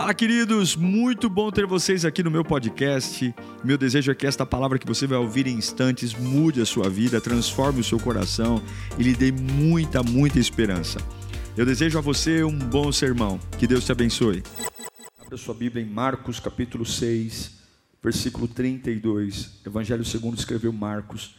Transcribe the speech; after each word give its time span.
Fala, 0.00 0.14
queridos! 0.14 0.76
Muito 0.76 1.28
bom 1.28 1.50
ter 1.50 1.66
vocês 1.66 2.06
aqui 2.06 2.22
no 2.22 2.30
meu 2.30 2.42
podcast. 2.42 3.34
Meu 3.62 3.76
desejo 3.76 4.10
é 4.10 4.14
que 4.14 4.26
esta 4.26 4.46
palavra 4.46 4.78
que 4.78 4.86
você 4.86 5.06
vai 5.06 5.18
ouvir 5.18 5.46
em 5.46 5.58
instantes 5.58 6.14
mude 6.14 6.58
a 6.58 6.64
sua 6.64 6.88
vida, 6.88 7.20
transforme 7.20 7.80
o 7.80 7.84
seu 7.84 8.00
coração 8.00 8.62
e 8.98 9.02
lhe 9.02 9.14
dê 9.14 9.30
muita, 9.30 10.02
muita 10.02 10.38
esperança. 10.38 10.98
Eu 11.54 11.66
desejo 11.66 11.98
a 11.98 12.00
você 12.00 12.42
um 12.42 12.58
bom 12.58 12.90
sermão. 12.90 13.38
Que 13.58 13.66
Deus 13.66 13.84
te 13.84 13.92
abençoe. 13.92 14.42
Abra 15.20 15.36
sua 15.36 15.52
Bíblia 15.52 15.84
em 15.84 15.86
Marcos, 15.86 16.40
capítulo 16.40 16.86
6, 16.86 17.58
versículo 18.02 18.48
32. 18.48 19.60
Evangelho 19.66 20.02
segundo 20.02 20.38
escreveu 20.38 20.72
Marcos, 20.72 21.34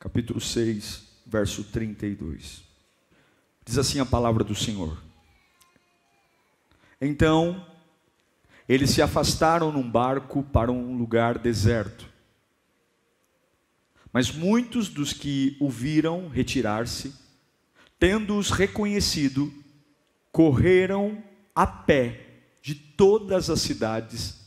capítulo 0.00 0.40
6, 0.40 1.02
verso 1.26 1.62
32. 1.62 2.62
Diz 3.66 3.76
assim 3.76 4.00
a 4.00 4.06
palavra 4.06 4.42
do 4.42 4.54
Senhor. 4.54 4.96
Então, 7.02 7.62
eles 8.68 8.90
se 8.90 9.00
afastaram 9.00 9.72
num 9.72 9.88
barco 9.88 10.42
para 10.42 10.70
um 10.70 10.96
lugar 10.96 11.38
deserto. 11.38 12.06
Mas 14.12 14.30
muitos 14.30 14.88
dos 14.88 15.12
que 15.12 15.56
o 15.58 15.70
viram 15.70 16.28
retirar-se, 16.28 17.14
tendo-os 17.98 18.50
reconhecido, 18.50 19.52
correram 20.30 21.22
a 21.54 21.66
pé 21.66 22.26
de 22.60 22.74
todas 22.74 23.48
as 23.48 23.60
cidades 23.60 24.38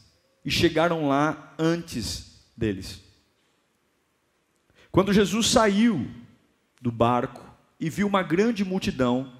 e 0.45 0.51
chegaram 0.51 1.07
lá 1.07 1.55
antes 1.57 2.45
deles. 2.55 3.01
Quando 4.91 5.13
Jesus 5.13 5.47
saiu 5.47 6.07
do 6.79 6.91
barco 6.91 7.43
e 7.79 7.89
viu 7.89 8.07
uma 8.07 8.21
grande 8.21 8.63
multidão, 8.63 9.33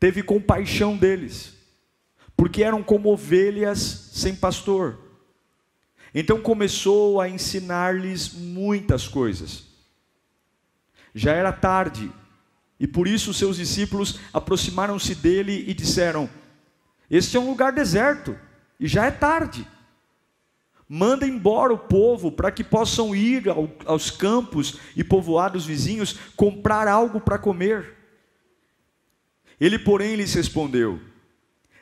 teve 0.00 0.22
compaixão 0.22 0.96
deles 0.96 1.57
porque 2.38 2.62
eram 2.62 2.84
como 2.84 3.12
ovelhas 3.12 4.12
sem 4.14 4.32
pastor. 4.32 4.96
Então 6.14 6.40
começou 6.40 7.20
a 7.20 7.28
ensinar-lhes 7.28 8.32
muitas 8.32 9.08
coisas. 9.08 9.64
Já 11.12 11.32
era 11.32 11.52
tarde, 11.52 12.10
e 12.78 12.86
por 12.86 13.08
isso 13.08 13.34
seus 13.34 13.56
discípulos 13.56 14.20
aproximaram-se 14.32 15.16
dele 15.16 15.64
e 15.66 15.74
disseram: 15.74 16.30
Este 17.10 17.36
é 17.36 17.40
um 17.40 17.50
lugar 17.50 17.72
deserto, 17.72 18.38
e 18.78 18.86
já 18.86 19.06
é 19.06 19.10
tarde. 19.10 19.66
Manda 20.88 21.26
embora 21.26 21.74
o 21.74 21.78
povo 21.78 22.30
para 22.30 22.52
que 22.52 22.62
possam 22.62 23.16
ir 23.16 23.46
aos 23.84 24.12
campos 24.12 24.78
e 24.96 25.02
povoados 25.02 25.66
vizinhos 25.66 26.16
comprar 26.36 26.86
algo 26.86 27.20
para 27.20 27.36
comer. 27.36 27.96
Ele, 29.60 29.76
porém, 29.76 30.14
lhes 30.14 30.32
respondeu: 30.34 31.07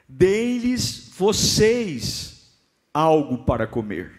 Dei-lhes 0.08 1.10
vocês 1.16 2.36
algo 2.92 3.38
para 3.44 3.66
comer. 3.66 4.12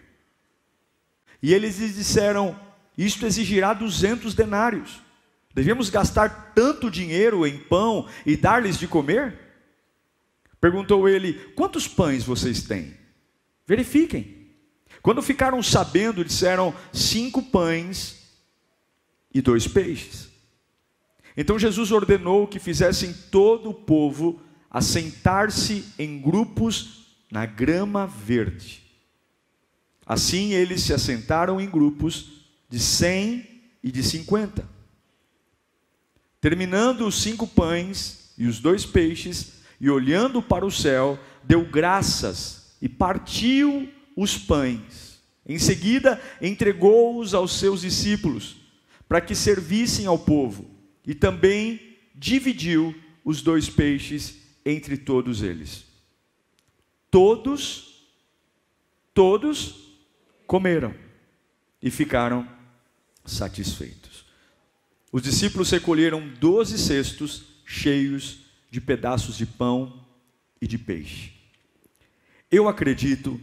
E 1.42 1.52
eles 1.54 1.78
lhes 1.78 1.94
disseram: 1.94 2.58
Isto 2.96 3.26
exigirá 3.26 3.72
duzentos 3.72 4.34
denários. 4.34 5.00
Devemos 5.54 5.90
gastar 5.90 6.52
tanto 6.54 6.90
dinheiro 6.90 7.46
em 7.46 7.58
pão 7.58 8.08
e 8.24 8.36
dar-lhes 8.36 8.78
de 8.78 8.86
comer? 8.86 9.38
Perguntou 10.60 11.08
ele: 11.08 11.34
Quantos 11.54 11.88
pães 11.88 12.24
vocês 12.24 12.62
têm? 12.62 12.94
Verifiquem. 13.66 14.36
Quando 15.02 15.22
ficaram 15.22 15.62
sabendo, 15.62 16.24
disseram: 16.24 16.74
Cinco 16.92 17.42
pães 17.42 18.18
e 19.32 19.40
dois 19.40 19.66
peixes. 19.66 20.28
Então 21.36 21.58
Jesus 21.58 21.92
ordenou 21.92 22.46
que 22.46 22.58
fizessem 22.58 23.12
todo 23.30 23.70
o 23.70 23.74
povo 23.74 24.40
assentar-se 24.70 25.84
em 25.98 26.20
grupos 26.20 27.06
na 27.30 27.46
grama 27.46 28.06
verde. 28.06 28.82
Assim 30.06 30.52
eles 30.52 30.82
se 30.82 30.92
assentaram 30.92 31.60
em 31.60 31.68
grupos 31.68 32.30
de 32.68 32.78
cem 32.78 33.46
e 33.82 33.90
de 33.90 34.02
cinquenta. 34.02 34.68
Terminando 36.40 37.06
os 37.06 37.20
cinco 37.22 37.46
pães 37.46 38.32
e 38.38 38.46
os 38.46 38.60
dois 38.60 38.86
peixes, 38.86 39.58
e 39.80 39.90
olhando 39.90 40.42
para 40.42 40.66
o 40.66 40.70
céu, 40.70 41.18
deu 41.44 41.64
graças 41.64 42.76
e 42.80 42.88
partiu 42.88 43.88
os 44.16 44.36
pães. 44.36 45.20
Em 45.46 45.58
seguida, 45.58 46.20
entregou-os 46.40 47.32
aos 47.34 47.58
seus 47.58 47.80
discípulos, 47.80 48.56
para 49.08 49.20
que 49.20 49.34
servissem 49.34 50.06
ao 50.06 50.18
povo, 50.18 50.70
e 51.06 51.14
também 51.14 51.96
dividiu 52.14 52.94
os 53.24 53.40
dois 53.40 53.68
peixes 53.68 54.37
entre 54.68 54.96
todos 54.96 55.42
eles. 55.42 55.84
Todos, 57.10 58.06
todos 59.14 59.96
comeram 60.46 60.94
e 61.82 61.90
ficaram 61.90 62.48
satisfeitos. 63.24 64.26
Os 65.10 65.22
discípulos 65.22 65.70
recolheram 65.70 66.28
doze 66.40 66.78
cestos 66.78 67.44
cheios 67.64 68.40
de 68.70 68.80
pedaços 68.80 69.36
de 69.36 69.46
pão 69.46 70.04
e 70.60 70.66
de 70.66 70.76
peixe. 70.76 71.32
Eu 72.50 72.68
acredito 72.68 73.40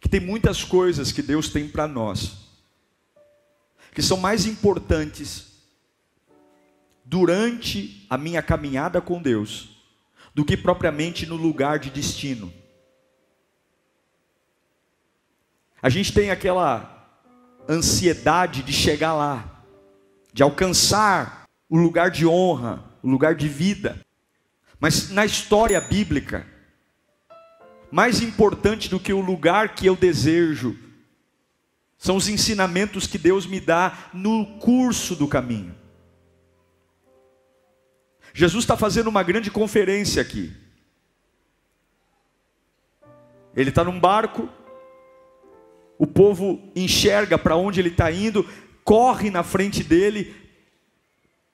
que 0.00 0.08
tem 0.08 0.20
muitas 0.20 0.62
coisas 0.62 1.10
que 1.10 1.22
Deus 1.22 1.48
tem 1.48 1.68
para 1.68 1.88
nós 1.88 2.46
que 3.96 4.02
são 4.02 4.18
mais 4.18 4.44
importantes 4.44 5.55
durante 7.06 8.04
a 8.10 8.18
minha 8.18 8.42
caminhada 8.42 9.00
com 9.00 9.22
Deus 9.22 9.70
do 10.34 10.44
que 10.44 10.56
propriamente 10.56 11.24
no 11.24 11.36
lugar 11.36 11.78
de 11.78 11.88
destino. 11.88 12.52
A 15.80 15.88
gente 15.88 16.12
tem 16.12 16.30
aquela 16.30 17.08
ansiedade 17.68 18.62
de 18.62 18.72
chegar 18.72 19.14
lá, 19.14 19.62
de 20.32 20.42
alcançar 20.42 21.44
o 21.70 21.78
lugar 21.78 22.10
de 22.10 22.26
honra, 22.26 22.84
o 23.02 23.08
lugar 23.08 23.34
de 23.34 23.48
vida. 23.48 24.04
Mas 24.80 25.10
na 25.10 25.24
história 25.24 25.80
bíblica, 25.80 26.46
mais 27.90 28.20
importante 28.20 28.90
do 28.90 29.00
que 29.00 29.12
o 29.12 29.20
lugar 29.20 29.74
que 29.74 29.86
eu 29.86 29.96
desejo, 29.96 30.76
são 31.96 32.16
os 32.16 32.28
ensinamentos 32.28 33.06
que 33.06 33.16
Deus 33.16 33.46
me 33.46 33.60
dá 33.60 34.10
no 34.12 34.58
curso 34.58 35.16
do 35.16 35.26
caminho. 35.26 35.85
Jesus 38.36 38.64
está 38.64 38.76
fazendo 38.76 39.06
uma 39.06 39.22
grande 39.22 39.50
conferência 39.50 40.20
aqui. 40.20 40.52
Ele 43.56 43.70
está 43.70 43.82
num 43.82 43.98
barco, 43.98 44.46
o 45.98 46.06
povo 46.06 46.70
enxerga 46.76 47.38
para 47.38 47.56
onde 47.56 47.80
ele 47.80 47.88
está 47.88 48.12
indo, 48.12 48.46
corre 48.84 49.30
na 49.30 49.42
frente 49.42 49.82
dele, 49.82 50.36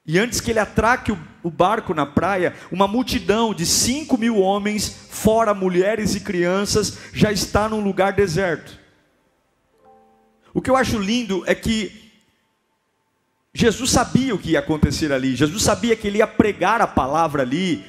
e 0.04 0.18
antes 0.18 0.40
que 0.40 0.50
ele 0.50 0.58
atraque 0.58 1.16
o, 1.44 1.50
barco 1.50 1.94
na 1.94 2.04
praia, 2.04 2.52
uma 2.72 2.88
multidão 2.88 3.54
de 3.54 3.64
cinco 3.64 4.18
mil 4.18 4.38
homens, 4.38 5.06
fora 5.08 5.54
mulheres 5.54 6.16
e 6.16 6.20
crianças, 6.20 6.98
já 7.12 7.30
está 7.30 7.68
num 7.68 7.80
lugar 7.80 8.12
deserto. 8.12 8.76
O 10.52 10.60
que 10.60 10.68
eu 10.68 10.74
acho 10.74 10.98
lindo 10.98 11.44
é 11.46 11.54
que 11.54 12.01
Jesus 13.54 13.90
sabia 13.90 14.34
o 14.34 14.38
que 14.38 14.52
ia 14.52 14.60
acontecer 14.60 15.12
ali, 15.12 15.36
Jesus 15.36 15.62
sabia 15.62 15.94
que 15.94 16.06
ele 16.06 16.18
ia 16.18 16.26
pregar 16.26 16.80
a 16.80 16.86
palavra 16.86 17.42
ali, 17.42 17.84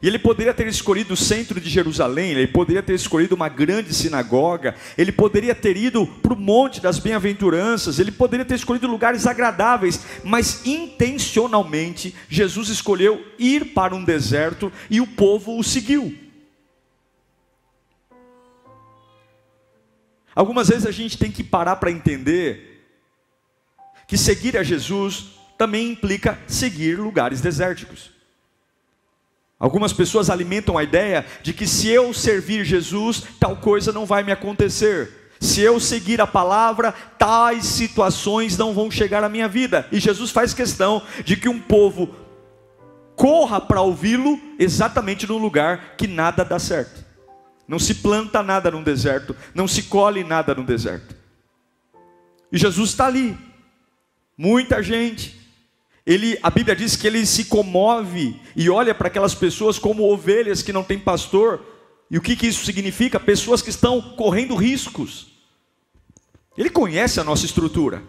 e 0.00 0.06
ele 0.08 0.18
poderia 0.18 0.52
ter 0.54 0.66
escolhido 0.66 1.14
o 1.14 1.16
centro 1.16 1.60
de 1.60 1.68
Jerusalém, 1.68 2.30
ele 2.30 2.48
poderia 2.48 2.82
ter 2.82 2.94
escolhido 2.94 3.34
uma 3.34 3.48
grande 3.48 3.92
sinagoga, 3.92 4.74
ele 4.96 5.12
poderia 5.12 5.54
ter 5.54 5.76
ido 5.76 6.06
para 6.06 6.32
o 6.32 6.36
Monte 6.36 6.80
das 6.80 6.98
Bem-aventuranças, 6.98 7.98
ele 7.98 8.10
poderia 8.10 8.46
ter 8.46 8.54
escolhido 8.54 8.88
lugares 8.88 9.26
agradáveis, 9.26 10.04
mas 10.24 10.66
intencionalmente 10.66 12.14
Jesus 12.28 12.68
escolheu 12.68 13.24
ir 13.38 13.66
para 13.66 13.94
um 13.94 14.02
deserto 14.02 14.72
e 14.90 15.00
o 15.00 15.06
povo 15.06 15.56
o 15.56 15.62
seguiu. 15.62 16.18
Algumas 20.34 20.68
vezes 20.68 20.86
a 20.86 20.90
gente 20.90 21.18
tem 21.18 21.30
que 21.30 21.44
parar 21.44 21.76
para 21.76 21.90
entender 21.90 22.71
que 24.12 24.18
seguir 24.18 24.58
a 24.58 24.62
Jesus 24.62 25.28
também 25.56 25.92
implica 25.92 26.38
seguir 26.46 26.98
lugares 26.98 27.40
desérticos. 27.40 28.10
Algumas 29.58 29.90
pessoas 29.90 30.28
alimentam 30.28 30.76
a 30.76 30.84
ideia 30.84 31.24
de 31.42 31.54
que 31.54 31.66
se 31.66 31.88
eu 31.88 32.12
servir 32.12 32.62
Jesus, 32.62 33.22
tal 33.40 33.56
coisa 33.56 33.90
não 33.90 34.04
vai 34.04 34.22
me 34.22 34.30
acontecer. 34.30 35.32
Se 35.40 35.62
eu 35.62 35.80
seguir 35.80 36.20
a 36.20 36.26
palavra, 36.26 36.92
tais 36.92 37.64
situações 37.64 38.58
não 38.58 38.74
vão 38.74 38.90
chegar 38.90 39.24
à 39.24 39.30
minha 39.30 39.48
vida. 39.48 39.88
E 39.90 39.98
Jesus 39.98 40.30
faz 40.30 40.52
questão 40.52 41.00
de 41.24 41.34
que 41.34 41.48
um 41.48 41.58
povo 41.58 42.14
corra 43.16 43.62
para 43.62 43.80
ouvi-lo 43.80 44.38
exatamente 44.58 45.26
no 45.26 45.38
lugar 45.38 45.94
que 45.96 46.06
nada 46.06 46.44
dá 46.44 46.58
certo. 46.58 47.02
Não 47.66 47.78
se 47.78 47.94
planta 47.94 48.42
nada 48.42 48.70
no 48.70 48.84
deserto, 48.84 49.34
não 49.54 49.66
se 49.66 49.84
colhe 49.84 50.22
nada 50.22 50.54
no 50.54 50.64
deserto. 50.64 51.16
E 52.52 52.58
Jesus 52.58 52.90
está 52.90 53.06
ali, 53.06 53.34
muita 54.36 54.82
gente. 54.82 55.40
Ele, 56.04 56.38
a 56.42 56.50
Bíblia 56.50 56.74
diz 56.74 56.96
que 56.96 57.06
ele 57.06 57.24
se 57.24 57.44
comove 57.44 58.40
e 58.56 58.68
olha 58.68 58.94
para 58.94 59.08
aquelas 59.08 59.34
pessoas 59.34 59.78
como 59.78 60.10
ovelhas 60.10 60.62
que 60.62 60.72
não 60.72 60.82
têm 60.82 60.98
pastor. 60.98 61.64
E 62.10 62.18
o 62.18 62.20
que, 62.20 62.36
que 62.36 62.46
isso 62.46 62.64
significa? 62.64 63.20
Pessoas 63.20 63.62
que 63.62 63.70
estão 63.70 64.00
correndo 64.16 64.56
riscos. 64.56 65.28
Ele 66.56 66.68
conhece 66.68 67.20
a 67.20 67.24
nossa 67.24 67.46
estrutura. 67.46 68.02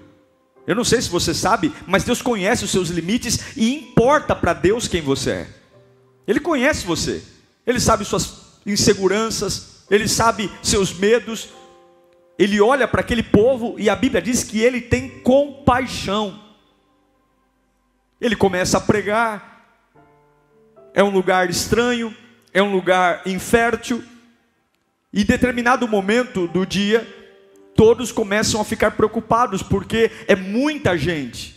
Eu 0.65 0.75
não 0.75 0.83
sei 0.83 1.01
se 1.01 1.09
você 1.09 1.33
sabe, 1.33 1.73
mas 1.85 2.03
Deus 2.03 2.21
conhece 2.21 2.63
os 2.63 2.71
seus 2.71 2.89
limites 2.89 3.55
e 3.55 3.75
importa 3.75 4.35
para 4.35 4.53
Deus 4.53 4.87
quem 4.87 5.01
você 5.01 5.31
é. 5.31 5.47
Ele 6.27 6.39
conhece 6.39 6.85
você. 6.85 7.21
Ele 7.65 7.79
sabe 7.79 8.05
suas 8.05 8.59
inseguranças, 8.65 9.83
ele 9.89 10.07
sabe 10.07 10.49
seus 10.61 10.93
medos. 10.93 11.49
Ele 12.43 12.59
olha 12.59 12.85
para 12.85 12.99
aquele 12.99 13.23
povo 13.23 13.75
e 13.77 13.89
a 13.89 13.95
Bíblia 13.95 14.21
diz 14.21 14.43
que 14.43 14.59
ele 14.59 14.81
tem 14.81 15.07
compaixão. 15.07 16.43
Ele 18.19 18.35
começa 18.35 18.79
a 18.79 18.81
pregar. 18.81 19.65
É 20.93 21.01
um 21.01 21.09
lugar 21.09 21.49
estranho, 21.49 22.13
é 22.53 22.61
um 22.61 22.69
lugar 22.69 23.21
infértil. 23.25 24.03
E 25.13 25.23
determinado 25.23 25.87
momento 25.87 26.45
do 26.49 26.65
dia, 26.65 27.07
todos 27.77 28.11
começam 28.11 28.59
a 28.59 28.65
ficar 28.65 28.91
preocupados, 28.91 29.63
porque 29.63 30.11
é 30.27 30.35
muita 30.35 30.97
gente. 30.97 31.55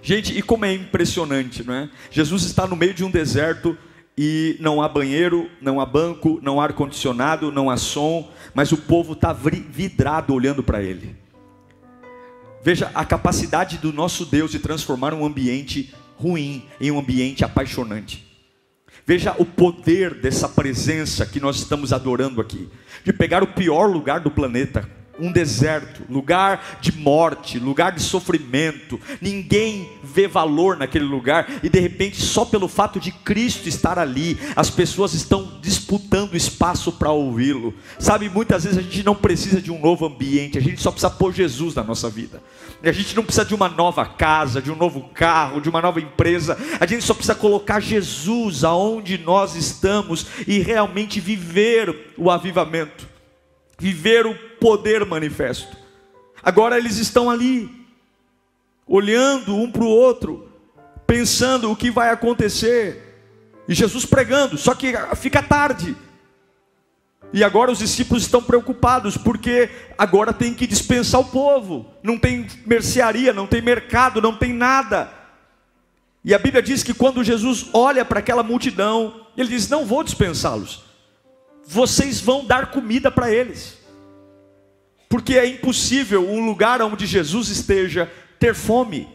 Gente, 0.00 0.32
e 0.32 0.42
como 0.42 0.64
é 0.64 0.72
impressionante, 0.74 1.64
não 1.64 1.74
é? 1.74 1.90
Jesus 2.08 2.44
está 2.44 2.68
no 2.68 2.76
meio 2.76 2.94
de 2.94 3.02
um 3.02 3.10
deserto 3.10 3.76
e 4.20 4.56
não 4.58 4.82
há 4.82 4.88
banheiro, 4.88 5.48
não 5.60 5.80
há 5.80 5.86
banco, 5.86 6.40
não 6.42 6.60
há 6.60 6.64
ar-condicionado, 6.64 7.52
não 7.52 7.70
há 7.70 7.76
som, 7.76 8.28
mas 8.52 8.72
o 8.72 8.76
povo 8.76 9.12
está 9.12 9.32
vidrado 9.32 10.34
olhando 10.34 10.60
para 10.60 10.82
ele. 10.82 11.14
Veja 12.60 12.90
a 12.96 13.04
capacidade 13.04 13.78
do 13.78 13.92
nosso 13.92 14.26
Deus 14.26 14.50
de 14.50 14.58
transformar 14.58 15.14
um 15.14 15.24
ambiente 15.24 15.94
ruim 16.16 16.64
em 16.80 16.90
um 16.90 16.98
ambiente 16.98 17.44
apaixonante. 17.44 18.26
Veja 19.06 19.36
o 19.38 19.44
poder 19.44 20.14
dessa 20.14 20.48
presença 20.48 21.24
que 21.24 21.38
nós 21.38 21.56
estamos 21.56 21.92
adorando 21.92 22.40
aqui, 22.40 22.68
de 23.04 23.12
pegar 23.12 23.44
o 23.44 23.54
pior 23.54 23.86
lugar 23.86 24.18
do 24.18 24.32
planeta, 24.32 24.90
um 25.18 25.32
deserto, 25.32 26.02
lugar 26.08 26.78
de 26.80 26.92
morte, 26.92 27.58
lugar 27.58 27.92
de 27.92 28.02
sofrimento. 28.02 29.00
Ninguém 29.20 29.88
vê 30.02 30.26
valor 30.26 30.76
naquele 30.76 31.04
lugar 31.04 31.48
e 31.62 31.68
de 31.68 31.80
repente, 31.80 32.20
só 32.20 32.44
pelo 32.44 32.68
fato 32.68 33.00
de 33.00 33.10
Cristo 33.10 33.68
estar 33.68 33.98
ali, 33.98 34.38
as 34.54 34.70
pessoas 34.70 35.14
estão 35.14 35.58
disputando 35.60 36.36
espaço 36.36 36.92
para 36.92 37.10
ouvi-lo. 37.10 37.74
Sabe, 37.98 38.28
muitas 38.28 38.64
vezes 38.64 38.78
a 38.78 38.82
gente 38.82 39.02
não 39.02 39.14
precisa 39.14 39.60
de 39.60 39.70
um 39.70 39.80
novo 39.80 40.06
ambiente, 40.06 40.58
a 40.58 40.62
gente 40.62 40.80
só 40.80 40.90
precisa 40.90 41.10
pôr 41.10 41.32
Jesus 41.32 41.74
na 41.74 41.82
nossa 41.82 42.08
vida. 42.08 42.42
A 42.82 42.92
gente 42.92 43.16
não 43.16 43.24
precisa 43.24 43.44
de 43.44 43.54
uma 43.54 43.68
nova 43.68 44.06
casa, 44.06 44.62
de 44.62 44.70
um 44.70 44.76
novo 44.76 45.10
carro, 45.12 45.60
de 45.60 45.68
uma 45.68 45.82
nova 45.82 46.00
empresa. 46.00 46.56
A 46.78 46.86
gente 46.86 47.02
só 47.04 47.12
precisa 47.12 47.34
colocar 47.34 47.80
Jesus 47.80 48.62
aonde 48.62 49.18
nós 49.18 49.56
estamos 49.56 50.26
e 50.46 50.60
realmente 50.60 51.18
viver 51.18 52.14
o 52.16 52.30
avivamento 52.30 53.08
viver 53.78 54.26
o 54.26 54.47
poder 54.60 55.04
manifesto. 55.04 55.76
Agora 56.42 56.78
eles 56.78 56.96
estão 56.96 57.30
ali, 57.30 57.70
olhando 58.86 59.54
um 59.54 59.70
para 59.70 59.84
o 59.84 59.88
outro, 59.88 60.50
pensando 61.06 61.70
o 61.70 61.76
que 61.76 61.90
vai 61.90 62.10
acontecer, 62.10 63.08
e 63.68 63.74
Jesus 63.74 64.06
pregando, 64.06 64.56
só 64.56 64.74
que 64.74 64.92
fica 65.16 65.42
tarde. 65.42 65.96
E 67.32 67.44
agora 67.44 67.70
os 67.70 67.78
discípulos 67.78 68.22
estão 68.22 68.42
preocupados, 68.42 69.16
porque 69.16 69.68
agora 69.98 70.32
tem 70.32 70.54
que 70.54 70.66
dispensar 70.66 71.20
o 71.20 71.26
povo, 71.26 71.86
não 72.02 72.18
tem 72.18 72.46
mercearia, 72.64 73.32
não 73.32 73.46
tem 73.46 73.60
mercado, 73.60 74.22
não 74.22 74.34
tem 74.34 74.52
nada. 74.54 75.12
E 76.24 76.34
a 76.34 76.38
Bíblia 76.38 76.62
diz 76.62 76.82
que 76.82 76.94
quando 76.94 77.22
Jesus 77.22 77.66
olha 77.72 78.04
para 78.04 78.20
aquela 78.20 78.42
multidão, 78.42 79.26
ele 79.36 79.48
diz: 79.48 79.68
Não 79.68 79.84
vou 79.84 80.02
dispensá-los, 80.02 80.84
vocês 81.66 82.20
vão 82.20 82.44
dar 82.44 82.70
comida 82.70 83.10
para 83.10 83.30
eles. 83.30 83.76
Porque 85.08 85.34
é 85.34 85.46
impossível 85.46 86.28
um 86.28 86.44
lugar 86.44 86.82
onde 86.82 87.06
Jesus 87.06 87.48
esteja 87.48 88.10
ter 88.38 88.54
fome. 88.54 89.08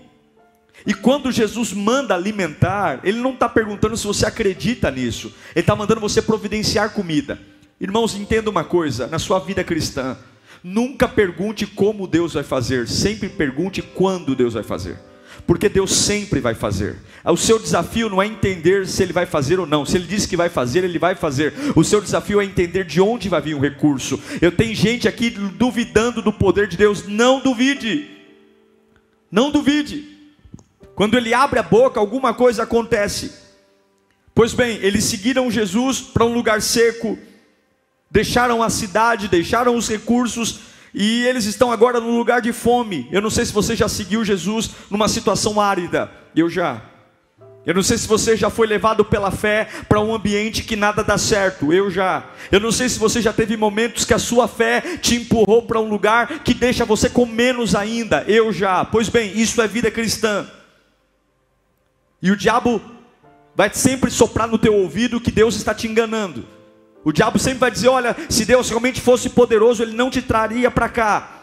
E 0.85 0.93
quando 0.93 1.31
Jesus 1.31 1.71
manda 1.71 2.15
alimentar, 2.15 2.99
Ele 3.03 3.19
não 3.19 3.33
está 3.33 3.47
perguntando 3.47 3.95
se 3.95 4.05
você 4.07 4.25
acredita 4.25 4.89
nisso, 4.91 5.33
Ele 5.55 5.61
está 5.61 5.75
mandando 5.75 6.01
você 6.01 6.21
providenciar 6.21 6.91
comida. 6.91 7.39
Irmãos, 7.79 8.15
entenda 8.15 8.49
uma 8.49 8.63
coisa: 8.63 9.07
na 9.07 9.19
sua 9.19 9.39
vida 9.39 9.63
cristã, 9.63 10.17
nunca 10.63 11.07
pergunte 11.07 11.65
como 11.65 12.07
Deus 12.07 12.33
vai 12.33 12.43
fazer, 12.43 12.87
sempre 12.87 13.29
pergunte 13.29 13.81
quando 13.81 14.35
Deus 14.35 14.55
vai 14.55 14.63
fazer 14.63 15.12
porque 15.45 15.67
Deus 15.67 15.91
sempre 15.93 16.39
vai 16.39 16.53
fazer. 16.53 16.97
O 17.25 17.37
seu 17.37 17.59
desafio 17.59 18.09
não 18.09 18.21
é 18.21 18.27
entender 18.27 18.87
se 18.87 19.03
Ele 19.03 19.13
vai 19.13 19.25
fazer 19.25 19.59
ou 19.59 19.65
não. 19.65 19.85
Se 19.85 19.97
Ele 19.97 20.07
disse 20.07 20.27
que 20.27 20.37
vai 20.37 20.49
fazer, 20.49 20.83
Ele 20.83 20.99
vai 20.99 21.15
fazer. 21.15 21.53
O 21.75 21.83
seu 21.83 22.01
desafio 22.01 22.39
é 22.41 22.45
entender 22.45 22.85
de 22.85 23.01
onde 23.01 23.29
vai 23.29 23.41
vir 23.41 23.55
o 23.55 23.59
recurso. 23.59 24.19
Eu 24.41 24.51
tenho 24.51 24.75
gente 24.75 25.07
aqui 25.07 25.29
duvidando 25.29 26.21
do 26.21 26.31
poder 26.31 26.67
de 26.67 26.77
Deus. 26.77 27.07
Não 27.07 27.39
duvide. 27.39 28.09
Não 29.31 29.51
duvide. 29.51 30.05
Quando 30.95 31.17
Ele 31.17 31.33
abre 31.33 31.59
a 31.59 31.63
boca, 31.63 31.99
alguma 31.99 32.33
coisa 32.33 32.63
acontece. 32.63 33.31
Pois 34.35 34.53
bem, 34.53 34.79
eles 34.81 35.03
seguiram 35.03 35.51
Jesus 35.51 36.01
para 36.01 36.25
um 36.25 36.33
lugar 36.33 36.61
seco, 36.61 37.17
deixaram 38.09 38.63
a 38.63 38.69
cidade, 38.69 39.27
deixaram 39.27 39.75
os 39.75 39.87
recursos 39.87 40.72
e 40.93 41.25
eles 41.25 41.45
estão 41.45 41.71
agora 41.71 41.99
num 41.99 42.17
lugar 42.17 42.41
de 42.41 42.53
fome. 42.53 43.07
Eu 43.11 43.21
não 43.21 43.29
sei 43.29 43.45
se 43.45 43.53
você 43.53 43.75
já 43.75 43.89
seguiu 43.89 44.23
Jesus 44.23 44.69
numa 44.89 45.07
situação 45.07 45.59
árida. 45.59 46.11
Eu 46.35 46.49
já. 46.49 46.81
Eu 47.65 47.73
não 47.73 47.81
sei 47.81 47.97
se 47.97 48.07
você 48.07 48.35
já 48.35 48.49
foi 48.49 48.67
levado 48.67 49.05
pela 49.05 49.31
fé 49.31 49.67
para 49.87 50.01
um 50.01 50.13
ambiente 50.13 50.63
que 50.63 50.75
nada 50.75 51.03
dá 51.03 51.17
certo. 51.17 51.71
Eu 51.73 51.89
já. 51.89 52.25
Eu 52.51 52.59
não 52.59 52.71
sei 52.71 52.89
se 52.89 52.99
você 52.99 53.21
já 53.21 53.31
teve 53.31 53.55
momentos 53.55 54.05
que 54.05 54.13
a 54.13 54.19
sua 54.19 54.47
fé 54.47 54.81
te 55.01 55.15
empurrou 55.15 55.63
para 55.63 55.79
um 55.79 55.89
lugar 55.89 56.39
que 56.39 56.53
deixa 56.53 56.85
você 56.85 57.09
com 57.09 57.25
menos 57.25 57.73
ainda. 57.73 58.23
Eu 58.27 58.51
já. 58.51 58.83
Pois 58.83 59.09
bem, 59.09 59.31
isso 59.35 59.61
é 59.61 59.67
vida 59.67 59.89
cristã. 59.89 60.45
E 62.21 62.29
o 62.31 62.37
diabo 62.37 62.81
vai 63.55 63.73
sempre 63.73 64.11
soprar 64.11 64.47
no 64.47 64.57
teu 64.57 64.75
ouvido 64.75 65.21
que 65.21 65.31
Deus 65.31 65.55
está 65.55 65.73
te 65.73 65.87
enganando. 65.87 66.45
O 67.03 67.11
diabo 67.11 67.37
sempre 67.37 67.59
vai 67.59 67.71
dizer: 67.71 67.89
olha, 67.89 68.15
se 68.29 68.45
Deus 68.45 68.69
realmente 68.69 69.01
fosse 69.01 69.29
poderoso, 69.29 69.83
ele 69.83 69.95
não 69.95 70.09
te 70.09 70.21
traria 70.21 70.71
para 70.71 70.89
cá. 70.89 71.42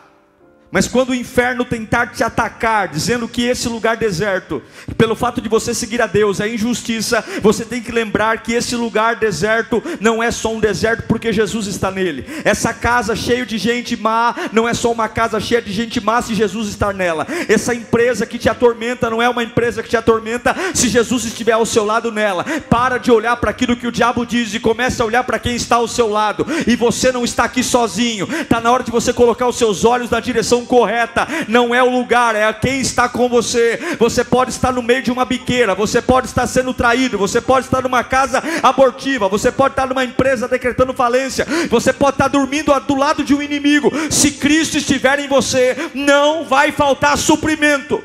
Mas 0.72 0.86
quando 0.86 1.10
o 1.10 1.14
inferno 1.14 1.64
tentar 1.64 2.08
te 2.08 2.22
atacar, 2.22 2.86
dizendo 2.86 3.26
que 3.26 3.42
esse 3.42 3.68
lugar 3.68 3.96
deserto, 3.96 4.62
pelo 4.96 5.16
fato 5.16 5.40
de 5.40 5.48
você 5.48 5.74
seguir 5.74 6.00
a 6.00 6.06
Deus, 6.06 6.38
é 6.38 6.48
injustiça, 6.48 7.24
você 7.42 7.64
tem 7.64 7.82
que 7.82 7.90
lembrar 7.90 8.40
que 8.42 8.52
esse 8.52 8.76
lugar 8.76 9.16
deserto 9.16 9.82
não 10.00 10.22
é 10.22 10.30
só 10.30 10.54
um 10.54 10.60
deserto 10.60 11.04
porque 11.08 11.32
Jesus 11.32 11.66
está 11.66 11.90
nele. 11.90 12.24
Essa 12.44 12.72
casa 12.72 13.16
cheia 13.16 13.44
de 13.44 13.58
gente 13.58 13.96
má 13.96 14.34
não 14.52 14.68
é 14.68 14.72
só 14.72 14.92
uma 14.92 15.08
casa 15.08 15.40
cheia 15.40 15.60
de 15.60 15.72
gente 15.72 16.00
má 16.00 16.22
se 16.22 16.36
Jesus 16.36 16.68
estar 16.68 16.94
nela. 16.94 17.26
Essa 17.48 17.74
empresa 17.74 18.24
que 18.24 18.38
te 18.38 18.48
atormenta 18.48 19.10
não 19.10 19.20
é 19.20 19.28
uma 19.28 19.42
empresa 19.42 19.82
que 19.82 19.88
te 19.88 19.96
atormenta 19.96 20.54
se 20.72 20.88
Jesus 20.88 21.24
estiver 21.24 21.52
ao 21.52 21.66
seu 21.66 21.84
lado 21.84 22.12
nela. 22.12 22.44
Para 22.68 22.98
de 22.98 23.10
olhar 23.10 23.36
para 23.38 23.50
aquilo 23.50 23.76
que 23.76 23.88
o 23.88 23.92
diabo 23.92 24.24
diz 24.24 24.54
e 24.54 24.60
comece 24.60 25.02
a 25.02 25.04
olhar 25.04 25.24
para 25.24 25.38
quem 25.40 25.56
está 25.56 25.76
ao 25.76 25.88
seu 25.88 26.08
lado. 26.08 26.46
E 26.64 26.76
você 26.76 27.10
não 27.10 27.24
está 27.24 27.44
aqui 27.44 27.64
sozinho. 27.64 28.28
Está 28.40 28.60
na 28.60 28.70
hora 28.70 28.84
de 28.84 28.92
você 28.92 29.12
colocar 29.12 29.48
os 29.48 29.58
seus 29.58 29.84
olhos 29.84 30.10
na 30.10 30.20
direção 30.20 30.59
correta, 30.64 31.26
não 31.48 31.74
é 31.74 31.82
o 31.82 31.90
lugar, 31.90 32.34
é 32.34 32.52
quem 32.52 32.80
está 32.80 33.08
com 33.08 33.28
você. 33.28 33.96
Você 33.98 34.24
pode 34.24 34.50
estar 34.50 34.72
no 34.72 34.82
meio 34.82 35.02
de 35.02 35.10
uma 35.10 35.24
biqueira, 35.24 35.74
você 35.74 36.00
pode 36.00 36.26
estar 36.26 36.46
sendo 36.46 36.74
traído, 36.74 37.18
você 37.18 37.40
pode 37.40 37.66
estar 37.66 37.82
numa 37.82 38.04
casa 38.04 38.42
abortiva, 38.62 39.28
você 39.28 39.50
pode 39.52 39.72
estar 39.72 39.86
numa 39.86 40.04
empresa 40.04 40.48
decretando 40.48 40.92
falência, 40.92 41.46
você 41.68 41.92
pode 41.92 42.14
estar 42.14 42.28
dormindo 42.28 42.78
do 42.80 42.94
lado 42.94 43.24
de 43.24 43.34
um 43.34 43.42
inimigo. 43.42 43.90
Se 44.10 44.32
Cristo 44.32 44.78
estiver 44.78 45.18
em 45.20 45.28
você, 45.28 45.76
não 45.94 46.44
vai 46.44 46.72
faltar 46.72 47.16
suprimento. 47.16 48.02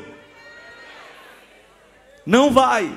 Não 2.24 2.50
vai. 2.50 2.92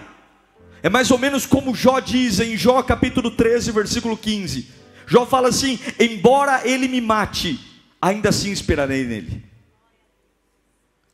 É 0.82 0.90
mais 0.90 1.12
ou 1.12 1.18
menos 1.18 1.46
como 1.46 1.76
Jó 1.76 2.00
diz 2.00 2.40
em 2.40 2.58
Jó 2.58 2.82
capítulo 2.82 3.32
13, 3.32 3.72
versículo 3.72 4.18
15. 4.18 4.68
Jó 5.06 5.26
fala 5.26 5.50
assim: 5.50 5.80
Embora 6.00 6.62
ele 6.64 6.88
me 6.88 7.02
mate, 7.02 7.60
ainda 8.02 8.30
assim 8.30 8.52
esperarei 8.52 9.04
nele. 9.04 9.49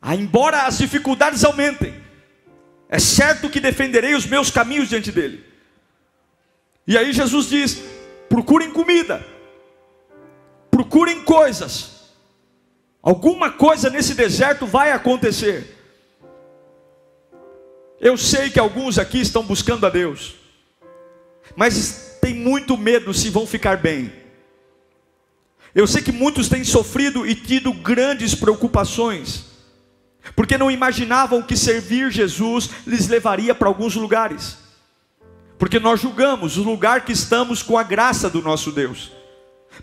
Ah, 0.07 0.15
embora 0.15 0.67
as 0.67 0.77
dificuldades 0.77 1.43
aumentem, 1.43 1.99
é 2.87 2.99
certo 2.99 3.49
que 3.49 3.59
defenderei 3.59 4.13
os 4.13 4.27
meus 4.27 4.51
caminhos 4.51 4.87
diante 4.87 5.11
dele. 5.11 5.43
E 6.85 6.95
aí 6.95 7.11
Jesus 7.11 7.49
diz: 7.49 7.81
procurem 8.29 8.69
comida, 8.69 9.25
procurem 10.69 11.23
coisas, 11.23 12.11
alguma 13.01 13.51
coisa 13.51 13.89
nesse 13.89 14.13
deserto 14.13 14.67
vai 14.67 14.91
acontecer. 14.91 15.75
Eu 17.99 18.15
sei 18.15 18.51
que 18.51 18.59
alguns 18.59 18.99
aqui 18.99 19.19
estão 19.19 19.41
buscando 19.41 19.87
a 19.87 19.89
Deus, 19.89 20.35
mas 21.55 22.19
tem 22.21 22.35
muito 22.35 22.77
medo 22.77 23.11
se 23.11 23.31
vão 23.31 23.47
ficar 23.47 23.77
bem. 23.77 24.13
Eu 25.73 25.87
sei 25.87 26.03
que 26.03 26.11
muitos 26.11 26.47
têm 26.47 26.63
sofrido 26.63 27.25
e 27.25 27.33
tido 27.33 27.73
grandes 27.73 28.35
preocupações 28.35 29.54
porque 30.35 30.57
não 30.57 30.71
imaginavam 30.71 31.41
que 31.41 31.57
servir 31.57 32.11
Jesus 32.11 32.69
lhes 32.87 33.07
levaria 33.07 33.53
para 33.53 33.67
alguns 33.67 33.95
lugares, 33.95 34.57
porque 35.57 35.79
nós 35.79 36.01
julgamos 36.01 36.57
o 36.57 36.63
lugar 36.63 37.05
que 37.05 37.11
estamos 37.11 37.61
com 37.61 37.77
a 37.77 37.83
graça 37.83 38.29
do 38.29 38.41
nosso 38.41 38.71
Deus. 38.71 39.11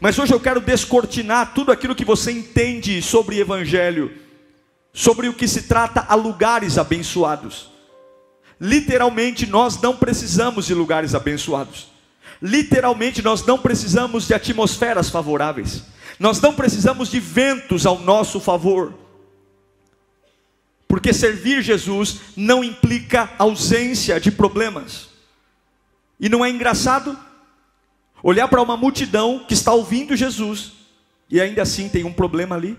Mas 0.01 0.19
hoje 0.19 0.33
eu 0.33 0.41
quero 0.41 0.61
descortinar 0.61 1.53
tudo 1.55 1.71
aquilo 1.71 1.95
que 1.95 2.05
você 2.05 2.33
entende 2.33 3.01
sobre 3.03 3.39
Evangelho, 3.39 4.13
sobre 4.93 5.29
o 5.29 5.35
que 5.35 5.47
se 5.47 5.63
trata 5.63 6.05
a 6.09 6.15
lugares 6.15 6.79
abençoados. 6.79 7.71
Literalmente, 8.61 9.47
nós 9.47 9.81
não 9.81 9.97
precisamos 9.97 10.67
de 10.67 10.75
lugares 10.75 11.15
abençoados. 11.15 11.89
Literalmente, 12.41 13.23
nós 13.23 13.45
não 13.45 13.59
precisamos 13.59 14.27
de 14.27 14.35
atmosferas 14.35 15.11
favoráveis. 15.11 15.83
Nós 16.19 16.41
não 16.41 16.55
precisamos 16.55 17.11
de 17.11 17.19
ventos 17.19 17.87
ao 17.87 17.99
nosso 17.99 18.39
favor. 18.39 18.95
Porque 20.93 21.15
servir 21.15 21.63
Jesus 21.63 22.21
não 22.37 22.63
implica 22.63 23.31
ausência 23.39 24.21
de 24.21 24.31
problemas. 24.31 25.09
E 26.21 26.29
não 26.29 26.45
é 26.45 26.51
engraçado 26.51 27.19
olhar 28.23 28.47
para 28.47 28.61
uma 28.61 28.77
multidão 28.77 29.43
que 29.49 29.55
está 29.55 29.73
ouvindo 29.73 30.15
Jesus 30.15 30.73
e 31.31 31.41
ainda 31.41 31.63
assim 31.63 31.89
tem 31.89 32.05
um 32.05 32.13
problema 32.13 32.57
ali? 32.57 32.77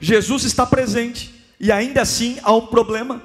Jesus 0.00 0.42
está 0.42 0.66
presente 0.66 1.32
e 1.60 1.70
ainda 1.70 2.02
assim 2.02 2.40
há 2.42 2.52
um 2.52 2.66
problema. 2.66 3.22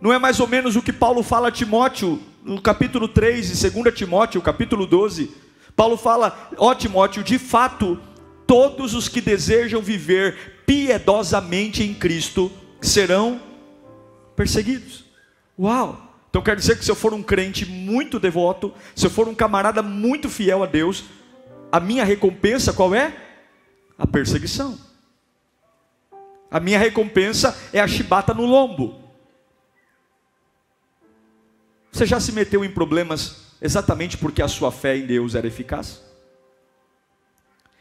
Não 0.00 0.12
é 0.12 0.18
mais 0.20 0.38
ou 0.38 0.46
menos 0.46 0.76
o 0.76 0.82
que 0.82 0.92
Paulo 0.92 1.24
fala 1.24 1.48
a 1.48 1.50
Timóteo 1.50 2.22
no 2.44 2.62
capítulo 2.62 3.08
3 3.08 3.64
e 3.64 3.70
2 3.70 3.92
Timóteo, 3.92 4.40
capítulo 4.40 4.86
12. 4.86 5.32
Paulo 5.74 5.96
fala: 5.96 6.48
Ó 6.56 6.72
Timóteo, 6.76 7.24
de 7.24 7.40
fato, 7.40 7.98
todos 8.46 8.94
os 8.94 9.08
que 9.08 9.20
desejam 9.20 9.82
viver 9.82 10.59
piedosamente 10.70 11.82
em 11.82 11.92
Cristo 11.92 12.48
serão 12.80 13.40
perseguidos. 14.36 15.04
Uau! 15.58 16.14
Então 16.30 16.40
quer 16.40 16.54
dizer 16.54 16.78
que 16.78 16.84
se 16.84 16.90
eu 16.92 16.94
for 16.94 17.12
um 17.12 17.24
crente 17.24 17.66
muito 17.66 18.20
devoto, 18.20 18.72
se 18.94 19.04
eu 19.04 19.10
for 19.10 19.26
um 19.26 19.34
camarada 19.34 19.82
muito 19.82 20.30
fiel 20.30 20.62
a 20.62 20.66
Deus, 20.66 21.06
a 21.72 21.80
minha 21.80 22.04
recompensa 22.04 22.72
qual 22.72 22.94
é? 22.94 23.12
A 23.98 24.06
perseguição. 24.06 24.78
A 26.48 26.60
minha 26.60 26.78
recompensa 26.78 27.58
é 27.72 27.80
a 27.80 27.88
chibata 27.88 28.32
no 28.32 28.46
lombo. 28.46 29.10
Você 31.90 32.06
já 32.06 32.20
se 32.20 32.30
meteu 32.30 32.64
em 32.64 32.70
problemas 32.70 33.56
exatamente 33.60 34.16
porque 34.16 34.40
a 34.40 34.46
sua 34.46 34.70
fé 34.70 34.96
em 34.96 35.04
Deus 35.04 35.34
era 35.34 35.48
eficaz? 35.48 36.09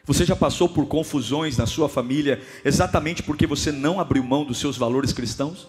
Você 0.10 0.26
já 0.26 0.36
passou 0.36 0.68
por 0.68 0.88
confusões 0.88 1.56
na 1.56 1.68
sua 1.68 1.88
família 1.88 2.42
exatamente 2.66 3.22
porque 3.22 3.46
você 3.46 3.72
não 3.72 4.00
abriu 4.00 4.24
mão 4.24 4.44
dos 4.44 4.58
seus 4.58 4.76
valores 4.76 5.14
cristãos? 5.14 5.68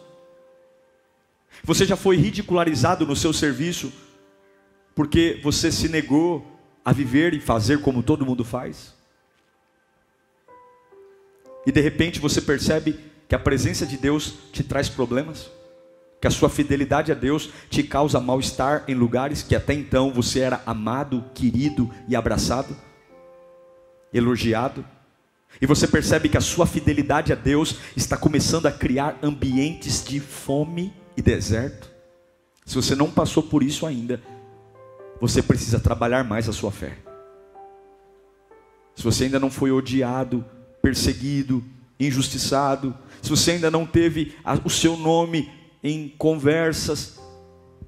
Você 1.62 1.84
já 1.84 1.94
foi 1.94 2.16
ridicularizado 2.16 3.06
no 3.06 3.14
seu 3.14 3.34
serviço 3.34 3.92
porque 4.94 5.38
você 5.42 5.70
se 5.70 5.90
negou 5.90 6.58
a 6.82 6.90
viver 6.90 7.34
e 7.34 7.38
fazer 7.38 7.82
como 7.82 8.02
todo 8.02 8.24
mundo 8.24 8.42
faz? 8.42 8.94
E 11.66 11.70
de 11.70 11.82
repente 11.82 12.18
você 12.18 12.40
percebe 12.40 12.98
que 13.28 13.34
a 13.34 13.38
presença 13.38 13.84
de 13.84 13.98
Deus 13.98 14.36
te 14.54 14.64
traz 14.64 14.88
problemas? 14.88 15.50
que 16.18 16.26
a 16.26 16.30
sua 16.30 16.50
fidelidade 16.50 17.10
a 17.10 17.14
Deus 17.14 17.48
te 17.70 17.82
causa 17.82 18.20
mal-estar 18.20 18.84
em 18.86 18.94
lugares 18.94 19.42
que 19.42 19.56
até 19.56 19.72
então 19.72 20.12
você 20.12 20.40
era 20.40 20.62
amado, 20.66 21.24
querido 21.34 21.90
e 22.06 22.14
abraçado, 22.14 22.76
elogiado. 24.12 24.84
E 25.60 25.66
você 25.66 25.86
percebe 25.86 26.28
que 26.28 26.36
a 26.36 26.40
sua 26.40 26.66
fidelidade 26.66 27.32
a 27.32 27.36
Deus 27.36 27.76
está 27.96 28.16
começando 28.16 28.66
a 28.66 28.72
criar 28.72 29.18
ambientes 29.22 30.04
de 30.04 30.20
fome 30.20 30.92
e 31.16 31.22
deserto. 31.22 31.90
Se 32.64 32.74
você 32.74 32.94
não 32.94 33.10
passou 33.10 33.42
por 33.42 33.62
isso 33.62 33.84
ainda, 33.86 34.22
você 35.20 35.42
precisa 35.42 35.80
trabalhar 35.80 36.24
mais 36.24 36.48
a 36.48 36.52
sua 36.52 36.70
fé. 36.70 36.96
Se 38.94 39.02
você 39.02 39.24
ainda 39.24 39.40
não 39.40 39.50
foi 39.50 39.70
odiado, 39.70 40.44
perseguido, 40.82 41.64
injustiçado, 41.98 42.96
se 43.20 43.28
você 43.28 43.52
ainda 43.52 43.70
não 43.70 43.84
teve 43.84 44.34
o 44.64 44.70
seu 44.70 44.96
nome 44.96 45.50
em 45.82 46.08
conversas, 46.16 47.20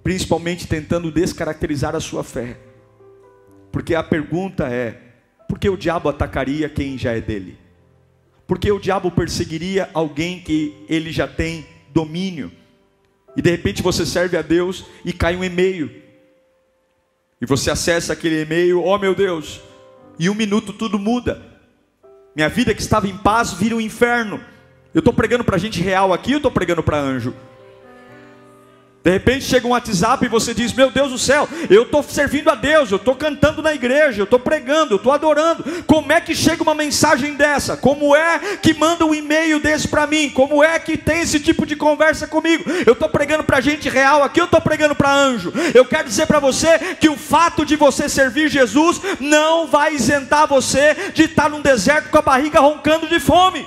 principalmente 0.02 0.66
tentando 0.66 1.10
descaracterizar 1.10 1.94
a 1.94 2.00
sua 2.00 2.24
fé. 2.24 2.58
Porque 3.70 3.94
a 3.94 4.02
pergunta 4.02 4.68
é: 4.68 5.01
por 5.52 5.58
que 5.58 5.68
o 5.68 5.76
diabo 5.76 6.08
atacaria 6.08 6.66
quem 6.66 6.96
já 6.96 7.12
é 7.12 7.20
dele? 7.20 7.58
Por 8.46 8.58
que 8.58 8.72
o 8.72 8.80
diabo 8.80 9.10
perseguiria 9.10 9.90
alguém 9.92 10.40
que 10.40 10.74
ele 10.88 11.12
já 11.12 11.28
tem 11.28 11.66
domínio? 11.92 12.50
E 13.36 13.42
de 13.42 13.50
repente 13.50 13.82
você 13.82 14.06
serve 14.06 14.34
a 14.38 14.40
Deus 14.40 14.86
e 15.04 15.12
cai 15.12 15.36
um 15.36 15.44
e-mail. 15.44 15.90
E 17.38 17.44
você 17.44 17.70
acessa 17.70 18.14
aquele 18.14 18.40
e-mail, 18.40 18.82
oh 18.82 18.96
meu 18.96 19.14
Deus, 19.14 19.60
e 20.18 20.30
um 20.30 20.34
minuto 20.34 20.72
tudo 20.72 20.98
muda. 20.98 21.42
Minha 22.34 22.48
vida 22.48 22.74
que 22.74 22.80
estava 22.80 23.06
em 23.06 23.18
paz 23.18 23.52
vira 23.52 23.76
um 23.76 23.80
inferno. 23.80 24.40
Eu 24.94 25.00
estou 25.00 25.12
pregando 25.12 25.44
para 25.44 25.58
gente 25.58 25.82
real 25.82 26.14
aqui, 26.14 26.32
eu 26.32 26.38
estou 26.38 26.50
pregando 26.50 26.82
para 26.82 26.98
anjo. 26.98 27.34
De 29.04 29.10
repente 29.10 29.44
chega 29.44 29.66
um 29.66 29.70
WhatsApp 29.70 30.24
e 30.24 30.28
você 30.28 30.54
diz: 30.54 30.72
Meu 30.72 30.90
Deus 30.90 31.10
do 31.10 31.18
céu, 31.18 31.48
eu 31.68 31.82
estou 31.82 32.02
servindo 32.04 32.48
a 32.48 32.54
Deus, 32.54 32.90
eu 32.90 32.96
estou 32.96 33.16
cantando 33.16 33.60
na 33.60 33.74
igreja, 33.74 34.20
eu 34.20 34.24
estou 34.24 34.38
pregando, 34.38 34.92
eu 34.92 34.96
estou 34.96 35.12
adorando. 35.12 35.64
Como 35.86 36.12
é 36.12 36.20
que 36.20 36.34
chega 36.34 36.62
uma 36.62 36.74
mensagem 36.74 37.34
dessa? 37.34 37.76
Como 37.76 38.14
é 38.14 38.38
que 38.62 38.72
manda 38.72 39.04
um 39.04 39.14
e-mail 39.14 39.58
desse 39.58 39.88
para 39.88 40.06
mim? 40.06 40.30
Como 40.30 40.62
é 40.62 40.78
que 40.78 40.96
tem 40.96 41.20
esse 41.20 41.40
tipo 41.40 41.66
de 41.66 41.74
conversa 41.74 42.28
comigo? 42.28 42.64
Eu 42.86 42.92
estou 42.92 43.08
pregando 43.08 43.42
para 43.42 43.60
gente 43.60 43.88
real 43.88 44.22
aqui, 44.22 44.40
eu 44.40 44.44
estou 44.44 44.60
pregando 44.60 44.94
para 44.94 45.12
anjo. 45.12 45.52
Eu 45.74 45.84
quero 45.84 46.06
dizer 46.06 46.26
para 46.26 46.38
você 46.38 46.78
que 47.00 47.08
o 47.08 47.16
fato 47.16 47.66
de 47.66 47.74
você 47.74 48.08
servir 48.08 48.48
Jesus 48.48 49.00
não 49.18 49.66
vai 49.66 49.94
isentar 49.94 50.46
você 50.46 50.94
de 51.12 51.24
estar 51.24 51.50
num 51.50 51.60
deserto 51.60 52.08
com 52.08 52.18
a 52.18 52.22
barriga 52.22 52.60
roncando 52.60 53.08
de 53.08 53.18
fome 53.18 53.66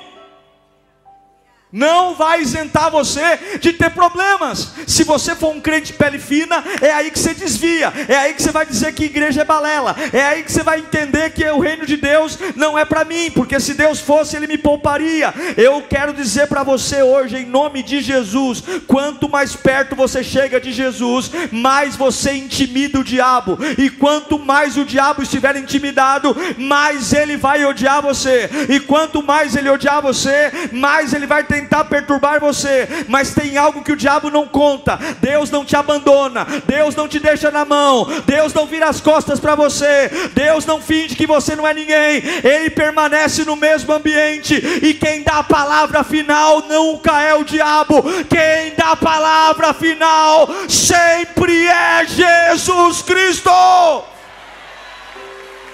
não 1.76 2.16
vai 2.16 2.42
isentar 2.42 2.90
você 2.90 3.58
de 3.60 3.74
ter 3.74 3.90
problemas. 3.90 4.72
Se 4.88 5.04
você 5.04 5.36
for 5.36 5.54
um 5.54 5.60
crente 5.60 5.92
pele 5.92 6.18
fina, 6.18 6.64
é 6.82 6.94
aí 6.94 7.12
que 7.12 7.20
você 7.20 7.34
desvia, 7.34 7.92
é 8.08 8.16
aí 8.16 8.34
que 8.34 8.42
você 8.42 8.52
vai 8.52 8.66
dizer 8.66 8.94
que 8.94 9.04
igreja 9.04 9.42
é 9.42 9.44
balela, 9.44 9.94
é 10.14 10.24
aí 10.24 10.44
que 10.44 10.52
você 10.54 10.64
vai 10.64 10.80
entender 10.80 11.32
que 11.32 11.44
o 11.44 11.60
reino 11.60 11.86
de 11.86 11.98
Deus 11.98 12.40
não 12.56 12.80
é 12.80 12.86
para 12.86 13.04
mim, 13.04 13.30
porque 13.30 13.60
se 13.60 13.74
Deus 13.74 14.00
fosse, 14.00 14.38
Ele 14.38 14.48
me 14.48 14.58
pouparia. 14.58 15.34
Eu 15.58 15.82
quero 15.82 16.14
dizer 16.14 16.48
para 16.48 16.64
você 16.64 17.04
hoje, 17.04 17.36
em 17.36 17.46
nome 17.46 17.84
de 17.84 18.00
Jesus, 18.00 18.64
quanto 18.88 19.28
mais 19.28 19.54
perto 19.54 19.98
você 19.98 20.24
chega 20.24 20.62
de 20.62 20.72
Jesus, 20.72 21.30
mais 21.52 21.98
você 21.98 22.32
intimida 22.32 23.02
o 23.02 23.04
diabo, 23.04 23.58
e 23.78 23.90
quanto 23.90 24.40
mais 24.40 24.78
o 24.78 24.86
diabo 24.86 25.24
estiver 25.24 25.58
intimidado, 25.58 26.34
mais 26.58 27.12
ele 27.12 27.36
vai 27.36 27.66
odiar 27.66 28.02
você, 28.02 28.50
e 28.70 28.80
quanto 28.80 29.22
mais 29.22 29.58
ele 29.58 29.70
odiar 29.70 30.02
você, 30.02 30.70
mais 30.72 31.14
ele 31.14 31.28
vai 31.28 31.44
tentar 31.44 31.65
tentar 31.66 31.86
perturbar 31.86 32.40
você, 32.40 32.88
mas 33.08 33.34
tem 33.34 33.58
algo 33.58 33.84
que 33.84 33.92
o 33.92 33.98
diabo 33.98 34.30
não 34.30 34.48
conta. 34.48 34.98
Deus 35.20 35.50
não 35.50 35.66
te 35.66 35.76
abandona, 35.76 36.46
Deus 36.66 36.96
não 36.96 37.08
te 37.08 37.20
deixa 37.20 37.50
na 37.50 37.66
mão, 37.66 38.08
Deus 38.26 38.54
não 38.54 38.68
vira 38.68 38.88
as 38.88 39.02
costas 39.02 39.40
para 39.40 39.56
você, 39.56 40.10
Deus 40.34 40.66
não 40.66 40.80
finge 40.80 41.16
que 41.16 41.26
você 41.26 41.56
não 41.56 41.68
é 41.68 41.74
ninguém, 41.74 42.22
Ele 42.44 42.70
permanece 42.70 43.44
no 43.44 43.56
mesmo 43.56 43.92
ambiente, 43.92 44.56
e 44.56 44.94
quem 44.94 45.24
dá 45.24 45.40
a 45.40 45.44
palavra 45.44 46.04
final 46.04 46.62
nunca 46.62 47.20
é 47.22 47.34
o 47.34 47.44
diabo, 47.44 48.04
quem 48.30 48.76
dá 48.78 48.92
a 48.92 48.96
palavra 48.96 49.74
final 49.74 50.48
sempre 50.70 51.68
é 51.68 52.06
Jesus 52.06 53.02
Cristo. 53.02 53.50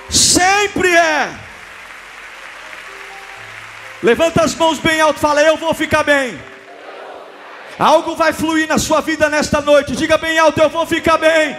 Sempre 0.09 0.89
é. 0.95 1.50
Levanta 4.03 4.43
as 4.43 4.55
mãos 4.55 4.79
bem 4.79 4.99
alto, 4.99 5.19
fala: 5.19 5.41
Eu 5.41 5.57
vou 5.57 5.73
ficar 5.73 6.03
bem. 6.03 6.39
Algo 7.77 8.15
vai 8.15 8.33
fluir 8.33 8.67
na 8.67 8.77
sua 8.77 9.01
vida 9.01 9.29
nesta 9.29 9.61
noite. 9.61 9.95
Diga 9.95 10.17
bem 10.17 10.37
alto: 10.39 10.59
Eu 10.59 10.69
vou 10.69 10.85
ficar 10.85 11.17
bem. 11.17 11.57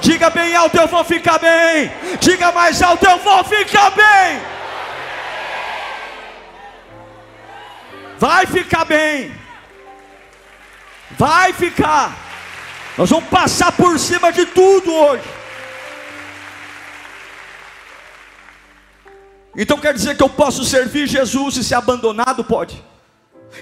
Diga 0.00 0.30
bem 0.30 0.54
alto: 0.56 0.76
Eu 0.76 0.88
vou 0.88 1.04
ficar 1.04 1.38
bem. 1.38 1.92
Diga 2.20 2.50
mais 2.52 2.82
alto: 2.82 3.04
Eu 3.06 3.18
vou 3.18 3.44
ficar 3.44 3.90
bem. 3.90 4.40
Vai 8.18 8.46
ficar 8.46 8.84
bem. 8.84 9.32
Vai 11.12 11.52
ficar. 11.52 12.16
Nós 12.96 13.10
vamos 13.10 13.28
passar 13.28 13.72
por 13.72 13.98
cima 13.98 14.32
de 14.32 14.46
tudo 14.46 14.92
hoje. 14.92 15.43
Então 19.56 19.78
quer 19.78 19.94
dizer 19.94 20.16
que 20.16 20.22
eu 20.22 20.28
posso 20.28 20.64
servir 20.64 21.06
Jesus 21.06 21.56
e 21.56 21.64
ser 21.64 21.76
abandonado? 21.76 22.42
Pode. 22.44 22.82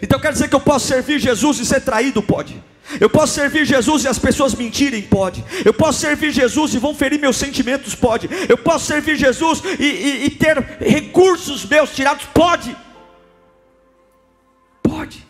Então 0.00 0.18
quer 0.18 0.32
dizer 0.32 0.48
que 0.48 0.54
eu 0.54 0.60
posso 0.60 0.86
servir 0.86 1.18
Jesus 1.18 1.58
e 1.58 1.66
ser 1.66 1.80
traído? 1.80 2.22
Pode. 2.22 2.62
Eu 3.00 3.08
posso 3.08 3.34
servir 3.34 3.64
Jesus 3.64 4.04
e 4.04 4.08
as 4.08 4.18
pessoas 4.18 4.54
mentirem? 4.54 5.02
Pode. 5.02 5.44
Eu 5.64 5.72
posso 5.72 6.00
servir 6.00 6.32
Jesus 6.32 6.74
e 6.74 6.78
vão 6.78 6.94
ferir 6.94 7.18
meus 7.18 7.36
sentimentos? 7.36 7.94
Pode. 7.94 8.28
Eu 8.48 8.58
posso 8.58 8.86
servir 8.86 9.16
Jesus 9.16 9.62
e, 9.78 9.84
e, 9.84 10.24
e 10.26 10.30
ter 10.30 10.58
recursos 10.80 11.64
meus 11.64 11.94
tirados? 11.94 12.26
Pode. 12.26 12.76
Pode. 14.82 15.26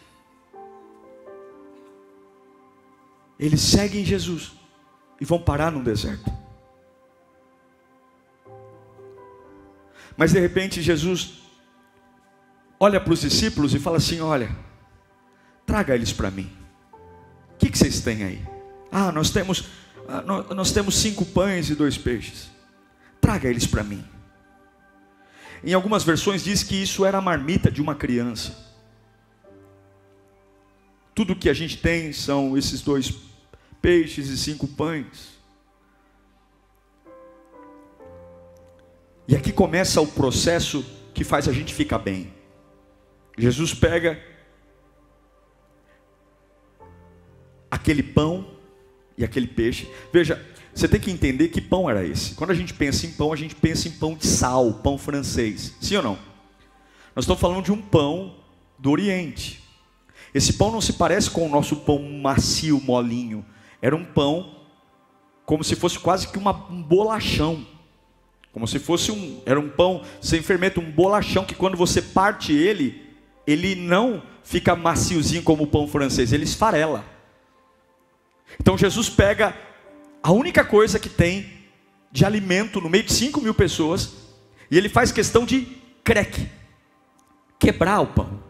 Eles 3.38 3.60
seguem 3.60 4.04
Jesus 4.04 4.52
e 5.20 5.24
vão 5.24 5.40
parar 5.40 5.70
num 5.70 5.82
deserto. 5.82 6.41
Mas 10.16 10.32
de 10.32 10.40
repente 10.40 10.82
Jesus 10.82 11.42
olha 12.78 13.00
para 13.00 13.12
os 13.12 13.20
discípulos 13.20 13.74
e 13.74 13.78
fala 13.78 13.96
assim: 13.98 14.20
Olha, 14.20 14.54
traga 15.66 15.94
eles 15.94 16.12
para 16.12 16.30
mim. 16.30 16.50
O 17.54 17.56
que, 17.58 17.70
que, 17.70 17.78
vocês 17.78 18.00
têm 18.00 18.24
aí? 18.24 18.42
Ah, 18.90 19.12
nós 19.12 19.30
temos, 19.30 19.64
ah, 20.08 20.22
nós, 20.22 20.48
nós 20.50 20.72
temos 20.72 20.96
cinco 20.96 21.24
pães 21.24 21.70
e 21.70 21.74
dois 21.74 21.96
peixes. 21.96 22.50
Traga 23.20 23.48
eles 23.48 23.66
para 23.66 23.84
mim. 23.84 24.04
Em 25.64 25.72
algumas 25.72 26.02
versões 26.02 26.42
diz 26.42 26.64
que 26.64 26.74
isso 26.74 27.04
era 27.04 27.18
a 27.18 27.22
marmita 27.22 27.70
de 27.70 27.80
uma 27.80 27.94
criança. 27.94 28.52
Tudo 31.14 31.36
que 31.36 31.48
a 31.48 31.54
gente 31.54 31.76
tem 31.76 32.12
são 32.12 32.56
esses 32.58 32.80
dois 32.80 33.14
peixes 33.80 34.28
e 34.28 34.36
cinco 34.36 34.66
pães. 34.66 35.40
E 39.26 39.36
aqui 39.36 39.52
começa 39.52 40.00
o 40.00 40.06
processo 40.06 40.84
que 41.14 41.24
faz 41.24 41.48
a 41.48 41.52
gente 41.52 41.72
ficar 41.72 41.98
bem. 41.98 42.32
Jesus 43.38 43.72
pega 43.72 44.20
aquele 47.70 48.02
pão 48.02 48.46
e 49.16 49.24
aquele 49.24 49.46
peixe. 49.46 49.88
Veja, 50.12 50.44
você 50.74 50.88
tem 50.88 51.00
que 51.00 51.10
entender 51.10 51.48
que 51.48 51.60
pão 51.60 51.88
era 51.88 52.04
esse. 52.04 52.34
Quando 52.34 52.50
a 52.50 52.54
gente 52.54 52.74
pensa 52.74 53.06
em 53.06 53.12
pão, 53.12 53.32
a 53.32 53.36
gente 53.36 53.54
pensa 53.54 53.88
em 53.88 53.92
pão 53.92 54.14
de 54.14 54.26
sal, 54.26 54.74
pão 54.74 54.98
francês. 54.98 55.74
Sim 55.80 55.96
ou 55.96 56.02
não? 56.02 56.18
Nós 57.14 57.24
estamos 57.24 57.40
falando 57.40 57.64
de 57.64 57.72
um 57.72 57.80
pão 57.80 58.36
do 58.78 58.90
Oriente. 58.90 59.62
Esse 60.34 60.54
pão 60.54 60.72
não 60.72 60.80
se 60.80 60.94
parece 60.94 61.30
com 61.30 61.46
o 61.46 61.48
nosso 61.48 61.76
pão 61.76 62.02
macio, 62.02 62.80
molinho. 62.80 63.44
Era 63.80 63.94
um 63.94 64.04
pão 64.04 64.56
como 65.44 65.62
se 65.62 65.76
fosse 65.76 65.98
quase 65.98 66.28
que 66.28 66.38
uma, 66.38 66.52
um 66.70 66.82
bolachão. 66.82 67.66
Como 68.52 68.68
se 68.68 68.78
fosse 68.78 69.10
um, 69.10 69.40
era 69.46 69.58
um 69.58 69.68
pão 69.68 70.02
sem 70.20 70.42
fermento, 70.42 70.80
um 70.80 70.90
bolachão 70.90 71.44
que 71.44 71.54
quando 71.54 71.76
você 71.76 72.02
parte 72.02 72.52
ele, 72.52 73.02
ele 73.46 73.74
não 73.74 74.22
fica 74.44 74.76
maciozinho 74.76 75.42
como 75.42 75.64
o 75.64 75.66
pão 75.66 75.88
francês, 75.88 76.32
ele 76.32 76.44
esfarela. 76.44 77.04
Então 78.60 78.76
Jesus 78.76 79.08
pega 79.08 79.56
a 80.22 80.30
única 80.30 80.64
coisa 80.64 80.98
que 80.98 81.08
tem 81.08 81.62
de 82.10 82.26
alimento 82.26 82.80
no 82.80 82.90
meio 82.90 83.04
de 83.04 83.12
5 83.12 83.40
mil 83.40 83.54
pessoas, 83.54 84.12
e 84.70 84.76
ele 84.76 84.88
faz 84.88 85.10
questão 85.10 85.46
de 85.46 85.66
creque, 86.04 86.46
quebrar 87.58 88.00
o 88.00 88.06
pão. 88.06 88.42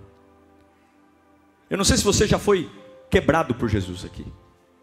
Eu 1.71 1.79
não 1.79 1.85
sei 1.85 1.97
se 1.97 2.05
você 2.05 2.27
já 2.27 2.39
foi 2.39 2.69
quebrado 3.09 3.55
por 3.55 3.69
Jesus 3.69 4.05
aqui. 4.05 4.27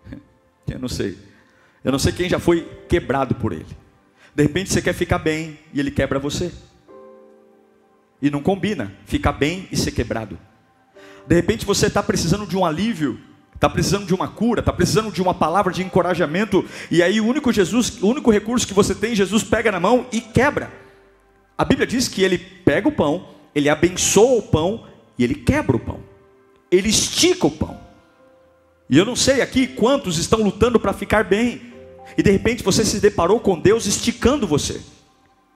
Eu 0.68 0.80
não 0.80 0.88
sei. 0.88 1.18
Eu 1.84 1.92
não 1.92 2.00
sei 2.00 2.12
quem 2.12 2.30
já 2.30 2.40
foi 2.40 2.62
quebrado 2.88 3.36
por 3.36 3.52
ele. 3.52 3.78
De 4.36 4.44
repente 4.44 4.72
você 4.72 4.82
quer 4.82 4.94
ficar 4.94 5.20
bem 5.20 5.60
e 5.74 5.80
ele 5.80 5.92
quebra 5.92 6.20
você. 6.20 6.52
E 8.22 8.30
não 8.30 8.42
combina 8.42 8.94
ficar 9.06 9.32
bem 9.32 9.68
e 9.72 9.78
ser 9.78 9.92
quebrado. 9.92 10.38
De 11.28 11.36
repente 11.36 11.66
você 11.66 11.88
está 11.88 12.02
precisando 12.02 12.46
de 12.46 12.58
um 12.58 12.66
alívio, 12.66 13.20
está 13.54 13.70
precisando 13.70 14.06
de 14.06 14.14
uma 14.14 14.28
cura, 14.28 14.62
está 14.62 14.74
precisando 14.74 15.12
de 15.12 15.22
uma 15.22 15.34
palavra 15.34 15.72
de 15.72 15.84
encorajamento, 15.84 16.66
e 16.90 17.04
aí 17.04 17.20
o 17.20 17.26
único 17.26 17.52
Jesus, 17.52 18.02
o 18.02 18.08
único 18.08 18.32
recurso 18.32 18.68
que 18.68 18.74
você 18.74 18.96
tem, 18.96 19.14
Jesus 19.14 19.44
pega 19.44 19.72
na 19.72 19.80
mão 19.80 20.08
e 20.12 20.22
quebra. 20.22 20.72
A 21.58 21.66
Bíblia 21.66 21.86
diz 21.86 22.08
que 22.08 22.24
ele 22.24 22.38
pega 22.38 22.88
o 22.88 22.92
pão, 22.92 23.28
ele 23.54 23.70
abençoa 23.70 24.40
o 24.40 24.42
pão 24.42 24.88
e 25.18 25.24
ele 25.24 25.36
quebra 25.36 25.76
o 25.76 25.80
pão. 25.80 26.00
Ele 26.72 26.88
estica 26.88 27.48
o 27.48 27.52
pão. 27.52 27.78
E 28.90 28.98
eu 28.98 29.06
não 29.06 29.16
sei 29.16 29.42
aqui 29.42 29.68
quantos 29.68 30.18
estão 30.18 30.42
lutando 30.42 30.80
para 30.80 30.94
ficar 30.94 31.24
bem. 31.24 31.69
E 32.18 32.24
de 32.24 32.32
repente 32.32 32.64
você 32.64 32.84
se 32.86 33.00
deparou 33.00 33.40
com 33.40 33.60
Deus 33.60 33.86
esticando 33.86 34.48
você. 34.48 34.82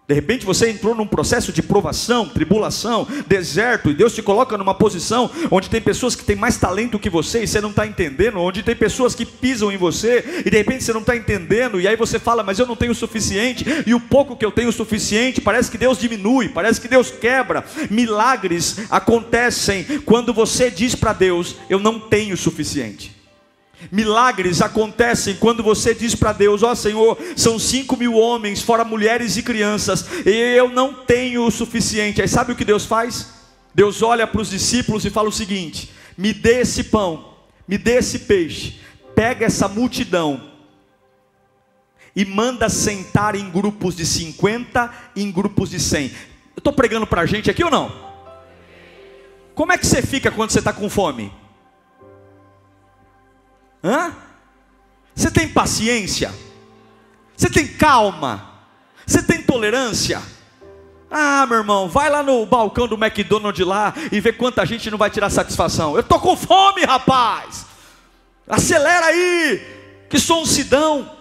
De 0.06 0.14
repente 0.14 0.46
você 0.46 0.70
entrou 0.70 0.94
num 0.94 1.08
processo 1.08 1.54
de 1.54 1.64
provação, 1.64 2.28
tribulação, 2.28 3.08
deserto, 3.26 3.90
e 3.90 3.94
Deus 3.94 4.14
te 4.14 4.22
coloca 4.22 4.58
numa 4.58 4.74
posição 4.74 5.32
onde 5.50 5.70
tem 5.70 5.82
pessoas 5.82 6.14
que 6.14 6.26
têm 6.26 6.36
mais 6.36 6.58
talento 6.58 7.00
que 7.00 7.10
você 7.10 7.44
e 7.44 7.48
você 7.48 7.62
não 7.62 7.70
está 7.70 7.88
entendendo, 7.88 8.38
onde 8.38 8.64
tem 8.64 8.76
pessoas 8.76 9.16
que 9.16 9.26
pisam 9.26 9.72
em 9.72 9.78
você 9.78 10.44
e 10.46 10.50
de 10.50 10.58
repente 10.58 10.84
você 10.84 10.92
não 10.92 11.00
está 11.00 11.16
entendendo, 11.16 11.80
e 11.80 11.88
aí 11.88 11.96
você 11.96 12.20
fala, 12.20 12.44
mas 12.44 12.60
eu 12.60 12.66
não 12.66 12.76
tenho 12.76 12.92
o 12.92 12.96
suficiente, 12.96 13.64
e 13.88 13.94
o 13.94 14.00
pouco 14.00 14.36
que 14.36 14.46
eu 14.46 14.52
tenho 14.52 14.68
o 14.68 14.74
suficiente, 14.74 15.40
parece 15.40 15.72
que 15.72 15.78
Deus 15.78 15.98
diminui, 15.98 16.50
parece 16.50 16.82
que 16.82 16.90
Deus 16.90 17.10
quebra. 17.10 17.64
Milagres 17.90 18.80
acontecem 18.90 19.86
quando 20.06 20.34
você 20.34 20.70
diz 20.70 20.96
para 20.96 21.14
Deus, 21.14 21.56
eu 21.70 21.80
não 21.80 21.98
tenho 21.98 22.34
o 22.34 22.38
suficiente. 22.38 23.23
Milagres 23.92 24.62
acontecem 24.62 25.36
quando 25.36 25.64
você 25.64 25.94
diz 25.94 26.16
para 26.16 26.34
Deus: 26.34 26.64
Ó 26.64 26.72
oh, 26.72 26.76
Senhor, 26.76 27.18
são 27.36 27.60
cinco 27.60 27.98
mil 27.98 28.16
homens, 28.16 28.62
fora 28.62 28.86
mulheres 28.86 29.36
e 29.38 29.44
crianças, 29.44 30.06
e 30.26 30.30
eu 30.30 30.70
não 30.70 30.94
tenho 30.94 31.46
o 31.46 31.52
suficiente. 31.52 32.22
Aí 32.22 32.28
sabe 32.28 32.54
o 32.54 32.56
que 32.56 32.66
Deus 32.66 32.86
faz? 32.86 33.34
Deus 33.74 34.02
olha 34.02 34.28
para 34.28 34.42
os 34.42 34.50
discípulos 34.50 35.06
e 35.06 35.10
fala 35.10 35.30
o 35.30 35.34
seguinte: 35.34 35.92
Me 36.18 36.34
dê 36.34 36.62
esse 36.62 36.86
pão, 36.86 37.34
me 37.68 37.78
dê 37.78 37.96
esse 37.96 38.20
peixe, 38.20 38.80
pega 39.16 39.46
essa 39.46 39.68
multidão 39.68 40.54
e 42.16 42.24
manda 42.24 42.70
sentar 42.70 43.36
em 43.36 43.50
grupos 43.50 43.96
de 43.96 44.06
50 44.06 44.94
e 45.16 45.24
em 45.24 45.32
grupos 45.32 45.72
de 45.72 45.80
100. 45.80 46.06
Eu 46.06 46.14
estou 46.60 46.72
pregando 46.72 47.08
para 47.08 47.22
a 47.22 47.26
gente 47.26 47.50
aqui 47.50 47.64
ou 47.64 47.72
não? 47.72 47.92
Como 49.56 49.72
é 49.72 49.78
que 49.78 49.86
você 49.86 50.02
fica 50.02 50.32
quando 50.32 50.52
você 50.52 50.60
está 50.60 50.72
com 50.72 50.90
fome? 50.90 51.32
Hã? 53.84 54.16
Você 55.14 55.30
tem 55.30 55.48
paciência? 55.48 56.34
Você 57.36 57.50
tem 57.50 57.68
calma? 57.68 58.50
Você 59.06 59.22
tem 59.22 59.42
tolerância? 59.42 60.22
Ah, 61.12 61.46
meu 61.46 61.60
irmão, 61.60 61.88
vai 61.88 62.10
lá 62.10 62.24
no 62.24 62.44
balcão 62.46 62.88
do 62.88 62.96
McDonald's 62.96 63.66
lá 63.66 63.94
e 64.12 64.20
vê 64.20 64.34
quanta 64.34 64.66
gente 64.66 64.90
não 64.90 64.98
vai 64.98 65.12
tirar 65.12 65.30
satisfação. 65.30 65.96
Eu 65.96 66.02
tô 66.02 66.20
com 66.20 66.36
fome, 66.36 66.84
rapaz. 66.84 67.68
Acelera 68.48 69.06
aí, 69.06 69.62
que 70.10 70.20
sou 70.20 70.42
um 70.42 70.46
sidão. 70.46 71.12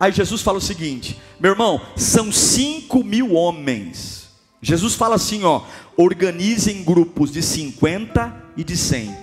Aí 0.00 0.12
Jesus 0.12 0.40
fala 0.40 0.58
o 0.58 0.62
seguinte, 0.62 1.20
meu 1.38 1.52
irmão, 1.52 1.80
são 1.96 2.32
cinco 2.32 3.04
mil 3.04 3.34
homens. 3.34 4.30
Jesus 4.62 4.94
fala 4.94 5.16
assim, 5.16 5.44
ó, 5.44 5.62
organizem 5.96 6.82
grupos 6.82 7.30
de 7.30 7.42
50 7.42 8.34
e 8.56 8.64
de 8.64 8.76
100. 8.76 9.14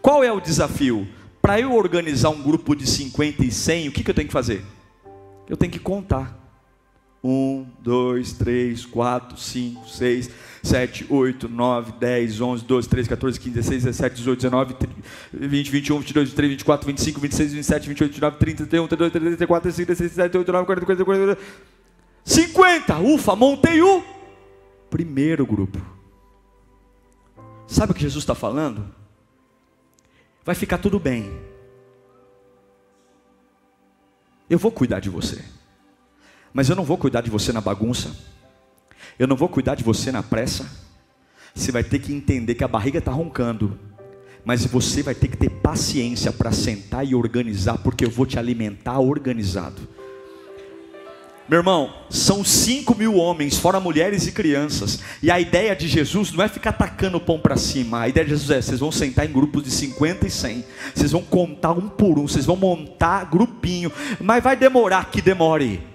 Qual 0.00 0.22
é 0.22 0.32
o 0.32 0.40
desafio? 0.40 1.08
Para 1.44 1.60
eu 1.60 1.74
organizar 1.74 2.30
um 2.30 2.40
grupo 2.40 2.74
de 2.74 2.86
50 2.86 3.44
e 3.44 3.50
100, 3.50 3.88
o 3.88 3.92
que, 3.92 4.02
que 4.02 4.10
eu 4.10 4.14
tenho 4.14 4.26
que 4.26 4.32
fazer? 4.32 4.64
Eu 5.46 5.58
tenho 5.58 5.70
que 5.70 5.78
contar. 5.78 6.40
1, 7.22 7.66
2, 7.80 8.32
3, 8.32 8.86
4, 8.86 9.36
5, 9.36 9.86
6, 9.86 10.30
7, 10.62 11.06
8, 11.10 11.46
9, 11.46 11.92
10, 12.00 12.40
11, 12.40 12.64
12, 12.64 12.88
13, 12.88 13.08
14, 13.10 13.40
15, 13.40 13.54
16, 13.56 13.84
17, 13.84 14.16
18, 14.16 14.40
19, 14.40 14.74
20, 15.34 15.70
21, 15.70 15.98
22, 15.98 16.28
23, 16.30 16.50
24, 16.52 16.86
25, 16.86 17.20
26, 17.20 17.52
27, 17.52 17.88
28, 17.88 18.10
29, 18.12 18.36
30, 18.38 18.56
31, 18.66 18.88
32, 18.88 19.12
33, 19.12 19.36
34, 19.36 19.62
35, 19.70 19.86
36, 19.86 20.12
37, 20.12 20.30
38, 20.32 20.44
39, 20.46 20.66
40, 20.66 21.04
40, 21.04 21.04
40, 21.04 21.38
50. 22.24 22.98
Ufa, 23.00 23.36
montei 23.36 23.82
o 23.82 24.02
primeiro 24.88 25.44
grupo. 25.44 25.78
Sabe 27.66 27.92
o 27.92 27.94
que 27.94 28.00
Jesus 28.00 28.22
está 28.22 28.34
falando? 28.34 29.03
Vai 30.44 30.54
ficar 30.54 30.78
tudo 30.78 30.98
bem. 30.98 31.32
Eu 34.48 34.58
vou 34.58 34.70
cuidar 34.70 35.00
de 35.00 35.08
você, 35.08 35.42
mas 36.52 36.68
eu 36.68 36.76
não 36.76 36.84
vou 36.84 36.98
cuidar 36.98 37.22
de 37.22 37.30
você 37.30 37.52
na 37.52 37.60
bagunça, 37.60 38.14
eu 39.18 39.26
não 39.26 39.36
vou 39.36 39.48
cuidar 39.48 39.74
de 39.74 39.82
você 39.82 40.12
na 40.12 40.22
pressa. 40.22 40.84
Você 41.54 41.70
vai 41.70 41.84
ter 41.84 42.00
que 42.00 42.12
entender 42.12 42.56
que 42.56 42.64
a 42.64 42.68
barriga 42.68 42.98
está 42.98 43.12
roncando, 43.12 43.78
mas 44.44 44.66
você 44.66 45.02
vai 45.02 45.14
ter 45.14 45.28
que 45.28 45.36
ter 45.36 45.48
paciência 45.48 46.32
para 46.32 46.50
sentar 46.50 47.06
e 47.06 47.14
organizar, 47.14 47.78
porque 47.78 48.04
eu 48.04 48.10
vou 48.10 48.26
te 48.26 48.38
alimentar 48.38 48.98
organizado. 48.98 49.88
Meu 51.46 51.58
irmão, 51.58 51.92
são 52.08 52.42
5 52.42 52.94
mil 52.94 53.16
homens, 53.16 53.58
fora 53.58 53.78
mulheres 53.78 54.26
e 54.26 54.32
crianças. 54.32 55.00
E 55.22 55.30
a 55.30 55.38
ideia 55.38 55.76
de 55.76 55.86
Jesus 55.86 56.32
não 56.32 56.42
é 56.42 56.48
ficar 56.48 56.72
tacando 56.72 57.18
o 57.18 57.20
pão 57.20 57.38
para 57.38 57.56
cima. 57.56 58.00
A 58.00 58.08
ideia 58.08 58.24
de 58.24 58.30
Jesus 58.30 58.50
é: 58.50 58.62
vocês 58.62 58.80
vão 58.80 58.90
sentar 58.90 59.26
em 59.26 59.32
grupos 59.32 59.62
de 59.62 59.70
50 59.70 60.26
e 60.26 60.30
100. 60.30 60.64
Vocês 60.94 61.12
vão 61.12 61.22
contar 61.22 61.72
um 61.72 61.88
por 61.88 62.18
um. 62.18 62.26
Vocês 62.26 62.46
vão 62.46 62.56
montar 62.56 63.26
grupinho. 63.26 63.92
Mas 64.20 64.42
vai 64.42 64.56
demorar 64.56 65.10
que 65.10 65.20
demore. 65.20 65.93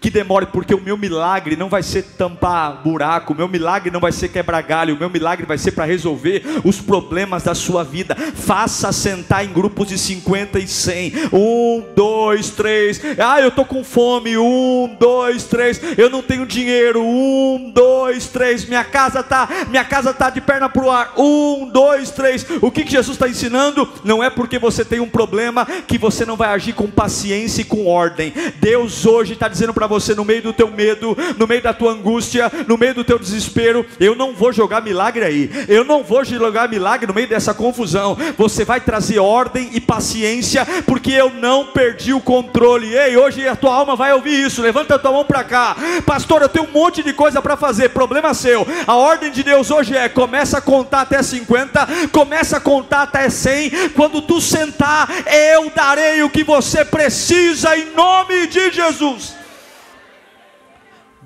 Que 0.00 0.10
demore, 0.10 0.46
porque 0.46 0.74
o 0.74 0.80
meu 0.80 0.96
milagre 0.96 1.56
não 1.56 1.68
vai 1.68 1.82
ser 1.82 2.02
tampar 2.02 2.82
buraco, 2.82 3.32
o 3.32 3.36
meu 3.36 3.48
milagre 3.48 3.90
não 3.90 4.00
vai 4.00 4.12
ser 4.12 4.28
quebrar 4.28 4.62
galho, 4.62 4.94
o 4.94 4.98
meu 4.98 5.10
milagre 5.10 5.46
vai 5.46 5.58
ser 5.58 5.72
para 5.72 5.84
resolver 5.84 6.42
os 6.64 6.80
problemas 6.80 7.42
da 7.42 7.54
sua 7.54 7.82
vida. 7.82 8.14
Faça 8.14 8.92
sentar 8.92 9.44
em 9.44 9.52
grupos 9.52 9.88
de 9.88 9.98
50 9.98 10.58
e 10.58 10.66
100. 10.66 11.12
Um, 11.32 11.84
dois, 11.94 12.50
três. 12.50 13.00
Ah, 13.18 13.40
eu 13.40 13.48
estou 13.48 13.64
com 13.64 13.82
fome. 13.82 14.36
Um, 14.36 14.96
dois, 14.98 15.44
três. 15.44 15.80
Eu 15.96 16.10
não 16.10 16.22
tenho 16.22 16.46
dinheiro. 16.46 17.02
Um, 17.02 17.70
dois, 17.74 18.28
três. 18.28 18.64
Minha 18.66 18.84
casa 18.84 19.22
tá, 19.22 19.48
minha 19.68 19.84
casa 19.84 20.12
tá 20.12 20.30
de 20.30 20.40
perna 20.40 20.68
pro 20.68 20.90
ar. 20.90 21.14
Um, 21.16 21.68
dois, 21.72 22.10
três. 22.10 22.46
O 22.60 22.70
que, 22.70 22.84
que 22.84 22.92
Jesus 22.92 23.16
está 23.16 23.28
ensinando? 23.28 23.88
Não 24.04 24.22
é 24.22 24.30
porque 24.30 24.58
você 24.58 24.84
tem 24.84 25.00
um 25.00 25.08
problema 25.08 25.66
que 25.86 25.98
você 25.98 26.24
não 26.24 26.36
vai 26.36 26.48
agir 26.48 26.72
com 26.72 26.86
paciência 26.88 27.62
e 27.62 27.64
com 27.64 27.86
ordem. 27.86 28.32
Deus 28.60 29.06
hoje 29.06 29.32
está 29.32 29.48
dizendo 29.48 29.74
para 29.76 29.86
você 29.86 30.14
no 30.14 30.24
meio 30.24 30.40
do 30.40 30.54
teu 30.54 30.70
medo, 30.70 31.14
no 31.36 31.46
meio 31.46 31.60
da 31.60 31.74
tua 31.74 31.92
angústia, 31.92 32.50
no 32.66 32.78
meio 32.78 32.94
do 32.94 33.04
teu 33.04 33.18
desespero, 33.18 33.84
eu 34.00 34.14
não 34.14 34.32
vou 34.32 34.50
jogar 34.50 34.80
milagre 34.80 35.22
aí. 35.22 35.50
Eu 35.68 35.84
não 35.84 36.02
vou 36.02 36.24
jogar 36.24 36.66
milagre 36.66 37.06
no 37.06 37.12
meio 37.12 37.28
dessa 37.28 37.52
confusão. 37.52 38.16
Você 38.38 38.64
vai 38.64 38.80
trazer 38.80 39.18
ordem 39.18 39.68
e 39.74 39.80
paciência, 39.80 40.66
porque 40.86 41.12
eu 41.12 41.28
não 41.28 41.66
perdi 41.66 42.14
o 42.14 42.20
controle. 42.22 42.96
Ei, 42.96 43.18
hoje 43.18 43.46
a 43.46 43.54
tua 43.54 43.74
alma 43.74 43.94
vai 43.94 44.14
ouvir 44.14 44.46
isso. 44.46 44.62
Levanta 44.62 44.94
a 44.94 44.98
tua 44.98 45.12
mão 45.12 45.26
para 45.26 45.44
cá. 45.44 45.76
Pastor, 46.06 46.40
eu 46.40 46.48
tenho 46.48 46.64
um 46.64 46.72
monte 46.72 47.02
de 47.02 47.12
coisa 47.12 47.42
para 47.42 47.54
fazer. 47.54 47.90
Problema 47.90 48.32
seu. 48.32 48.66
A 48.86 48.96
ordem 48.96 49.30
de 49.30 49.42
Deus 49.42 49.70
hoje 49.70 49.94
é: 49.94 50.08
começa 50.08 50.56
a 50.56 50.62
contar 50.62 51.02
até 51.02 51.22
50, 51.22 51.86
começa 52.10 52.56
a 52.56 52.60
contar 52.60 53.02
até 53.02 53.28
100. 53.28 53.90
Quando 53.90 54.22
tu 54.22 54.40
sentar, 54.40 55.06
eu 55.52 55.70
darei 55.74 56.22
o 56.22 56.30
que 56.30 56.42
você 56.42 56.82
precisa 56.82 57.76
em 57.76 57.92
nome 57.94 58.46
de 58.46 58.70
Jesus. 58.70 59.36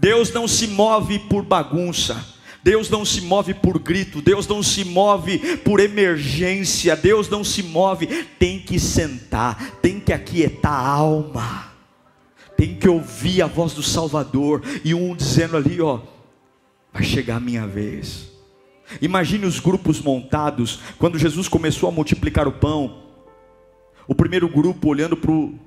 Deus 0.01 0.33
não 0.33 0.49
se 0.49 0.67
move 0.67 1.19
por 1.19 1.45
bagunça. 1.45 2.25
Deus 2.63 2.91
não 2.91 3.05
se 3.05 3.23
move 3.23 3.55
por 3.55 3.79
grito, 3.79 4.21
Deus 4.21 4.47
não 4.47 4.63
se 4.63 4.85
move 4.85 5.39
por 5.59 5.81
emergência, 5.81 6.95
Deus 6.95 7.29
não 7.29 7.43
se 7.43 7.63
move, 7.63 8.07
tem 8.39 8.59
que 8.59 8.79
sentar, 8.79 9.79
tem 9.81 9.99
que 9.99 10.13
aquietar 10.13 10.73
a 10.73 10.89
alma, 10.89 11.73
tem 12.59 12.75
que 12.75 12.87
ouvir 12.87 13.41
a 13.41 13.47
voz 13.47 13.73
do 13.73 13.83
Salvador, 13.83 14.63
e 14.85 14.93
um 14.93 15.17
dizendo 15.17 15.57
ali, 15.57 15.81
ó, 15.81 16.01
vai 16.93 17.03
chegar 17.03 17.37
a 17.37 17.41
minha 17.41 17.67
vez. 17.67 18.31
Imagine 19.01 19.47
os 19.47 19.59
grupos 19.59 19.99
montados, 19.99 20.81
quando 20.99 21.19
Jesus 21.19 21.49
começou 21.49 21.89
a 21.89 21.93
multiplicar 21.93 22.47
o 22.47 22.53
pão, 22.53 23.05
o 24.07 24.15
primeiro 24.15 24.49
grupo 24.49 24.89
olhando 24.89 25.17
para 25.17 25.31
o 25.31 25.59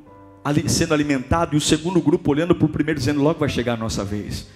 sendo 0.67 0.93
alimentado, 0.93 1.56
e 1.56 1.58
o 1.58 1.62
segundo 1.62 2.01
grupo 2.01 2.32
olhando 2.32 2.56
para 2.56 2.65
o 2.65 2.69
primeiro, 2.69 2.99
dizendo: 2.99 3.21
logo 3.21 3.39
vai 3.39 3.49
chegar 3.49 3.73
a 3.73 3.77
nossa 3.77 4.03
vez. 4.03 4.47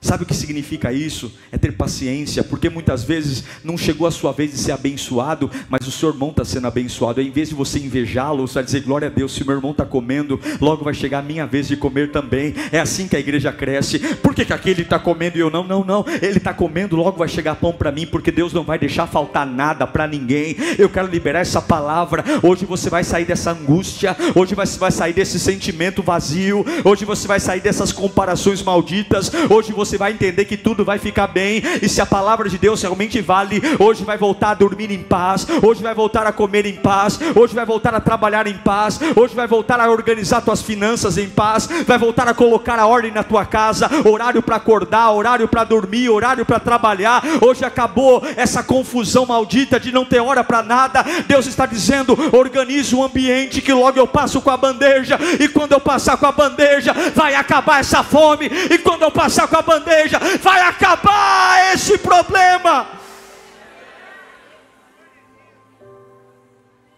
Sabe 0.00 0.22
o 0.22 0.26
que 0.26 0.34
significa 0.34 0.92
isso? 0.92 1.32
É 1.50 1.58
ter 1.58 1.72
paciência, 1.72 2.44
porque 2.44 2.68
muitas 2.68 3.02
vezes 3.02 3.44
não 3.64 3.76
chegou 3.76 4.06
a 4.06 4.10
sua 4.10 4.32
vez 4.32 4.52
de 4.52 4.58
ser 4.58 4.72
abençoado, 4.72 5.50
mas 5.68 5.86
o 5.86 5.90
seu 5.90 6.10
irmão 6.10 6.30
está 6.30 6.44
sendo 6.44 6.66
abençoado. 6.66 7.20
Em 7.20 7.30
vez 7.30 7.48
de 7.48 7.54
você 7.54 7.78
invejá-lo, 7.78 8.46
você 8.46 8.54
vai 8.54 8.64
dizer 8.64 8.80
glória 8.80 9.08
a 9.08 9.10
Deus, 9.10 9.32
se 9.32 9.44
meu 9.44 9.56
irmão 9.56 9.72
está 9.72 9.84
comendo, 9.84 10.38
logo 10.60 10.84
vai 10.84 10.94
chegar 10.94 11.20
a 11.20 11.22
minha 11.22 11.46
vez 11.46 11.68
de 11.68 11.76
comer 11.76 12.12
também. 12.12 12.54
É 12.70 12.78
assim 12.78 13.08
que 13.08 13.16
a 13.16 13.20
igreja 13.20 13.52
cresce. 13.52 13.98
Por 13.98 14.34
que, 14.34 14.44
que 14.44 14.52
aquele 14.52 14.82
está 14.82 14.98
comendo 14.98 15.38
e 15.38 15.40
eu 15.40 15.50
não? 15.50 15.64
Não, 15.64 15.84
não. 15.84 16.04
Ele 16.22 16.38
está 16.38 16.52
comendo, 16.52 16.96
logo 16.96 17.18
vai 17.18 17.28
chegar 17.28 17.56
pão 17.56 17.72
para 17.72 17.90
mim, 17.90 18.06
porque 18.06 18.30
Deus 18.30 18.52
não 18.52 18.62
vai 18.62 18.78
deixar 18.78 19.06
faltar 19.06 19.46
nada 19.46 19.86
para 19.86 20.06
ninguém. 20.06 20.56
Eu 20.78 20.88
quero 20.88 21.08
liberar 21.08 21.40
essa 21.40 21.60
palavra. 21.60 22.24
Hoje 22.42 22.64
você 22.64 22.90
vai 22.90 23.02
sair 23.02 23.24
dessa 23.24 23.52
angústia, 23.52 24.16
hoje 24.34 24.54
você 24.54 24.78
vai 24.78 24.90
sair 24.90 25.12
desse 25.12 25.40
sentimento 25.40 26.02
vazio, 26.02 26.64
hoje 26.84 27.04
você 27.04 27.26
vai 27.26 27.40
sair 27.40 27.60
dessas 27.60 27.92
comparações 27.92 28.62
malditas, 28.62 29.32
hoje 29.50 29.72
você 29.72 29.85
você 29.86 29.98
vai 29.98 30.12
entender 30.12 30.44
que 30.44 30.56
tudo 30.56 30.84
vai 30.84 30.98
ficar 30.98 31.26
bem, 31.28 31.62
e 31.80 31.88
se 31.88 32.00
a 32.00 32.06
palavra 32.06 32.48
de 32.48 32.58
Deus 32.58 32.82
realmente 32.82 33.20
vale, 33.20 33.62
hoje 33.78 34.04
vai 34.04 34.18
voltar 34.18 34.50
a 34.50 34.54
dormir 34.54 34.90
em 34.90 35.02
paz, 35.02 35.46
hoje 35.62 35.82
vai 35.82 35.94
voltar 35.94 36.26
a 36.26 36.32
comer 36.32 36.66
em 36.66 36.74
paz, 36.74 37.18
hoje 37.34 37.54
vai 37.54 37.64
voltar 37.64 37.94
a 37.94 38.00
trabalhar 38.00 38.46
em 38.46 38.56
paz, 38.58 38.98
hoje 39.14 39.34
vai 39.34 39.46
voltar 39.46 39.80
a 39.80 39.90
organizar 39.90 40.40
tuas 40.40 40.60
finanças 40.62 41.16
em 41.18 41.28
paz, 41.28 41.68
vai 41.86 41.98
voltar 41.98 42.28
a 42.28 42.34
colocar 42.34 42.78
a 42.78 42.86
ordem 42.86 43.12
na 43.12 43.22
tua 43.22 43.44
casa, 43.44 43.88
horário 44.04 44.42
para 44.42 44.56
acordar, 44.56 45.10
horário 45.12 45.48
para 45.48 45.64
dormir, 45.64 46.08
horário 46.08 46.44
para 46.44 46.58
trabalhar. 46.58 47.22
Hoje 47.40 47.64
acabou 47.64 48.22
essa 48.36 48.62
confusão 48.62 49.26
maldita 49.26 49.78
de 49.78 49.92
não 49.92 50.04
ter 50.04 50.20
hora 50.20 50.42
para 50.42 50.62
nada. 50.62 51.04
Deus 51.26 51.46
está 51.46 51.66
dizendo: 51.66 52.16
organize 52.32 52.94
um 52.94 53.02
ambiente 53.02 53.60
que 53.60 53.72
logo 53.72 53.98
eu 53.98 54.06
passo 54.06 54.40
com 54.40 54.50
a 54.50 54.56
bandeja, 54.56 55.18
e 55.38 55.48
quando 55.48 55.72
eu 55.72 55.80
passar 55.80 56.16
com 56.16 56.26
a 56.26 56.32
bandeja, 56.32 56.92
vai 57.14 57.34
acabar 57.34 57.80
essa 57.80 58.02
fome, 58.02 58.50
e 58.70 58.78
quando 58.78 59.02
eu 59.02 59.10
passar 59.10 59.46
com 59.46 59.56
a 59.56 59.62
bandeja, 59.62 59.75
bandeja, 59.78 60.18
vai 60.40 60.60
acabar 60.62 61.74
esse 61.74 61.98
problema. 61.98 62.88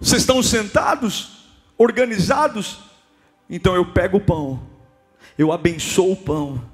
Vocês 0.00 0.22
estão 0.22 0.42
sentados, 0.42 1.48
organizados, 1.76 2.80
então 3.50 3.74
eu 3.74 3.92
pego 3.92 4.18
o 4.18 4.20
pão, 4.20 4.62
eu 5.36 5.52
abençoo 5.52 6.12
o 6.12 6.16
pão 6.16 6.64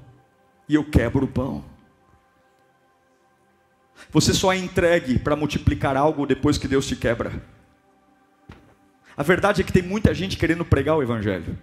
e 0.69 0.75
eu 0.75 0.85
quebro 0.85 1.25
o 1.25 1.29
pão. 1.29 1.65
Você 4.11 4.35
só 4.35 4.53
é 4.53 4.59
entregue 4.59 5.19
para 5.19 5.35
multiplicar 5.35 5.97
algo 5.97 6.27
depois 6.27 6.59
que 6.59 6.69
Deus 6.69 6.87
te 6.87 6.95
quebra. 6.95 7.43
A 9.17 9.23
verdade 9.23 9.63
é 9.63 9.65
que 9.65 9.73
tem 9.73 9.83
muita 9.83 10.13
gente 10.13 10.37
querendo 10.37 10.65
pregar 10.65 10.97
o 10.97 11.03
Evangelho, 11.03 11.57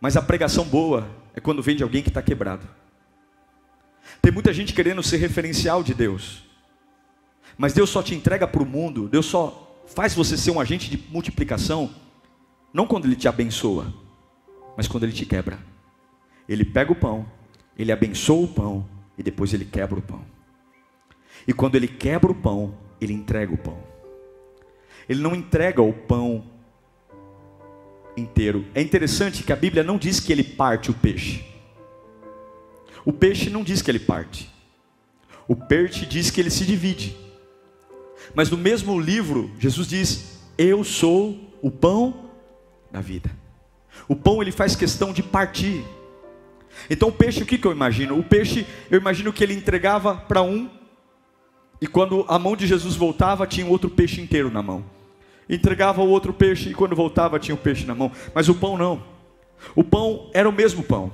mas 0.00 0.16
a 0.16 0.22
pregação 0.22 0.64
boa 0.64 1.08
é 1.34 1.40
quando 1.40 1.62
vem 1.62 1.76
de 1.76 1.82
alguém 1.82 2.02
que 2.02 2.08
está 2.08 2.20
quebrado. 2.20 2.68
Tem 4.26 4.32
muita 4.32 4.52
gente 4.52 4.74
querendo 4.74 5.04
ser 5.04 5.18
referencial 5.18 5.84
de 5.84 5.94
Deus. 5.94 6.42
Mas 7.56 7.72
Deus 7.72 7.88
só 7.88 8.02
te 8.02 8.12
entrega 8.12 8.44
para 8.44 8.60
o 8.60 8.66
mundo, 8.66 9.08
Deus 9.08 9.26
só 9.26 9.80
faz 9.86 10.16
você 10.16 10.36
ser 10.36 10.50
um 10.50 10.58
agente 10.58 10.90
de 10.90 10.98
multiplicação, 11.12 11.88
não 12.74 12.88
quando 12.88 13.04
Ele 13.04 13.14
te 13.14 13.28
abençoa, 13.28 13.94
mas 14.76 14.88
quando 14.88 15.04
Ele 15.04 15.12
te 15.12 15.24
quebra. 15.24 15.60
Ele 16.48 16.64
pega 16.64 16.90
o 16.90 16.96
pão, 16.96 17.24
Ele 17.78 17.92
abençoa 17.92 18.46
o 18.46 18.48
pão 18.48 18.88
e 19.16 19.22
depois 19.22 19.54
Ele 19.54 19.64
quebra 19.64 19.96
o 19.96 20.02
pão. 20.02 20.22
E 21.46 21.52
quando 21.52 21.76
Ele 21.76 21.86
quebra 21.86 22.32
o 22.32 22.34
pão, 22.34 22.74
Ele 23.00 23.12
entrega 23.12 23.54
o 23.54 23.56
pão. 23.56 23.78
Ele 25.08 25.22
não 25.22 25.36
entrega 25.36 25.80
o 25.80 25.92
pão 25.92 26.44
inteiro. 28.16 28.64
É 28.74 28.82
interessante 28.82 29.44
que 29.44 29.52
a 29.52 29.56
Bíblia 29.56 29.84
não 29.84 29.96
diz 29.96 30.18
que 30.18 30.32
Ele 30.32 30.42
parte 30.42 30.90
o 30.90 30.94
peixe. 30.94 31.55
O 33.06 33.12
peixe 33.12 33.48
não 33.48 33.62
diz 33.62 33.80
que 33.80 33.90
ele 33.90 34.00
parte. 34.00 34.50
O 35.46 35.54
peixe 35.54 36.04
diz 36.04 36.28
que 36.28 36.40
ele 36.40 36.50
se 36.50 36.66
divide. 36.66 37.16
Mas 38.34 38.50
no 38.50 38.56
mesmo 38.56 39.00
livro, 39.00 39.50
Jesus 39.60 39.86
diz: 39.86 40.42
Eu 40.58 40.82
sou 40.82 41.38
o 41.62 41.70
pão 41.70 42.30
da 42.90 43.00
vida. 43.00 43.30
O 44.08 44.16
pão 44.16 44.42
ele 44.42 44.50
faz 44.50 44.74
questão 44.74 45.12
de 45.12 45.22
partir. 45.22 45.84
Então 46.90 47.08
o 47.08 47.12
peixe, 47.12 47.42
o 47.42 47.46
que, 47.46 47.56
que 47.56 47.66
eu 47.66 47.72
imagino? 47.72 48.18
O 48.18 48.24
peixe, 48.24 48.66
eu 48.90 48.98
imagino 48.98 49.32
que 49.32 49.42
ele 49.42 49.54
entregava 49.54 50.16
para 50.16 50.42
um, 50.42 50.68
e 51.80 51.86
quando 51.86 52.24
a 52.28 52.38
mão 52.38 52.56
de 52.56 52.66
Jesus 52.66 52.96
voltava, 52.96 53.46
tinha 53.46 53.66
outro 53.66 53.88
peixe 53.88 54.20
inteiro 54.20 54.50
na 54.50 54.62
mão. 54.62 54.84
Entregava 55.48 56.02
o 56.02 56.08
outro 56.08 56.32
peixe, 56.32 56.70
e 56.70 56.74
quando 56.74 56.96
voltava, 56.96 57.38
tinha 57.38 57.54
o 57.54 57.58
peixe 57.58 57.86
na 57.86 57.94
mão. 57.94 58.10
Mas 58.34 58.48
o 58.48 58.54
pão 58.54 58.76
não. 58.76 59.02
O 59.74 59.84
pão 59.84 60.28
era 60.34 60.48
o 60.48 60.52
mesmo 60.52 60.82
pão. 60.82 61.12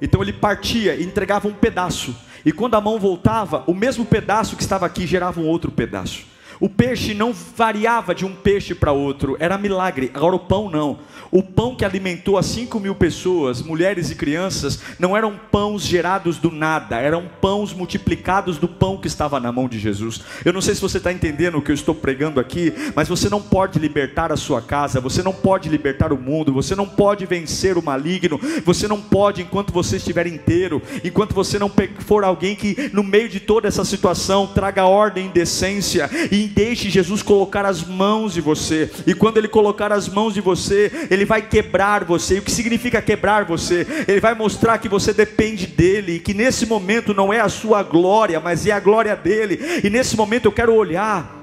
Então 0.00 0.22
ele 0.22 0.32
partia 0.32 0.94
e 0.94 1.02
entregava 1.02 1.48
um 1.48 1.52
pedaço. 1.52 2.14
E 2.44 2.52
quando 2.52 2.74
a 2.74 2.80
mão 2.80 2.98
voltava, 2.98 3.64
o 3.66 3.74
mesmo 3.74 4.04
pedaço 4.04 4.56
que 4.56 4.62
estava 4.62 4.86
aqui 4.86 5.06
gerava 5.06 5.40
um 5.40 5.46
outro 5.46 5.70
pedaço. 5.70 6.24
O 6.60 6.68
peixe 6.68 7.14
não 7.14 7.32
variava 7.32 8.14
de 8.14 8.26
um 8.26 8.34
peixe 8.34 8.74
para 8.74 8.92
outro, 8.92 9.34
era 9.40 9.56
milagre. 9.56 10.10
Agora 10.12 10.36
o 10.36 10.40
pão 10.40 10.70
não. 10.70 10.98
O 11.30 11.42
pão 11.42 11.74
que 11.74 11.84
alimentou 11.86 12.36
as 12.36 12.44
5 12.46 12.78
mil 12.78 12.94
pessoas, 12.94 13.62
mulheres 13.62 14.10
e 14.10 14.14
crianças, 14.14 14.80
não 14.98 15.16
eram 15.16 15.40
pães 15.50 15.82
gerados 15.82 16.36
do 16.36 16.50
nada, 16.50 16.98
eram 16.98 17.30
pães 17.40 17.72
multiplicados 17.72 18.58
do 18.58 18.68
pão 18.68 18.98
que 18.98 19.06
estava 19.06 19.40
na 19.40 19.50
mão 19.50 19.68
de 19.68 19.78
Jesus. 19.78 20.20
Eu 20.44 20.52
não 20.52 20.60
sei 20.60 20.74
se 20.74 20.82
você 20.82 20.98
está 20.98 21.10
entendendo 21.10 21.56
o 21.56 21.62
que 21.62 21.70
eu 21.70 21.74
estou 21.74 21.94
pregando 21.94 22.38
aqui, 22.38 22.74
mas 22.94 23.08
você 23.08 23.30
não 23.30 23.40
pode 23.40 23.78
libertar 23.78 24.30
a 24.30 24.36
sua 24.36 24.60
casa, 24.60 25.00
você 25.00 25.22
não 25.22 25.32
pode 25.32 25.68
libertar 25.68 26.12
o 26.12 26.18
mundo, 26.18 26.52
você 26.52 26.74
não 26.74 26.86
pode 26.86 27.24
vencer 27.24 27.78
o 27.78 27.82
maligno, 27.82 28.38
você 28.66 28.86
não 28.86 29.00
pode, 29.00 29.40
enquanto 29.40 29.72
você 29.72 29.96
estiver 29.96 30.26
inteiro, 30.26 30.82
enquanto 31.02 31.32
você 31.32 31.58
não 31.58 31.72
for 32.00 32.22
alguém 32.22 32.54
que, 32.54 32.90
no 32.92 33.02
meio 33.02 33.28
de 33.28 33.40
toda 33.40 33.66
essa 33.66 33.84
situação, 33.84 34.46
traga 34.48 34.84
ordem 34.84 35.26
e 35.26 35.30
decência 35.30 36.10
e 36.30 36.49
deixe 36.50 36.90
Jesus 36.90 37.22
colocar 37.22 37.64
as 37.64 37.82
mãos 37.82 38.34
de 38.34 38.40
você, 38.40 38.90
e 39.06 39.14
quando 39.14 39.38
Ele 39.38 39.48
colocar 39.48 39.92
as 39.92 40.08
mãos 40.08 40.34
de 40.34 40.40
você, 40.40 41.08
Ele 41.10 41.24
vai 41.24 41.42
quebrar 41.42 42.04
você. 42.04 42.36
E 42.36 42.38
o 42.40 42.42
que 42.42 42.50
significa 42.50 43.00
quebrar 43.00 43.44
você? 43.44 43.86
Ele 44.06 44.20
vai 44.20 44.34
mostrar 44.34 44.78
que 44.78 44.88
você 44.88 45.12
depende 45.12 45.66
dEle, 45.66 46.16
e 46.16 46.20
que 46.20 46.34
nesse 46.34 46.66
momento 46.66 47.14
não 47.14 47.32
é 47.32 47.40
a 47.40 47.48
sua 47.48 47.82
glória, 47.82 48.38
mas 48.40 48.66
é 48.66 48.72
a 48.72 48.80
glória 48.80 49.16
dEle. 49.16 49.58
E 49.82 49.88
nesse 49.88 50.16
momento 50.16 50.44
eu 50.44 50.52
quero 50.52 50.74
olhar 50.74 51.40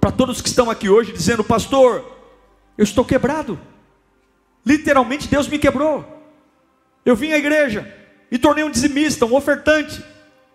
para 0.00 0.12
todos 0.12 0.40
que 0.40 0.48
estão 0.48 0.70
aqui 0.70 0.88
hoje 0.88 1.12
dizendo: 1.12 1.42
Pastor, 1.42 2.04
eu 2.76 2.84
estou 2.84 3.04
quebrado. 3.04 3.58
Literalmente 4.64 5.28
Deus 5.28 5.48
me 5.48 5.58
quebrou. 5.58 6.04
Eu 7.04 7.16
vim 7.16 7.32
à 7.32 7.38
igreja 7.38 7.92
e 8.30 8.38
tornei 8.38 8.64
um 8.64 8.70
dizimista, 8.70 9.26
um 9.26 9.34
ofertante. 9.34 10.02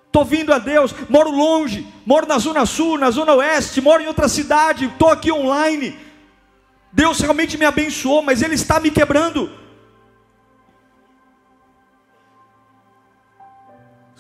Estou 0.10 0.26
vindo 0.26 0.52
a 0.52 0.58
Deus, 0.58 0.92
moro 1.08 1.30
longe, 1.30 1.88
moro 2.04 2.26
na 2.26 2.40
Zona 2.40 2.66
Sul, 2.66 2.98
na 2.98 3.12
Zona 3.12 3.36
Oeste, 3.36 3.80
moro 3.80 4.02
em 4.02 4.08
outra 4.08 4.28
cidade, 4.28 4.86
estou 4.86 5.10
aqui 5.10 5.32
online. 5.32 6.00
Deus 6.92 7.20
realmente 7.20 7.60
me 7.60 7.66
abençoou, 7.66 8.24
mas 8.24 8.42
Ele 8.42 8.56
está 8.56 8.80
me 8.80 8.90
quebrando. 8.90 9.52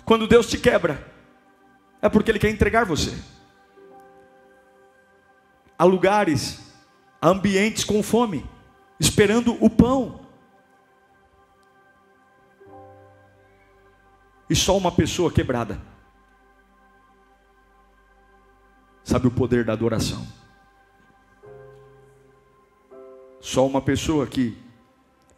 Quando 0.06 0.28
Deus 0.28 0.48
te 0.48 0.60
quebra, 0.60 1.12
é 2.00 2.08
porque 2.08 2.30
Ele 2.30 2.38
quer 2.38 2.52
entregar 2.52 2.86
você. 2.86 3.18
Há 5.76 5.84
lugares, 5.86 6.72
há 7.20 7.30
ambientes 7.30 7.84
com 7.84 8.04
fome, 8.04 8.48
esperando 9.00 9.58
o 9.60 9.72
pão. 9.72 10.19
E 14.50 14.56
só 14.56 14.76
uma 14.76 14.92
pessoa 14.92 15.32
quebrada 15.32 15.80
sabe 19.04 19.28
o 19.28 19.32
poder 19.32 19.66
da 19.66 19.74
adoração. 19.74 20.26
Só 23.40 23.66
uma 23.66 23.82
pessoa 23.82 24.28
que 24.28 24.58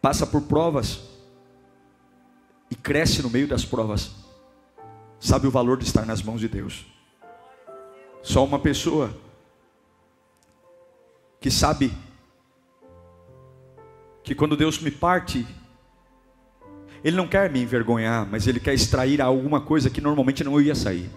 passa 0.00 0.26
por 0.26 0.42
provas 0.42 1.08
e 2.70 2.74
cresce 2.74 3.22
no 3.22 3.30
meio 3.30 3.46
das 3.46 3.64
provas 3.64 4.14
sabe 5.20 5.46
o 5.46 5.50
valor 5.50 5.78
de 5.78 5.84
estar 5.84 6.04
nas 6.04 6.22
mãos 6.22 6.40
de 6.40 6.48
Deus. 6.48 6.84
Só 8.22 8.44
uma 8.44 8.58
pessoa 8.58 9.16
que 11.40 11.50
sabe 11.50 11.92
que 14.22 14.34
quando 14.34 14.56
Deus 14.56 14.78
me 14.78 14.90
parte, 14.90 15.46
Ele 17.04 17.16
não 17.16 17.26
quer 17.26 17.50
me 17.50 17.62
envergonhar, 17.62 18.26
mas 18.30 18.46
Ele 18.46 18.60
quer 18.60 18.74
extrair 18.74 19.20
alguma 19.20 19.60
coisa 19.60 19.90
que 19.90 20.00
normalmente 20.00 20.44
não 20.44 20.60
ia 20.60 20.74
sair. 20.74 21.10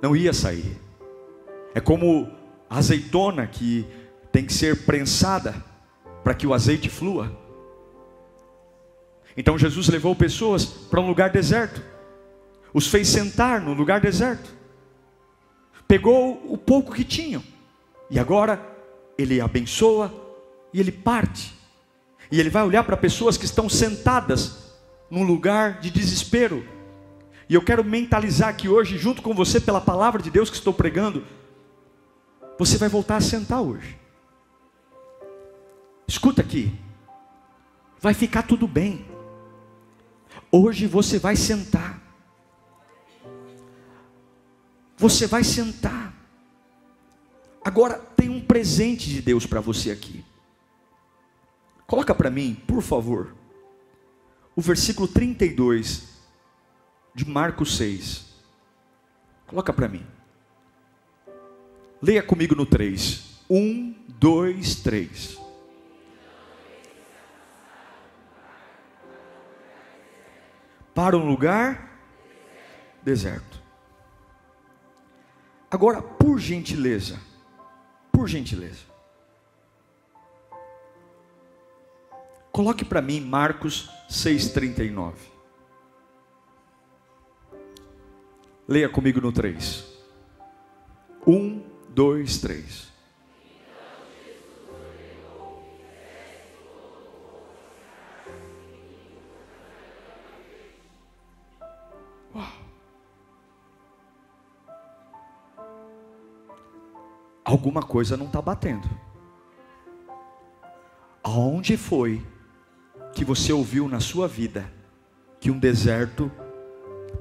Não 0.00 0.14
ia 0.14 0.32
sair. 0.32 0.76
É 1.74 1.80
como 1.80 2.30
a 2.70 2.78
azeitona 2.78 3.46
que 3.46 3.86
tem 4.30 4.44
que 4.44 4.52
ser 4.52 4.84
prensada 4.84 5.54
para 6.22 6.34
que 6.34 6.46
o 6.46 6.54
azeite 6.54 6.88
flua. 6.88 7.30
Então 9.36 9.58
Jesus 9.58 9.88
levou 9.88 10.14
pessoas 10.14 10.64
para 10.64 11.00
um 11.00 11.06
lugar 11.08 11.30
deserto, 11.30 11.82
os 12.72 12.88
fez 12.88 13.08
sentar 13.08 13.60
no 13.60 13.74
lugar 13.74 14.00
deserto, 14.00 14.52
pegou 15.86 16.44
o 16.48 16.56
pouco 16.56 16.92
que 16.92 17.04
tinham, 17.04 17.42
e 18.10 18.18
agora 18.18 18.60
ele 19.18 19.40
abençoa 19.40 20.12
e 20.72 20.80
ele 20.80 20.92
parte. 20.92 21.53
E 22.34 22.40
ele 22.40 22.50
vai 22.50 22.64
olhar 22.64 22.82
para 22.82 22.96
pessoas 22.96 23.36
que 23.36 23.44
estão 23.44 23.68
sentadas 23.68 24.72
num 25.08 25.22
lugar 25.22 25.78
de 25.78 25.88
desespero. 25.88 26.66
E 27.48 27.54
eu 27.54 27.62
quero 27.62 27.84
mentalizar 27.84 28.56
que 28.56 28.68
hoje, 28.68 28.98
junto 28.98 29.22
com 29.22 29.32
você, 29.32 29.60
pela 29.60 29.80
palavra 29.80 30.20
de 30.20 30.32
Deus 30.32 30.50
que 30.50 30.56
estou 30.56 30.74
pregando, 30.74 31.24
você 32.58 32.76
vai 32.76 32.88
voltar 32.88 33.18
a 33.18 33.20
sentar 33.20 33.62
hoje. 33.62 33.96
Escuta 36.08 36.42
aqui, 36.42 36.76
vai 38.00 38.12
ficar 38.12 38.42
tudo 38.42 38.66
bem. 38.66 39.06
Hoje 40.50 40.88
você 40.88 41.20
vai 41.20 41.36
sentar. 41.36 42.02
Você 44.96 45.28
vai 45.28 45.44
sentar. 45.44 46.12
Agora 47.64 47.94
tem 48.16 48.28
um 48.28 48.40
presente 48.40 49.08
de 49.08 49.22
Deus 49.22 49.46
para 49.46 49.60
você 49.60 49.92
aqui. 49.92 50.24
Coloca 51.86 52.14
para 52.14 52.30
mim, 52.30 52.54
por 52.66 52.82
favor, 52.82 53.34
o 54.56 54.60
versículo 54.60 55.06
32 55.06 56.20
de 57.14 57.24
Marcos 57.24 57.76
6. 57.76 58.34
Coloca 59.46 59.72
para 59.72 59.88
mim. 59.88 60.06
Leia 62.00 62.22
comigo 62.22 62.54
no 62.54 62.66
3. 62.66 63.44
1, 63.48 63.94
2, 64.08 64.76
3. 64.82 65.38
Para 70.94 71.16
um 71.16 71.26
lugar 71.26 71.98
deserto. 73.02 73.62
Agora, 75.70 76.00
por 76.00 76.40
gentileza, 76.40 77.20
por 78.12 78.28
gentileza. 78.28 78.93
Coloque 82.54 82.84
para 82.84 83.02
mim 83.02 83.20
Marcos 83.20 83.90
6,39. 84.08 85.14
Leia 88.68 88.88
comigo 88.88 89.20
no 89.20 89.32
3. 89.32 89.84
1, 91.26 91.62
2, 91.88 92.38
3. 92.38 92.94
alguma 107.44 107.82
coisa 107.82 108.16
não 108.16 108.26
está 108.26 108.40
batendo. 108.42 108.88
Aonde 111.22 111.76
foi 111.76 112.22
que 113.14 113.24
você 113.24 113.52
ouviu 113.52 113.88
na 113.88 114.00
sua 114.00 114.26
vida 114.26 114.70
que 115.40 115.50
um 115.50 115.58
deserto 115.58 116.30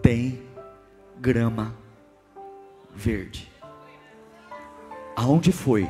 tem 0.01 0.41
grama 1.19 1.75
verde? 2.95 3.51
Aonde 5.15 5.51
foi 5.51 5.87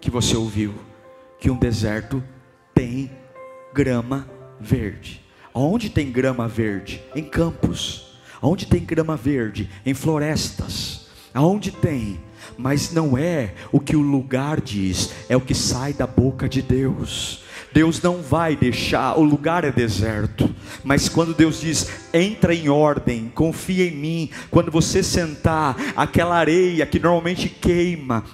que 0.00 0.10
você 0.10 0.36
ouviu 0.36 0.74
que 1.38 1.50
um 1.50 1.58
deserto 1.58 2.22
tem 2.74 3.10
grama 3.74 4.28
verde? 4.58 5.24
Aonde 5.52 5.90
tem 5.90 6.10
grama 6.10 6.48
verde? 6.48 7.02
Em 7.14 7.22
campos. 7.22 8.18
Aonde 8.40 8.66
tem 8.66 8.84
grama 8.84 9.16
verde? 9.16 9.68
Em 9.84 9.92
florestas. 9.92 11.08
Aonde 11.34 11.70
tem? 11.70 12.20
mas 12.56 12.92
não 12.92 13.18
é 13.18 13.54
o 13.70 13.80
que 13.80 13.96
o 13.96 14.00
lugar 14.00 14.60
diz, 14.60 15.12
é 15.28 15.36
o 15.36 15.40
que 15.40 15.54
sai 15.54 15.92
da 15.92 16.06
boca 16.06 16.48
de 16.48 16.62
Deus. 16.62 17.42
Deus 17.78 18.02
não 18.02 18.20
vai 18.20 18.56
deixar, 18.56 19.16
o 19.16 19.22
lugar 19.22 19.62
é 19.62 19.70
deserto, 19.70 20.52
mas 20.82 21.08
quando 21.08 21.32
Deus 21.32 21.60
diz, 21.60 21.88
entra 22.12 22.52
em 22.52 22.68
ordem, 22.68 23.30
confia 23.32 23.86
em 23.86 23.94
mim, 23.94 24.30
quando 24.50 24.68
você 24.68 25.00
sentar, 25.00 25.76
aquela 25.94 26.36
areia 26.36 26.84
que 26.84 26.98
normalmente 26.98 27.48
queima, 27.48 28.24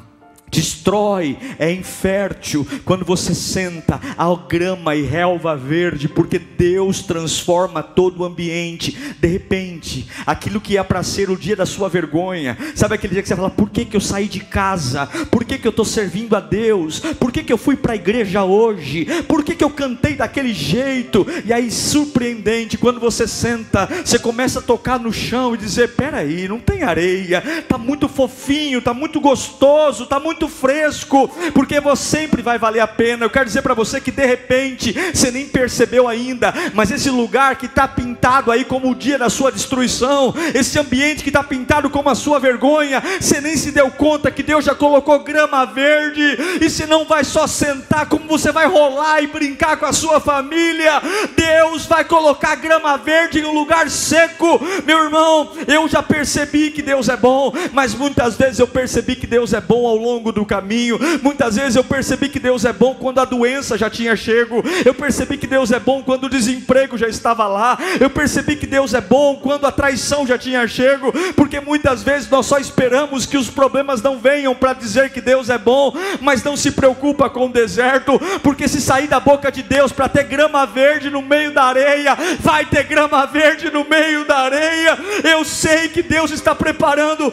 destrói, 0.55 1.37
é 1.59 1.73
infértil. 1.73 2.67
Quando 2.85 3.05
você 3.05 3.35
senta 3.35 4.01
a 4.17 4.35
grama 4.35 4.95
e 4.95 5.03
relva 5.03 5.57
verde, 5.57 6.09
porque 6.09 6.39
Deus 6.39 7.03
transforma 7.03 7.83
todo 7.83 8.21
o 8.21 8.25
ambiente. 8.25 8.97
De 9.19 9.27
repente, 9.27 10.07
aquilo 10.25 10.61
que 10.61 10.79
é 10.79 10.83
para 10.83 11.03
ser 11.03 11.29
o 11.29 11.37
dia 11.37 11.57
da 11.57 11.67
sua 11.67 11.89
vergonha, 11.89 12.57
sabe 12.75 12.95
aquele 12.95 13.15
dia 13.15 13.23
que 13.23 13.29
você 13.29 13.37
fala: 13.37 13.51
por 13.51 13.69
que, 13.69 13.85
que 13.85 13.97
eu 13.97 14.01
saí 14.01 14.29
de 14.29 14.41
casa? 14.41 15.07
Por 15.31 15.45
que, 15.45 15.59
que 15.59 15.67
eu 15.67 15.71
estou 15.71 15.85
servindo 15.85 16.37
a 16.37 16.41
Deus? 16.41 17.01
Por 17.01 17.33
que, 17.33 17.43
que 17.43 17.53
eu 17.53 17.59
fui 17.59 17.77
para 17.77 17.95
a 17.95 17.97
igreja 17.97 18.45
hoje? 18.45 19.07
Por 19.27 19.43
que, 19.43 19.57
que 19.57 19.65
eu 19.65 19.71
cantei 19.71 20.15
daquele 20.15 20.55
jeito? 20.55 21.27
E 21.45 21.53
aí, 21.53 21.71
surpreendente, 21.71 22.79
quando 22.79 23.01
você 23.01 23.27
senta, 23.27 23.89
você 24.05 24.19
começa 24.19 24.61
a 24.61 24.63
tocar 24.63 25.01
no 25.01 25.13
chão 25.13 25.55
e 25.55 25.59
dizer: 25.59 25.95
peraí, 25.95 26.47
não 26.47 26.61
tem 26.61 26.85
areia, 26.85 27.43
está 27.59 27.77
muito 27.77 28.09
fofinho, 28.09 28.79
está 28.79 28.95
muito 28.95 29.21
gostoso, 29.21 30.05
está 30.05 30.21
muito 30.21 30.44
muito 30.45 30.49
fresco, 30.49 31.29
porque 31.53 31.81
você 31.81 32.05
sempre 32.05 32.43
vai 32.43 32.59
valer 32.59 32.81
a 32.81 32.87
pena. 32.87 33.25
Eu 33.25 33.31
quero 33.31 33.47
dizer 33.47 33.63
para 33.63 33.75
você 33.75 34.01
que 34.01 34.11
de 34.11 34.25
repente 34.25 34.93
você 35.13 35.31
nem 35.31 35.47
percebeu 35.47 36.07
ainda, 36.07 36.53
mas 36.75 36.91
esse 36.91 37.11
lugar 37.11 37.57
que 37.57 37.67
está 37.67 37.89
pintado 37.89 38.51
aí 38.51 38.65
como 38.65 38.91
o 38.91 38.95
dia 38.95 39.19
da 39.19 39.31
sua 39.31 39.51
destruição, 39.51 40.35
esse 40.55 40.79
ambiente 40.79 41.23
que 41.23 41.31
está 41.31 41.43
pintado 41.43 41.89
como 41.91 42.11
a 42.11 42.15
sua 42.15 42.39
vergonha, 42.39 43.03
você 43.21 43.41
nem 43.41 43.57
se 43.57 43.73
deu 43.73 43.91
conta 43.91 44.31
que 44.31 44.43
Deus 44.43 44.65
já 44.65 44.75
colocou 44.75 45.19
grama 45.21 45.65
verde, 45.65 46.39
e 46.61 46.69
você 46.69 46.87
não 46.87 47.05
vai 47.05 47.25
só 47.25 47.47
sentar, 47.47 48.07
como 48.07 48.29
você 48.29 48.53
vai 48.53 48.67
rolar 48.67 49.23
e 49.23 49.27
brincar 49.27 49.77
com 49.77 49.87
a 49.87 49.93
sua 49.93 50.21
família. 50.21 51.01
Deus 51.37 51.87
vai 51.87 52.05
colocar 52.05 52.55
grama 52.57 52.97
verde 52.97 53.41
em 53.41 53.45
um 53.45 53.53
lugar 53.53 53.91
seco, 53.91 54.61
meu 54.85 55.05
irmão. 55.05 55.53
Eu 55.67 55.89
já 55.89 56.03
percebi 56.03 56.71
que 56.71 56.83
Deus 56.83 57.09
é 57.09 57.17
bom, 57.17 57.53
mas 57.73 57.95
muitas 57.95 58.37
vezes 58.37 58.59
eu 58.59 58.69
percebi 58.69 59.17
que 59.17 59.27
Deus 59.27 59.53
é 59.53 59.61
bom 59.61 59.87
ao 59.87 59.97
longo 59.97 60.24
do 60.33 60.45
caminho. 60.45 60.99
Muitas 61.23 61.57
vezes 61.57 61.77
eu 61.77 61.85
percebi 61.85 62.29
que 62.29 62.39
Deus 62.39 62.65
é 62.65 62.73
bom 62.73 62.95
quando 62.95 63.19
a 63.19 63.25
doença 63.25 63.77
já 63.77 63.91
tinha 63.91 64.17
chego. 64.17 64.63
Eu 64.85 64.95
percebi 64.95 65.37
que 65.37 65.47
Deus 65.47 65.73
é 65.73 65.79
bom 65.79 66.03
quando 66.03 66.25
o 66.25 66.29
desemprego 66.29 66.97
já 66.97 67.09
estava 67.09 67.47
lá. 67.47 67.79
Eu 68.01 68.11
percebi 68.11 68.57
que 68.57 68.67
Deus 68.67 68.95
é 68.95 69.01
bom 69.01 69.37
quando 69.37 69.67
a 69.67 69.73
traição 69.73 70.27
já 70.27 70.39
tinha 70.39 70.67
chego, 70.67 71.13
porque 71.35 71.61
muitas 71.61 72.03
vezes 72.03 72.29
nós 72.29 72.47
só 72.47 72.59
esperamos 72.59 73.27
que 73.27 73.37
os 73.37 73.51
problemas 73.51 74.03
não 74.03 74.19
venham 74.19 74.55
para 74.55 74.73
dizer 74.73 75.11
que 75.11 75.21
Deus 75.21 75.51
é 75.51 75.59
bom, 75.59 75.95
mas 76.21 76.43
não 76.43 76.57
se 76.57 76.71
preocupa 76.71 77.29
com 77.29 77.47
o 77.47 77.53
deserto, 77.53 78.19
porque 78.43 78.69
se 78.69 78.81
sair 78.81 79.07
da 79.07 79.21
boca 79.21 79.51
de 79.51 79.63
Deus 79.63 79.93
para 79.93 80.09
ter 80.09 80.25
grama 80.25 80.67
verde 80.67 81.11
no 81.11 81.23
meio 81.23 81.53
da 81.53 81.65
areia, 81.65 82.17
vai 82.41 82.65
ter 82.65 82.85
grama 82.85 83.27
verde 83.27 83.71
no 83.71 83.85
meio 83.85 84.25
da 84.25 84.39
areia. 84.39 84.99
Eu 85.23 85.45
sei 85.45 85.89
que 85.89 86.03
Deus 86.03 86.31
está 86.31 86.55
preparando 86.55 87.33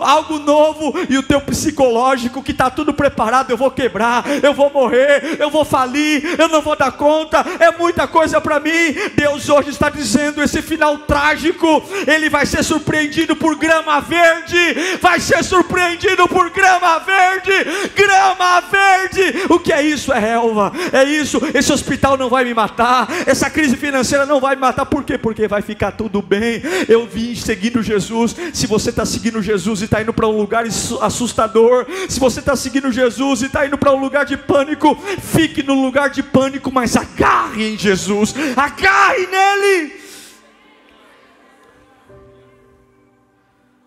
algo 0.00 0.38
novo 0.38 0.94
e 1.08 1.16
o 1.18 1.22
teu 1.22 1.40
psicológico 1.40 2.09
que 2.42 2.52
está 2.52 2.70
tudo 2.70 2.92
preparado, 2.92 3.50
eu 3.50 3.56
vou 3.56 3.70
quebrar, 3.70 4.24
eu 4.42 4.52
vou 4.52 4.70
morrer, 4.70 5.36
eu 5.38 5.50
vou 5.50 5.64
falir, 5.64 6.36
eu 6.38 6.48
não 6.48 6.60
vou 6.60 6.76
dar 6.76 6.92
conta, 6.92 7.44
é 7.58 7.70
muita 7.76 8.06
coisa 8.06 8.40
para 8.40 8.60
mim. 8.60 8.94
Deus 9.14 9.48
hoje 9.48 9.70
está 9.70 9.88
dizendo: 9.88 10.42
esse 10.42 10.62
final 10.62 10.98
trágico, 10.98 11.82
ele 12.06 12.28
vai 12.28 12.46
ser 12.46 12.62
surpreendido 12.62 13.36
por 13.36 13.56
grama 13.56 14.00
verde, 14.00 14.98
vai 15.00 15.20
ser 15.20 15.42
surpreendido 15.44 16.26
por 16.28 16.50
grama 16.50 16.98
verde, 16.98 17.52
grama 17.94 18.60
verde. 18.60 19.44
O 19.48 19.58
que 19.58 19.72
é 19.72 19.82
isso? 19.82 20.12
É 20.12 20.18
relva, 20.18 20.72
é 20.92 21.04
isso. 21.04 21.40
Esse 21.54 21.72
hospital 21.72 22.16
não 22.16 22.28
vai 22.28 22.44
me 22.44 22.54
matar, 22.54 23.08
essa 23.26 23.48
crise 23.48 23.76
financeira 23.76 24.26
não 24.26 24.40
vai 24.40 24.54
me 24.54 24.60
matar, 24.60 24.86
por 24.86 25.04
quê? 25.04 25.16
Porque 25.16 25.46
vai 25.48 25.62
ficar 25.62 25.92
tudo 25.92 26.22
bem. 26.22 26.62
Eu 26.88 27.06
vim 27.06 27.34
seguindo 27.34 27.82
Jesus. 27.82 28.34
Se 28.52 28.66
você 28.66 28.90
está 28.90 29.04
seguindo 29.04 29.42
Jesus 29.42 29.80
e 29.80 29.84
está 29.84 30.02
indo 30.02 30.12
para 30.12 30.26
um 30.26 30.36
lugar 30.36 30.64
assustador, 31.00 31.86
se 32.08 32.18
você 32.18 32.40
está 32.40 32.56
seguindo 32.56 32.90
Jesus 32.90 33.42
e 33.42 33.46
está 33.46 33.66
indo 33.66 33.78
para 33.78 33.92
um 33.92 34.00
lugar 34.00 34.24
de 34.24 34.36
pânico, 34.36 34.94
fique 35.20 35.62
no 35.62 35.74
lugar 35.80 36.10
de 36.10 36.22
pânico, 36.22 36.70
mas 36.70 36.96
agarre 36.96 37.72
em 37.72 37.78
Jesus, 37.78 38.34
agarre 38.56 39.26
nele. 39.26 40.00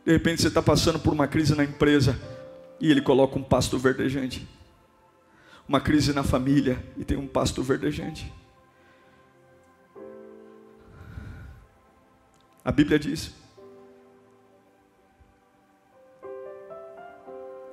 De 0.06 0.12
repente 0.12 0.42
você 0.42 0.50
está 0.50 0.62
passando 0.62 1.00
por 1.00 1.14
uma 1.14 1.28
crise 1.28 1.56
na 1.56 1.64
empresa 1.64 2.20
e 2.80 2.92
ele 2.92 3.02
coloca 3.02 3.38
um 3.38 3.44
pasto 3.44 3.78
verdejante. 3.78 4.48
Uma 5.68 5.80
crise 5.80 6.12
na 6.12 6.24
família 6.24 6.84
e 6.98 7.06
tem 7.06 7.18
um 7.18 7.28
pasto 7.28 7.64
verdejante. 7.64 8.32
A 12.66 12.72
Bíblia 12.72 13.00
diz 13.00 13.43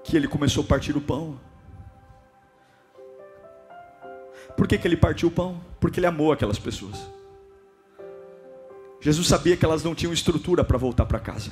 que 0.02 0.16
ele 0.16 0.28
começou 0.28 0.64
a 0.64 0.66
partir 0.66 0.96
o 0.96 1.00
pão. 1.00 1.38
Por 4.56 4.66
que, 4.66 4.78
que 4.78 4.86
ele 4.86 4.96
partiu 4.96 5.28
o 5.28 5.32
pão? 5.32 5.60
Porque 5.78 6.00
ele 6.00 6.06
amou 6.06 6.32
aquelas 6.32 6.58
pessoas. 6.58 6.96
Jesus 9.00 9.26
sabia 9.26 9.56
que 9.56 9.64
elas 9.64 9.82
não 9.82 9.94
tinham 9.94 10.12
estrutura 10.12 10.62
para 10.62 10.76
voltar 10.76 11.06
para 11.06 11.18
casa. 11.18 11.50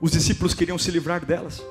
Os 0.00 0.12
discípulos 0.12 0.54
queriam 0.54 0.78
se 0.78 0.90
livrar 0.90 1.24
delas. 1.24 1.62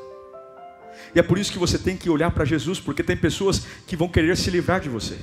E 1.15 1.19
é 1.19 1.23
por 1.23 1.37
isso 1.37 1.51
que 1.51 1.59
você 1.59 1.77
tem 1.77 1.95
que 1.95 2.09
olhar 2.09 2.31
para 2.31 2.45
Jesus, 2.45 2.79
porque 2.79 3.03
tem 3.03 3.15
pessoas 3.15 3.59
que 3.87 3.95
vão 3.95 4.09
querer 4.09 4.35
se 4.35 4.49
livrar 4.49 4.81
de 4.81 4.89
você. 4.89 5.17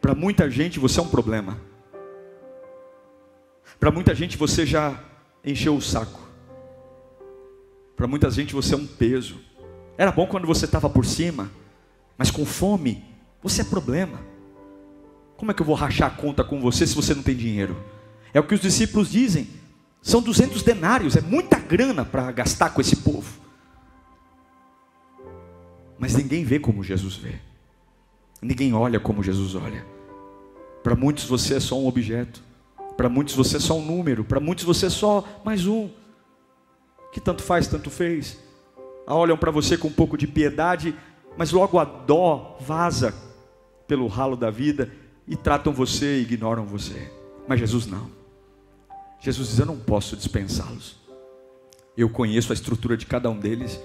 Para 0.00 0.14
muita 0.14 0.50
gente 0.50 0.78
você 0.78 1.00
é 1.00 1.02
um 1.02 1.08
problema. 1.08 1.58
Para 3.78 3.90
muita 3.90 4.14
gente 4.14 4.36
você 4.36 4.64
já 4.64 4.98
encheu 5.44 5.76
o 5.76 5.82
saco. 5.82 6.23
Para 7.96 8.06
muita 8.06 8.30
gente 8.30 8.54
você 8.54 8.74
é 8.74 8.76
um 8.76 8.86
peso. 8.86 9.38
Era 9.96 10.10
bom 10.10 10.26
quando 10.26 10.46
você 10.46 10.64
estava 10.64 10.90
por 10.90 11.04
cima, 11.04 11.50
mas 12.18 12.30
com 12.30 12.44
fome, 12.44 13.04
você 13.42 13.62
é 13.62 13.64
problema. 13.64 14.20
Como 15.36 15.50
é 15.50 15.54
que 15.54 15.62
eu 15.62 15.66
vou 15.66 15.74
rachar 15.74 16.12
a 16.12 16.14
conta 16.14 16.42
com 16.42 16.60
você 16.60 16.86
se 16.86 16.94
você 16.94 17.14
não 17.14 17.22
tem 17.22 17.36
dinheiro? 17.36 17.76
É 18.32 18.40
o 18.40 18.46
que 18.46 18.54
os 18.54 18.60
discípulos 18.60 19.10
dizem. 19.10 19.48
São 20.02 20.20
200 20.20 20.62
denários, 20.62 21.16
é 21.16 21.20
muita 21.20 21.58
grana 21.58 22.04
para 22.04 22.30
gastar 22.32 22.70
com 22.70 22.80
esse 22.80 22.96
povo. 22.96 23.40
Mas 25.98 26.14
ninguém 26.14 26.44
vê 26.44 26.58
como 26.58 26.82
Jesus 26.82 27.16
vê. 27.16 27.36
Ninguém 28.42 28.74
olha 28.74 29.00
como 29.00 29.22
Jesus 29.22 29.54
olha. 29.54 29.86
Para 30.82 30.94
muitos 30.94 31.24
você 31.24 31.54
é 31.54 31.60
só 31.60 31.78
um 31.78 31.86
objeto. 31.86 32.42
Para 32.96 33.08
muitos 33.08 33.34
você 33.34 33.56
é 33.56 33.60
só 33.60 33.78
um 33.78 33.84
número. 33.84 34.24
Para 34.24 34.40
muitos 34.40 34.64
você 34.64 34.86
é 34.86 34.90
só 34.90 35.26
mais 35.44 35.66
um. 35.66 35.88
Que 37.14 37.20
tanto 37.20 37.44
faz, 37.44 37.68
tanto 37.68 37.90
fez. 37.90 38.36
Olham 39.06 39.38
para 39.38 39.52
você 39.52 39.78
com 39.78 39.86
um 39.86 39.92
pouco 39.92 40.18
de 40.18 40.26
piedade, 40.26 40.92
mas 41.38 41.52
logo 41.52 41.78
a 41.78 41.84
dó 41.84 42.58
vaza 42.60 43.14
pelo 43.86 44.08
ralo 44.08 44.36
da 44.36 44.50
vida 44.50 44.90
e 45.28 45.36
tratam 45.36 45.72
você 45.72 46.18
e 46.18 46.22
ignoram 46.22 46.66
você. 46.66 47.12
Mas 47.46 47.60
Jesus 47.60 47.86
não. 47.86 48.10
Jesus 49.20 49.46
diz: 49.48 49.58
Eu 49.60 49.66
não 49.66 49.78
posso 49.78 50.16
dispensá-los. 50.16 50.96
Eu 51.96 52.10
conheço 52.10 52.52
a 52.52 52.54
estrutura 52.54 52.96
de 52.96 53.06
cada 53.06 53.30
um 53.30 53.38
deles. 53.38 53.80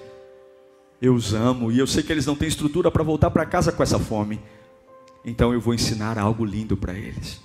Eu 1.00 1.14
os 1.14 1.32
amo 1.32 1.70
e 1.70 1.78
eu 1.78 1.86
sei 1.86 2.02
que 2.02 2.10
eles 2.10 2.26
não 2.26 2.34
têm 2.34 2.48
estrutura 2.48 2.90
para 2.90 3.04
voltar 3.04 3.30
para 3.30 3.46
casa 3.46 3.70
com 3.70 3.82
essa 3.84 4.00
fome. 4.00 4.40
Então 5.24 5.52
eu 5.52 5.60
vou 5.60 5.72
ensinar 5.72 6.18
algo 6.18 6.44
lindo 6.44 6.76
para 6.76 6.94
eles. 6.94 7.40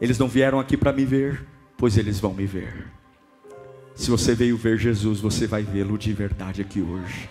Eles 0.00 0.20
não 0.20 0.28
vieram 0.28 0.60
aqui 0.60 0.76
para 0.76 0.92
me 0.92 1.04
ver, 1.04 1.44
pois 1.76 1.98
eles 1.98 2.20
vão 2.20 2.32
me 2.32 2.46
ver. 2.46 2.86
Se 3.94 4.10
você 4.10 4.34
veio 4.34 4.56
ver 4.56 4.78
Jesus, 4.78 5.20
você 5.20 5.46
vai 5.46 5.62
vê-lo 5.62 5.96
de 5.96 6.12
verdade 6.12 6.60
aqui 6.60 6.80
hoje. 6.80 7.28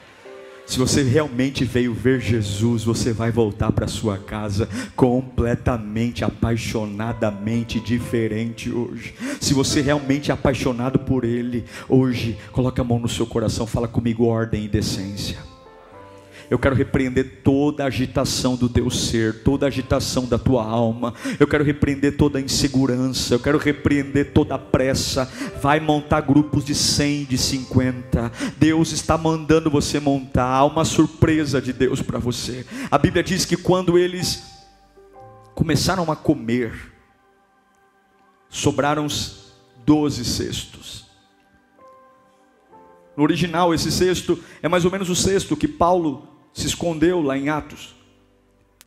Se 0.66 0.80
você 0.80 1.04
realmente 1.04 1.66
veio 1.66 1.94
ver 1.94 2.22
Jesus, 2.22 2.86
você 2.86 3.12
vai 3.12 3.32
voltar 3.32 3.72
para 3.72 3.86
sua 3.86 4.18
casa 4.18 4.68
completamente 4.96 6.24
apaixonadamente 6.24 7.82
diferente 7.82 8.72
hoje. 8.72 9.14
Se 9.42 9.54
você 9.54 9.82
realmente 9.82 10.32
é 10.32 10.34
apaixonado 10.34 10.98
por 10.98 11.26
Ele, 11.26 11.66
hoje, 11.90 12.38
coloque 12.52 12.80
a 12.80 12.84
mão 12.84 12.98
no 12.98 13.10
seu 13.10 13.26
coração, 13.26 13.68
fala 13.68 13.88
comigo 13.88 14.26
ordem 14.26 14.64
e 14.64 14.70
decência. 14.70 15.53
Eu 16.54 16.60
quero 16.60 16.76
repreender 16.76 17.42
toda 17.44 17.84
a 17.84 17.88
agitação 17.88 18.56
do 18.56 18.70
teu 18.70 18.88
ser, 18.88 19.42
toda 19.42 19.66
a 19.66 19.70
agitação 19.70 20.28
da 20.28 20.38
tua 20.38 20.64
alma. 20.64 21.12
Eu 21.40 21.48
quero 21.48 21.64
repreender 21.64 22.16
toda 22.16 22.38
a 22.38 22.42
insegurança. 22.44 23.34
Eu 23.34 23.40
quero 23.40 23.58
repreender 23.58 24.34
toda 24.34 24.54
a 24.54 24.60
pressa. 24.60 25.26
Vai 25.64 25.80
montar 25.80 26.22
grupos 26.22 26.64
de 26.64 26.76
100, 26.76 27.26
de 27.26 27.40
50. 27.40 28.32
Deus 28.60 28.92
está 28.92 29.18
mandando 29.18 29.68
você 29.68 30.00
montar. 30.00 30.46
Há 30.46 30.64
uma 30.64 30.86
surpresa 30.86 31.60
de 31.60 31.74
Deus 31.74 32.04
para 32.04 32.20
você. 32.20 32.64
A 32.92 33.00
Bíblia 33.00 33.24
diz 33.24 33.46
que 33.46 33.58
quando 33.58 33.98
eles 33.98 34.44
começaram 35.56 36.12
a 36.12 36.16
comer, 36.16 36.94
sobraram 38.48 39.08
12 39.84 40.24
cestos. 40.24 41.08
No 43.18 43.24
original, 43.24 43.74
esse 43.74 43.92
cesto 43.92 44.38
é 44.62 44.68
mais 44.68 44.86
ou 44.86 44.92
menos 44.92 45.10
o 45.10 45.16
cesto 45.16 45.58
que 45.58 45.68
Paulo 45.68 46.30
se 46.54 46.68
escondeu 46.68 47.22
lá 47.22 47.38
em 47.38 47.50
Atos. 47.50 47.96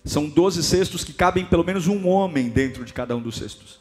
São 0.04 0.28
doze 0.28 0.62
cestos 0.62 1.02
que 1.02 1.12
cabem 1.12 1.44
pelo 1.44 1.64
menos 1.64 1.88
um 1.88 2.06
homem 2.08 2.48
dentro 2.48 2.84
de 2.84 2.92
cada 2.92 3.16
um 3.16 3.20
dos 3.20 3.36
cestos. 3.36 3.80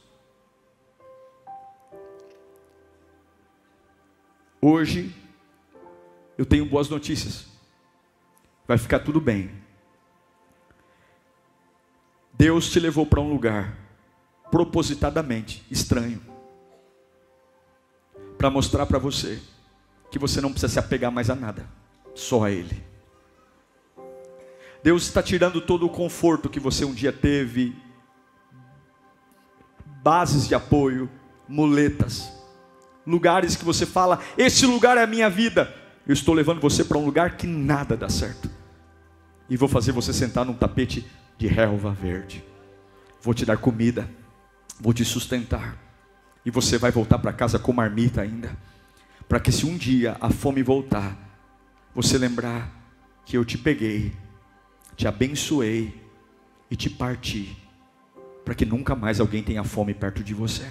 Hoje, 4.60 5.16
eu 6.36 6.46
tenho 6.46 6.66
boas 6.66 6.90
notícias. 6.90 7.46
Vai 8.68 8.80
ficar 8.80 9.00
tudo 9.00 9.22
bem. 9.22 9.52
Deus 12.34 12.72
te 12.72 12.80
levou 12.80 13.06
para 13.06 13.22
um 13.22 13.30
lugar 13.30 13.78
propositadamente 14.50 15.64
estranho 15.70 16.22
para 18.38 18.50
mostrar 18.50 18.86
para 18.86 19.00
você 19.00 19.40
que 20.12 20.20
você 20.20 20.42
não 20.42 20.52
precisa 20.52 20.74
se 20.74 20.80
apegar 20.80 21.12
mais 21.12 21.30
a 21.30 21.36
nada, 21.36 21.68
só 22.14 22.44
a 22.44 22.52
Ele. 22.52 22.95
Deus 24.86 25.02
está 25.02 25.24
tirando 25.24 25.60
todo 25.60 25.84
o 25.88 25.90
conforto 25.90 26.48
que 26.48 26.60
você 26.60 26.86
um 26.86 26.94
dia 26.94 27.12
teve, 27.12 27.76
bases 30.04 30.48
de 30.48 30.54
apoio, 30.54 31.10
muletas, 31.50 32.32
lugares 33.04 33.56
que 33.56 33.66
você 33.66 33.84
fala: 33.84 34.20
Este 34.38 34.68
lugar 34.68 34.96
é 34.96 35.02
a 35.02 35.08
minha 35.08 35.28
vida. 35.28 35.74
Eu 36.06 36.14
estou 36.14 36.36
levando 36.36 36.62
você 36.62 36.84
para 36.84 37.00
um 37.00 37.06
lugar 37.06 37.36
que 37.36 37.48
nada 37.48 37.98
dá 37.98 38.08
certo, 38.08 38.48
e 39.50 39.58
vou 39.58 39.68
fazer 39.68 39.92
você 39.92 40.14
sentar 40.14 40.46
num 40.46 40.54
tapete 40.54 41.04
de 41.36 41.48
relva 41.48 41.92
verde. 41.92 42.46
Vou 43.24 43.34
te 43.34 43.44
dar 43.44 43.58
comida, 43.58 44.08
vou 44.80 44.94
te 44.94 45.04
sustentar, 45.04 45.76
e 46.46 46.52
você 46.52 46.78
vai 46.78 46.92
voltar 46.92 47.18
para 47.18 47.34
casa 47.34 47.58
com 47.58 47.74
marmita 47.74 48.22
ainda, 48.22 48.56
para 49.28 49.40
que 49.40 49.52
se 49.52 49.66
um 49.66 49.76
dia 49.76 50.16
a 50.22 50.30
fome 50.30 50.62
voltar, 50.62 51.18
você 51.96 52.20
lembrar 52.20 52.70
que 53.26 53.36
eu 53.36 53.44
te 53.44 53.58
peguei 53.58 54.14
te 54.96 55.08
abençoei 55.08 56.02
e 56.70 56.76
te 56.76 56.90
parti, 56.90 57.58
para 58.44 58.56
que 58.56 58.66
nunca 58.66 58.96
mais 58.96 59.20
alguém 59.20 59.44
tenha 59.44 59.64
fome 59.64 59.94
perto 59.94 60.24
de 60.24 60.34
você. 60.34 60.70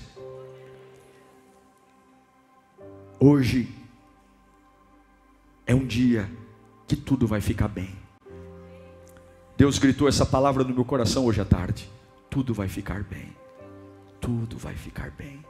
Hoje 3.20 3.68
é 5.66 5.74
um 5.74 5.86
dia 5.86 6.30
que 6.86 6.96
tudo 6.96 7.26
vai 7.26 7.40
ficar 7.40 7.68
bem. 7.68 7.94
Deus 9.56 9.78
gritou 9.78 10.08
essa 10.08 10.26
palavra 10.26 10.64
no 10.64 10.74
meu 10.74 10.84
coração 10.84 11.24
hoje 11.24 11.40
à 11.40 11.44
tarde. 11.44 11.88
Tudo 12.28 12.52
vai 12.52 12.68
ficar 12.68 13.02
bem. 13.04 13.32
tudo 14.20 14.56
vai 14.56 14.74
ficar 14.74 15.10
bem. 15.10 15.44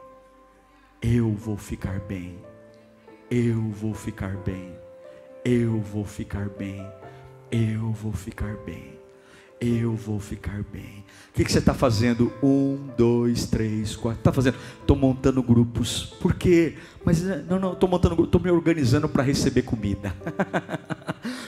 Eu 1.00 1.32
vou 1.32 1.56
ficar 1.56 2.00
bem. 2.00 2.38
Eu 3.30 3.70
vou 3.70 3.94
ficar 3.94 4.36
bem. 4.38 4.76
Eu 5.44 5.80
vou 5.80 6.04
ficar 6.04 6.48
bem. 6.48 6.84
Eu 7.56 7.92
vou 7.92 8.12
ficar 8.12 8.56
bem. 8.66 8.98
Eu 9.60 9.94
vou 9.94 10.18
ficar 10.18 10.64
bem. 10.72 11.04
O 11.30 11.34
que, 11.34 11.44
que 11.44 11.52
você 11.52 11.60
está 11.60 11.72
fazendo? 11.72 12.32
Um, 12.42 12.88
dois, 12.98 13.46
três, 13.46 13.94
quatro. 13.94 14.18
Está 14.18 14.32
fazendo? 14.32 14.56
Estou 14.80 14.96
montando 14.96 15.40
grupos. 15.40 16.16
Por 16.20 16.34
quê? 16.34 16.74
Mas 17.04 17.22
não, 17.22 17.60
não, 17.60 17.72
estou 17.74 17.88
montando 17.88 18.24
estou 18.24 18.40
me 18.40 18.50
organizando 18.50 19.08
para 19.08 19.22
receber 19.22 19.62
comida. 19.62 20.12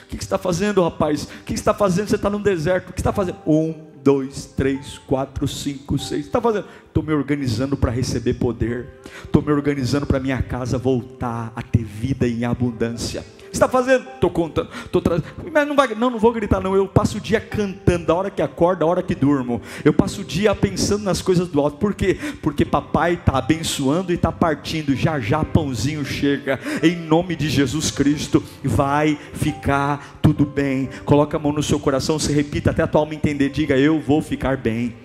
o 0.03 0.05
que, 0.07 0.15
que 0.15 0.23
você 0.23 0.27
está 0.27 0.37
fazendo, 0.37 0.81
rapaz? 0.81 1.23
O 1.23 1.43
que 1.43 1.51
você 1.51 1.55
está 1.55 1.73
fazendo? 1.73 2.07
Você 2.07 2.15
está 2.15 2.29
no 2.29 2.39
deserto. 2.39 2.91
O 2.91 2.93
que 2.93 3.01
está 3.01 3.11
fazendo? 3.11 3.39
Um, 3.45 3.75
dois, 4.01 4.45
três, 4.45 4.97
quatro, 4.99 5.45
cinco, 5.45 5.99
seis. 5.99 6.25
Está 6.25 6.39
fazendo? 6.39 6.67
Estou 6.87 7.03
me 7.03 7.11
organizando 7.11 7.75
para 7.75 7.91
receber 7.91 8.35
poder. 8.35 8.87
Estou 9.25 9.41
me 9.41 9.51
organizando 9.51 10.05
para 10.05 10.21
minha 10.21 10.41
casa 10.41 10.77
voltar 10.77 11.51
a 11.53 11.61
ter 11.61 11.83
vida 11.83 12.25
em 12.25 12.45
abundância 12.45 13.25
está 13.57 13.67
fazendo? 13.67 14.07
Estou 14.09 14.29
contando, 14.29 14.69
estou 14.85 15.01
trazendo. 15.01 15.27
Mas 15.51 15.67
não, 15.67 15.75
vai, 15.75 15.87
não, 15.95 16.09
não 16.09 16.19
vou 16.19 16.31
gritar, 16.31 16.59
não. 16.61 16.75
Eu 16.75 16.87
passo 16.87 17.17
o 17.17 17.21
dia 17.21 17.39
cantando, 17.39 18.05
da 18.05 18.15
hora 18.15 18.29
que 18.29 18.41
acordo, 18.41 18.79
da 18.79 18.85
hora 18.85 19.03
que 19.03 19.15
durmo. 19.15 19.61
Eu 19.83 19.93
passo 19.93 20.21
o 20.21 20.23
dia 20.23 20.53
pensando 20.55 21.03
nas 21.03 21.21
coisas 21.21 21.47
do 21.47 21.59
alto. 21.59 21.77
Por 21.77 21.93
quê? 21.93 22.17
Porque 22.41 22.63
papai 22.63 23.13
está 23.13 23.37
abençoando 23.37 24.11
e 24.11 24.15
está 24.15 24.31
partindo. 24.31 24.95
Já 24.95 25.19
já 25.19 25.43
pãozinho 25.43 26.05
chega. 26.05 26.59
Em 26.81 26.95
nome 26.95 27.35
de 27.35 27.49
Jesus 27.49 27.91
Cristo. 27.91 28.43
Vai 28.63 29.17
ficar 29.33 30.19
tudo 30.21 30.45
bem. 30.45 30.89
Coloca 31.05 31.37
a 31.37 31.39
mão 31.39 31.51
no 31.51 31.63
seu 31.63 31.79
coração, 31.79 32.19
se 32.19 32.31
repita 32.31 32.71
até 32.71 32.83
a 32.83 32.87
tua 32.87 33.01
alma 33.01 33.15
entender. 33.15 33.49
Diga, 33.49 33.77
eu 33.77 33.99
vou 33.99 34.21
ficar 34.21 34.57
bem. 34.57 34.95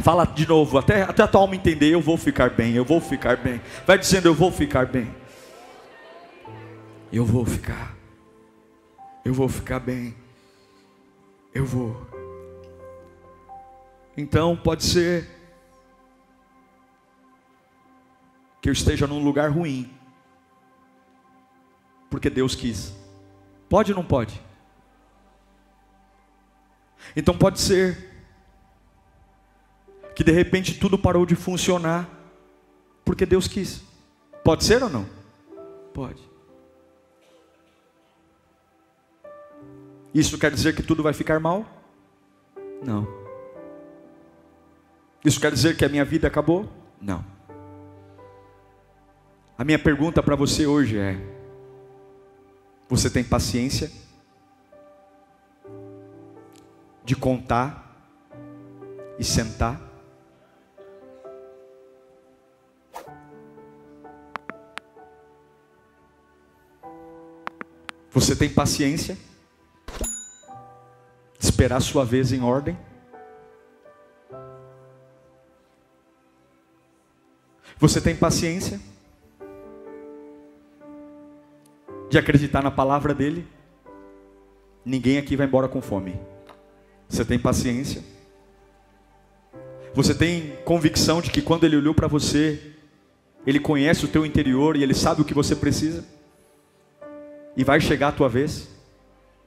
Fala 0.00 0.24
de 0.24 0.46
novo, 0.46 0.78
até, 0.78 1.02
até 1.02 1.22
a 1.22 1.26
tua 1.26 1.40
alma 1.40 1.56
entender, 1.56 1.90
eu 1.90 2.00
vou 2.00 2.16
ficar 2.16 2.50
bem, 2.50 2.74
eu 2.74 2.84
vou 2.84 3.00
ficar 3.00 3.36
bem. 3.36 3.60
Vai 3.84 3.98
dizendo, 3.98 4.26
eu 4.26 4.34
vou 4.34 4.52
ficar 4.52 4.86
bem 4.86 5.08
eu 7.16 7.24
vou 7.24 7.46
ficar, 7.46 7.94
eu 9.24 9.32
vou 9.32 9.48
ficar 9.48 9.78
bem, 9.78 10.16
eu 11.54 11.64
vou. 11.64 11.96
Então 14.16 14.56
pode 14.56 14.82
ser 14.82 15.28
que 18.60 18.68
eu 18.68 18.72
esteja 18.72 19.06
num 19.06 19.22
lugar 19.22 19.48
ruim, 19.48 19.88
porque 22.10 22.28
Deus 22.28 22.56
quis. 22.56 22.92
Pode 23.68 23.92
ou 23.92 23.96
não 23.96 24.04
pode? 24.04 24.42
Então 27.14 27.38
pode 27.38 27.60
ser 27.60 28.10
que 30.16 30.24
de 30.24 30.32
repente 30.32 30.80
tudo 30.80 30.98
parou 30.98 31.24
de 31.24 31.36
funcionar, 31.36 32.08
porque 33.04 33.24
Deus 33.24 33.46
quis. 33.46 33.84
Pode 34.42 34.64
ser 34.64 34.82
ou 34.82 34.90
não? 34.90 35.08
Pode. 35.92 36.33
Isso 40.14 40.38
quer 40.38 40.52
dizer 40.52 40.76
que 40.76 40.82
tudo 40.82 41.02
vai 41.02 41.12
ficar 41.12 41.40
mal? 41.40 41.66
Não. 42.84 43.04
Isso 45.24 45.40
quer 45.40 45.50
dizer 45.50 45.76
que 45.76 45.84
a 45.84 45.88
minha 45.88 46.04
vida 46.04 46.28
acabou? 46.28 46.70
Não. 47.00 47.24
A 49.58 49.64
minha 49.64 49.78
pergunta 49.78 50.22
para 50.22 50.36
você 50.36 50.66
hoje 50.66 50.96
é: 50.96 51.18
você 52.88 53.10
tem 53.10 53.24
paciência 53.24 53.90
de 57.04 57.16
contar 57.16 57.82
e 59.18 59.24
sentar? 59.24 59.80
Você 68.12 68.36
tem 68.36 68.48
paciência? 68.48 69.18
Esperar 71.44 71.80
sua 71.80 72.04
vez 72.04 72.32
em 72.32 72.40
ordem. 72.40 72.76
Você 77.78 78.00
tem 78.00 78.16
paciência 78.16 78.80
de 82.08 82.16
acreditar 82.16 82.62
na 82.62 82.70
palavra 82.70 83.14
dele? 83.14 83.46
Ninguém 84.84 85.18
aqui 85.18 85.36
vai 85.36 85.46
embora 85.46 85.68
com 85.68 85.82
fome. 85.82 86.18
Você 87.08 87.24
tem 87.24 87.38
paciência? 87.38 88.02
Você 89.92 90.14
tem 90.14 90.56
convicção 90.64 91.20
de 91.20 91.30
que 91.30 91.42
quando 91.42 91.64
ele 91.64 91.76
olhou 91.76 91.94
para 91.94 92.08
você, 92.08 92.72
ele 93.46 93.60
conhece 93.60 94.04
o 94.04 94.08
teu 94.08 94.24
interior 94.24 94.76
e 94.76 94.82
ele 94.82 94.94
sabe 94.94 95.20
o 95.20 95.24
que 95.24 95.34
você 95.34 95.54
precisa? 95.54 96.04
E 97.56 97.62
vai 97.62 97.80
chegar 97.80 98.08
a 98.08 98.12
tua 98.12 98.28
vez? 98.28 98.68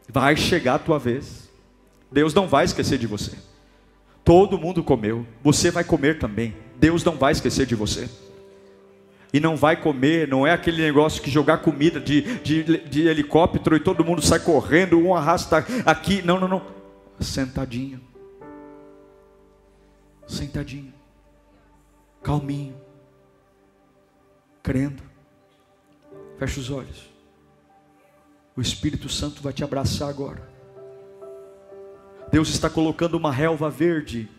Vai 0.07 0.35
chegar 0.35 0.75
a 0.75 0.79
tua 0.79 0.99
vez. 0.99 1.46
Deus 2.11 2.33
não 2.33 2.47
vai 2.47 2.65
esquecer 2.65 2.97
de 2.97 3.07
você. 3.07 3.37
Todo 4.23 4.57
mundo 4.57 4.83
comeu, 4.83 5.25
você 5.41 5.71
vai 5.71 5.83
comer 5.83 6.19
também. 6.19 6.53
Deus 6.77 7.03
não 7.03 7.15
vai 7.17 7.31
esquecer 7.31 7.65
de 7.65 7.75
você. 7.75 8.09
E 9.33 9.39
não 9.39 9.57
vai 9.57 9.75
comer, 9.75 10.27
não 10.27 10.47
é 10.47 10.51
aquele 10.51 10.81
negócio 10.81 11.21
que 11.21 11.29
jogar 11.29 11.59
comida 11.59 11.99
de, 11.99 12.39
de, 12.39 12.63
de 12.87 13.07
helicóptero 13.07 13.75
e 13.75 13.79
todo 13.79 14.03
mundo 14.03 14.21
sai 14.21 14.39
correndo, 14.39 14.97
um 14.99 15.15
arrasta 15.15 15.65
aqui. 15.85 16.21
Não, 16.21 16.39
não, 16.39 16.47
não. 16.47 16.61
Sentadinho. 17.19 18.01
Sentadinho. 20.27 20.93
Calminho. 22.23 22.75
Crendo. 24.63 25.03
Fecha 26.37 26.59
os 26.59 26.69
olhos. 26.69 27.09
O 28.55 28.61
Espírito 28.61 29.07
Santo 29.07 29.41
vai 29.41 29.53
te 29.53 29.63
abraçar 29.63 30.09
agora. 30.09 30.56
Deus 32.32 32.49
está 32.49 32.69
colocando 32.69 33.15
uma 33.15 33.32
relva 33.32 33.69
verde 33.69 34.30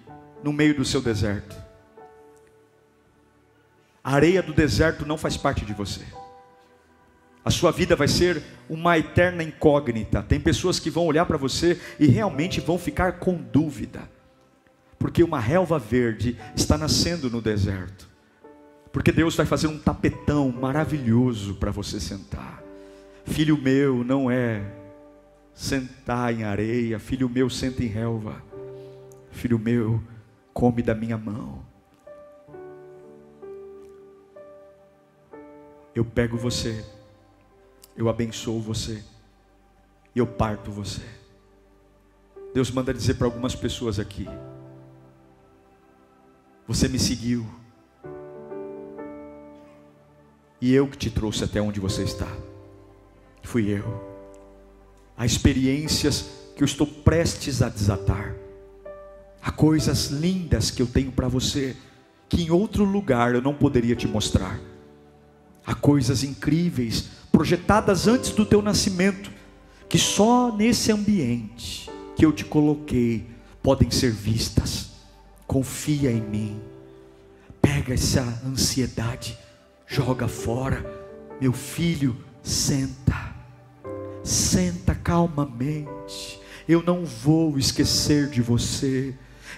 no 0.43 0.53
meio 0.53 0.75
do 0.75 0.85
seu 0.85 1.01
deserto. 1.01 1.57
A 4.03 4.15
areia 4.15 4.43
do 4.43 4.53
deserto 4.53 5.07
não 5.07 5.19
faz 5.19 5.37
parte 5.37 5.65
de 5.65 5.73
você. 5.73 6.05
A 7.45 7.51
sua 7.51 7.71
vida 7.71 7.97
vai 7.97 8.09
ser 8.09 8.43
uma 8.69 8.99
eterna 8.99 9.43
incógnita. 9.43 10.23
Tem 10.23 10.39
pessoas 10.39 10.79
que 10.79 10.91
vão 10.91 11.07
olhar 11.07 11.25
para 11.25 11.39
você 11.39 11.81
e 11.99 12.07
realmente 12.07 12.61
vão 12.61 12.79
ficar 12.79 13.13
com 13.19 13.35
dúvida. 13.35 14.09
Porque 14.99 15.23
uma 15.23 15.41
relva 15.41 15.79
verde 15.79 16.37
está 16.55 16.77
nascendo 16.77 17.31
no 17.31 17.41
deserto. 17.41 18.09
Porque 18.93 19.13
Deus 19.13 19.35
vai 19.35 19.47
fazer 19.47 19.67
um 19.67 19.79
tapetão 19.79 20.51
maravilhoso 20.51 21.55
para 21.55 21.71
você 21.71 22.01
sentar. 22.01 22.63
Filho 23.25 23.57
meu, 23.57 24.03
não 24.05 24.31
é 24.31 24.78
sentar 25.59 26.33
em 26.33 26.45
areia, 26.45 27.01
filho 27.01 27.29
meu, 27.29 27.51
senta 27.51 27.83
em 27.83 27.89
relva, 27.89 28.41
filho 29.33 29.59
meu, 29.59 30.01
come 30.55 30.81
da 30.83 30.95
minha 30.95 31.19
mão. 31.19 31.67
Eu 35.93 36.05
pego 36.05 36.39
você, 36.39 36.85
eu 37.97 38.09
abençoo 38.09 38.61
você, 38.61 39.03
e 40.15 40.21
eu 40.21 40.29
parto 40.29 40.71
você. 40.71 41.03
Deus 42.55 42.71
manda 42.71 42.95
dizer 42.95 43.15
para 43.15 43.27
algumas 43.27 43.57
pessoas 43.57 43.99
aqui: 43.99 44.29
Você 46.69 46.87
me 46.87 47.01
seguiu, 47.01 47.45
e 50.61 50.73
eu 50.73 50.87
que 50.87 50.97
te 50.97 51.11
trouxe 51.11 51.43
até 51.43 51.61
onde 51.61 51.81
você 51.81 52.05
está. 52.05 52.29
Fui 53.43 53.69
eu 53.69 54.18
há 55.19 55.27
experiências 55.27 56.27
que 56.55 56.63
eu 56.63 56.65
estou 56.65 56.87
prestes 56.87 57.61
a 57.61 57.69
desatar, 57.69 58.35
há 59.43 59.51
coisas 59.51 60.07
lindas 60.07 60.71
que 60.71 60.81
eu 60.81 60.87
tenho 60.87 61.11
para 61.11 61.27
você, 61.27 61.77
que 62.29 62.43
em 62.43 62.51
outro 62.51 62.85
lugar 62.85 63.35
eu 63.35 63.43
não 63.43 63.53
poderia 63.53 63.97
te 63.97 64.07
mostrar, 64.07 64.61
há 65.67 65.75
coisas 65.75 66.23
incríveis, 66.23 67.11
projetadas 67.33 68.07
antes 68.07 68.31
do 68.31 68.47
teu 68.47 68.63
nascimento, 68.63 69.31
que 69.89 69.99
só 69.99 70.55
nesse 70.55 70.93
ambiente 70.93 71.91
que 72.17 72.25
eu 72.25 72.33
te 72.33 72.45
coloquei 72.45 73.27
podem 73.63 73.91
ser 73.91 74.13
vistas. 74.13 74.91
Confia 75.47 76.11
em 76.11 76.21
mim. 76.21 76.61
Pega 77.63 77.95
essa 77.95 78.23
ansiedade, 78.45 79.39
joga 79.87 80.29
fora. 80.29 80.85
Meu 81.41 81.53
filho, 81.53 82.17
senta 82.43 83.38
senta 84.29 84.95
calmamente. 84.95 86.41
Eu 86.69 86.83
não 86.83 87.05
vou 87.05 87.59
esquecer 87.59 88.29
de 88.29 88.43
você. 88.43 89.15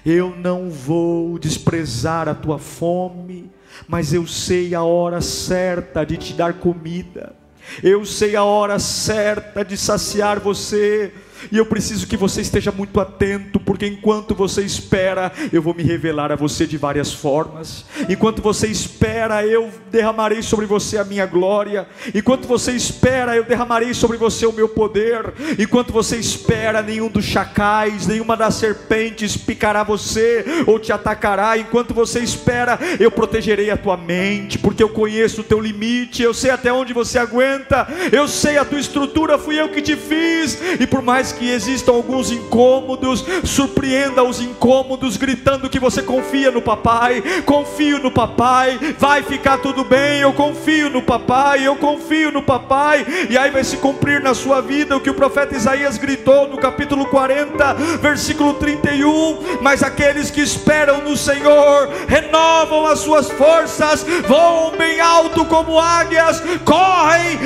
Eu 0.06 0.34
não 0.36 0.70
vou 0.70 1.38
desprezar 1.38 2.28
a 2.28 2.34
tua 2.34 2.58
fome, 2.58 3.50
mas 3.86 4.14
eu 4.14 4.26
sei 4.26 4.74
a 4.74 4.82
hora 4.82 5.20
certa 5.20 6.04
de 6.04 6.16
te 6.16 6.32
dar 6.32 6.54
comida. 6.54 7.34
Eu 7.82 8.04
sei 8.04 8.34
a 8.36 8.44
hora 8.44 8.78
certa 8.78 9.64
de 9.64 9.76
saciar 9.76 10.40
você. 10.40 11.12
E 11.50 11.56
eu 11.56 11.66
preciso 11.66 12.06
que 12.06 12.16
você 12.16 12.40
esteja 12.40 12.72
muito 12.72 13.00
atento, 13.00 13.60
porque 13.60 13.86
enquanto 13.86 14.34
você 14.34 14.62
espera, 14.62 15.32
eu 15.52 15.62
vou 15.62 15.74
me 15.74 15.82
revelar 15.82 16.32
a 16.32 16.36
você 16.36 16.66
de 16.66 16.76
várias 16.76 17.12
formas. 17.12 17.84
Enquanto 18.08 18.42
você 18.42 18.66
espera, 18.66 19.44
eu 19.46 19.70
derramarei 19.90 20.42
sobre 20.42 20.66
você 20.66 20.98
a 20.98 21.04
minha 21.04 21.26
glória. 21.26 21.86
Enquanto 22.14 22.46
você 22.46 22.72
espera, 22.72 23.36
eu 23.36 23.44
derramarei 23.44 23.94
sobre 23.94 24.16
você 24.16 24.46
o 24.46 24.52
meu 24.52 24.68
poder. 24.68 25.32
Enquanto 25.58 25.92
você 25.92 26.16
espera, 26.16 26.82
nenhum 26.82 27.08
dos 27.08 27.24
chacais, 27.24 28.06
nenhuma 28.06 28.36
das 28.36 28.54
serpentes 28.54 29.36
picará 29.36 29.82
você 29.82 30.44
ou 30.66 30.78
te 30.78 30.92
atacará. 30.92 31.56
Enquanto 31.58 31.94
você 31.94 32.20
espera, 32.20 32.78
eu 32.98 33.10
protegerei 33.10 33.70
a 33.70 33.76
tua 33.76 33.96
mente, 33.96 34.58
porque 34.58 34.82
eu 34.82 34.88
conheço 34.88 35.40
o 35.40 35.44
teu 35.44 35.60
limite, 35.60 36.22
eu 36.22 36.34
sei 36.34 36.50
até 36.50 36.72
onde 36.72 36.92
você 36.92 37.18
aguenta, 37.18 37.86
eu 38.12 38.26
sei 38.28 38.58
a 38.58 38.64
tua 38.64 38.78
estrutura, 38.78 39.38
fui 39.38 39.60
eu 39.60 39.68
que 39.68 39.82
te 39.82 39.96
fiz. 39.96 40.58
E 40.78 40.86
por 40.86 41.02
mais 41.02 41.29
que 41.32 41.50
existam 41.50 41.92
alguns 41.92 42.30
incômodos, 42.30 43.24
surpreenda 43.44 44.22
os 44.22 44.40
incômodos, 44.40 45.16
gritando 45.16 45.68
que 45.68 45.78
você 45.78 46.02
confia 46.02 46.50
no 46.50 46.62
papai, 46.62 47.22
confio 47.44 47.98
no 47.98 48.10
papai, 48.10 48.78
vai 48.98 49.22
ficar 49.22 49.58
tudo 49.58 49.84
bem, 49.84 50.20
eu 50.20 50.32
confio 50.32 50.88
no 50.90 51.02
papai, 51.02 51.66
eu 51.66 51.76
confio 51.76 52.30
no 52.30 52.42
papai, 52.42 53.06
e 53.28 53.36
aí 53.36 53.50
vai 53.50 53.64
se 53.64 53.76
cumprir 53.76 54.22
na 54.22 54.34
sua 54.34 54.60
vida 54.60 54.96
o 54.96 55.00
que 55.00 55.10
o 55.10 55.14
profeta 55.14 55.56
Isaías 55.56 55.98
gritou 55.98 56.48
no 56.48 56.58
capítulo 56.58 57.06
40, 57.06 57.74
versículo 58.00 58.54
31. 58.54 59.60
Mas 59.60 59.82
aqueles 59.82 60.30
que 60.30 60.40
esperam 60.40 61.02
no 61.02 61.16
Senhor 61.16 61.88
renovam 62.06 62.86
as 62.86 63.00
suas 63.00 63.30
forças, 63.30 64.04
voam 64.26 64.76
bem 64.76 65.00
alto 65.00 65.44
como 65.44 65.78
águias, 65.78 66.42
correm 66.64 66.99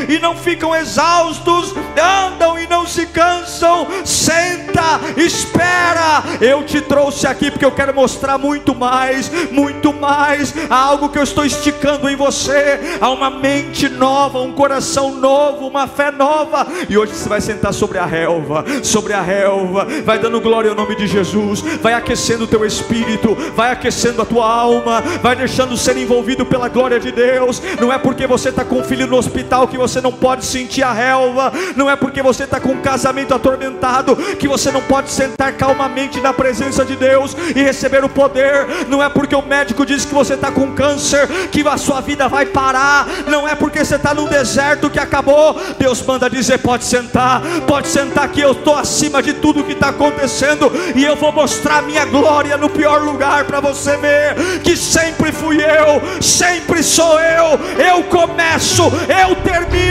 e 0.09 0.19
não 0.19 0.37
ficam 0.37 0.75
exaustos, 0.75 1.75
andam 1.97 2.59
e 2.59 2.67
não 2.67 2.87
se 2.87 3.07
cansam. 3.07 3.87
Senta, 4.05 5.01
espera. 5.17 6.23
Eu 6.41 6.65
te 6.65 6.81
trouxe 6.81 7.27
aqui 7.27 7.51
porque 7.51 7.65
eu 7.65 7.73
quero 7.73 7.95
mostrar 7.95 8.39
muito 8.39 8.75
mais, 8.75 9.31
muito 9.51 9.93
mais. 9.93 10.55
Há 10.69 10.77
algo 10.77 11.09
que 11.09 11.19
eu 11.19 11.23
estou 11.23 11.45
esticando 11.45 12.09
em 12.09 12.17
você. 12.17 12.99
Há 13.01 13.11
uma 13.11 13.31
mente 13.31 13.89
nova, 13.89 14.41
um 14.41 14.53
coração 14.53 15.15
novo, 15.15 15.67
uma 15.67 15.87
fé 15.87 16.11
nova. 16.11 16.67
E 16.89 16.97
hoje 16.97 17.15
você 17.15 17.29
vai 17.29 17.41
sentar 17.41 17.73
sobre 17.73 17.99
a 17.99 18.07
relva, 18.07 18.65
sobre 18.83 19.13
a 19.13 19.21
relva, 19.21 19.87
vai 20.05 20.19
dando 20.19 20.41
glória 20.41 20.71
ao 20.71 20.77
nome 20.77 20.95
de 20.97 21.07
Jesus, 21.07 21.61
vai 21.81 21.95
aquecendo 21.95 22.45
o 22.45 22.49
teu 22.49 22.65
espírito, 22.65 23.35
vai 23.55 23.71
aquecendo 23.73 24.23
a 24.23 24.25
tua 24.25 24.51
alma, 24.51 25.01
vai 25.23 25.37
deixando 25.37 25.77
ser 25.77 25.97
envolvido 25.97 26.45
pela 26.45 26.69
glória 26.69 26.99
de 27.01 27.11
Deus. 27.11 27.63
Não 27.81 27.93
é 27.93 27.99
porque 27.99 28.27
você 28.27 28.49
está 28.49 28.65
com 28.65 28.81
um 28.81 28.85
filho 28.85 29.07
no 29.07 29.17
hospital 29.17 29.69
que 29.69 29.79
você 29.79 29.94
não 30.01 30.13
pode 30.13 30.45
sentir 30.45 30.83
a 30.83 30.93
relva, 30.93 31.53
não 31.77 31.91
é 31.91 31.97
porque 31.97 32.23
você 32.23 32.45
está 32.45 32.61
com 32.61 32.71
um 32.71 32.81
casamento 32.81 33.35
atormentado 33.35 34.17
que 34.39 34.49
você 34.49 34.71
não 34.71 34.83
pode 34.83 35.11
sentar 35.11 35.53
calmamente 35.55 36.21
na 36.21 36.33
presença 36.33 36.85
de 36.85 36.97
Deus 36.97 37.37
e 37.55 37.63
receber 37.63 38.05
o 38.05 38.09
poder, 38.09 38.87
não 38.89 39.03
é 39.03 39.09
porque 39.09 39.35
o 39.35 39.43
médico 39.43 39.85
diz 39.85 40.05
que 40.05 40.15
você 40.15 40.35
está 40.35 40.51
com 40.51 40.73
câncer 40.73 41.27
que 41.51 41.67
a 41.67 41.77
sua 41.77 42.01
vida 42.01 42.29
vai 42.29 42.47
parar, 42.47 43.07
não 43.27 43.49
é 43.49 43.55
porque 43.55 43.85
você 43.85 43.97
está 43.97 44.15
num 44.15 44.27
deserto 44.27 44.91
que 44.91 44.99
acabou. 44.99 45.61
Deus 45.79 46.03
manda 46.03 46.29
dizer: 46.29 46.59
pode 46.59 46.85
sentar, 46.85 47.41
pode 47.67 47.89
sentar 47.89 48.29
que 48.29 48.41
eu 48.41 48.53
estou 48.53 48.77
acima 48.77 49.23
de 49.23 49.35
tudo 49.35 49.65
que 49.65 49.73
está 49.73 49.89
acontecendo 49.89 50.71
e 50.95 51.05
eu 51.05 51.17
vou 51.17 51.33
mostrar 51.33 51.83
minha 51.83 52.05
glória 52.05 52.57
no 52.57 52.69
pior 52.69 53.03
lugar 53.03 53.45
para 53.45 53.61
você 53.61 53.97
ver 53.97 54.61
que 54.63 54.77
sempre 54.77 55.33
fui 55.33 55.59
eu, 55.63 56.23
sempre 56.23 56.83
sou 56.83 57.19
eu. 57.21 57.59
Eu 57.79 58.05
começo, 58.05 58.83
eu 58.83 59.35
termino, 59.37 59.84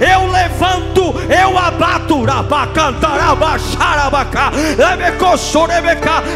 eu 0.00 0.30
levanto, 0.30 1.14
eu 1.28 1.58
abato. 1.58 1.84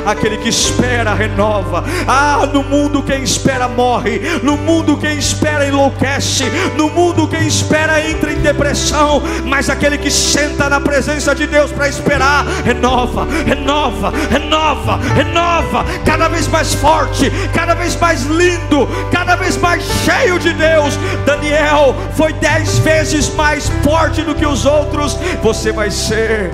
Aquele 0.05 0.39
que 0.39 0.49
espera 0.49 1.15
renova. 1.15 1.85
Ah, 2.07 2.49
no 2.53 2.63
mundo 2.63 3.03
quem 3.03 3.23
espera 3.23 3.69
morre. 3.69 4.21
No 4.43 4.57
mundo 4.57 4.97
quem 4.97 5.19
espera 5.19 5.67
enlouquece. 5.67 6.45
No 6.77 6.91
mundo 6.91 7.29
quem 7.29 7.47
espera 7.47 8.05
entra 8.07 8.33
em 8.33 8.41
depressão. 8.41 9.23
Mas 9.45 9.71
aquele 9.71 9.99
que 9.99 10.11
senta 10.11 10.69
na 10.69 10.81
presença 10.81 11.35
de 11.35 11.47
Deus 11.47 11.71
para 11.71 11.89
esperar 11.89 12.45
renova, 12.65 13.27
renova, 13.47 14.13
renova, 14.31 14.99
renova. 15.15 15.85
Cada 16.05 16.29
vez 16.29 16.49
mais 16.49 16.75
forte, 16.75 17.31
cada 17.55 17.75
vez 17.75 17.97
mais 17.97 18.25
lindo, 18.25 18.89
cada 19.13 19.37
vez 19.37 19.57
mais 19.57 19.85
cheio 20.05 20.39
de 20.39 20.53
Deus. 20.53 20.99
Daniel 21.25 21.95
foi 22.17 22.33
dez 22.35 22.79
vezes 22.79 22.98
mais 23.37 23.69
forte 23.85 24.23
do 24.23 24.35
que 24.35 24.45
os 24.45 24.67
outros. 24.67 25.15
Você 25.43 25.71
vai 25.71 25.91
ser, 25.91 26.51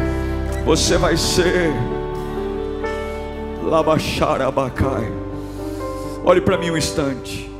você 0.64 0.98
vai 0.98 1.16
ser. 1.16 1.72
Labacharabacai. 3.62 5.10
Olhe 6.22 6.40
para 6.40 6.58
mim 6.58 6.70
um 6.70 6.76
instante. 6.76 7.50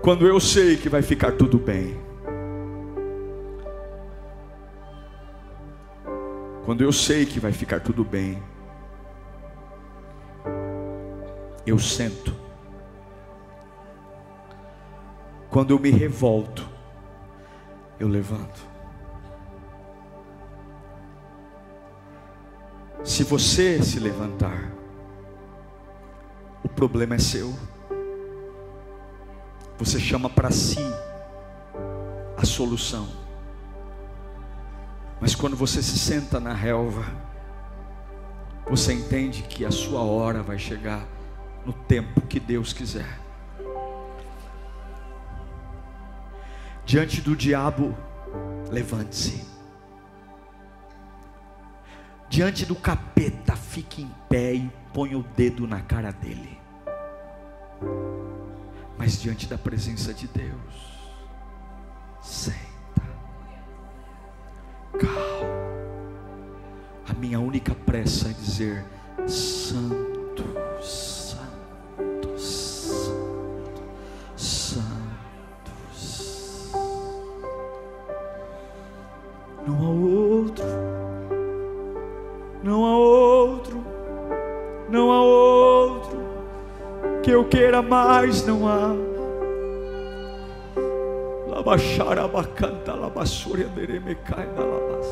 Quando 0.00 0.26
eu 0.26 0.40
sei 0.40 0.78
que 0.78 0.88
vai 0.88 1.02
ficar 1.02 1.32
tudo 1.32 1.58
bem. 1.58 1.98
Quando 6.64 6.82
eu 6.82 6.92
sei 6.92 7.26
que 7.26 7.38
vai 7.38 7.52
ficar 7.52 7.80
tudo 7.80 8.02
bem. 8.02 8.42
Eu 11.66 11.78
sento. 11.78 12.47
Quando 15.50 15.70
eu 15.70 15.78
me 15.78 15.90
revolto, 15.90 16.68
eu 17.98 18.06
levanto. 18.06 18.66
Se 23.02 23.24
você 23.24 23.82
se 23.82 23.98
levantar, 23.98 24.70
o 26.62 26.68
problema 26.68 27.14
é 27.14 27.18
seu. 27.18 27.54
Você 29.78 29.98
chama 29.98 30.28
para 30.28 30.50
si 30.50 30.80
a 32.36 32.44
solução. 32.44 33.08
Mas 35.20 35.34
quando 35.34 35.56
você 35.56 35.82
se 35.82 35.98
senta 35.98 36.38
na 36.38 36.52
relva, 36.52 37.04
você 38.68 38.92
entende 38.92 39.42
que 39.42 39.64
a 39.64 39.70
sua 39.70 40.02
hora 40.02 40.42
vai 40.42 40.58
chegar 40.58 41.06
no 41.64 41.72
tempo 41.72 42.20
que 42.20 42.38
Deus 42.38 42.72
quiser. 42.72 43.27
Diante 46.88 47.20
do 47.20 47.36
diabo, 47.36 47.94
levante-se. 48.70 49.44
Diante 52.30 52.64
do 52.64 52.74
capeta, 52.74 53.54
fique 53.54 54.00
em 54.00 54.10
pé 54.26 54.54
e 54.54 54.72
ponha 54.94 55.18
o 55.18 55.22
dedo 55.22 55.66
na 55.66 55.82
cara 55.82 56.10
dele. 56.10 56.58
Mas 58.96 59.20
diante 59.20 59.46
da 59.46 59.58
presença 59.58 60.14
de 60.14 60.26
Deus, 60.28 61.12
senta. 62.22 62.56
Calma. 64.98 65.58
A 67.06 67.12
minha 67.12 67.38
única 67.38 67.74
pressa 67.74 68.30
é 68.30 68.32
dizer: 68.32 68.82
Santo, 69.26 70.07
mais, 88.18 88.44
não 88.44 88.66
há. 88.66 88.94
Labaxarabacanta, 91.46 92.94
labassuri, 92.94 93.62
anderemecai, 93.62 94.46
labas. 94.46 95.06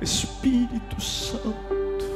Espírito 0.00 1.00
Santo, 1.00 2.06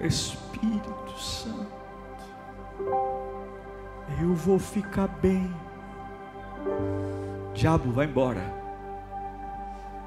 Espírito 0.00 1.18
Santo, 1.18 1.66
eu 4.22 4.34
vou 4.34 4.58
ficar 4.58 5.08
bem. 5.08 5.52
Diabo, 7.52 7.90
vai 7.92 8.06
embora. 8.06 8.40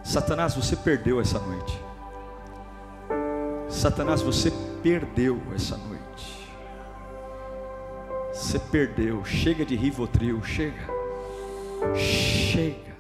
Satanás, 0.04 0.56
você 0.56 0.76
perdeu 0.76 1.20
essa 1.20 1.38
noite. 1.38 1.89
Satanás, 3.80 4.22
você 4.22 4.52
perdeu 4.84 5.42
essa 5.56 5.78
noite. 5.78 6.50
Você 8.34 8.60
perdeu. 8.60 9.24
Chega 9.24 9.66
de 9.66 9.74
Rivotril, 9.74 10.44
chega. 10.44 10.86
Chega. 11.96 12.98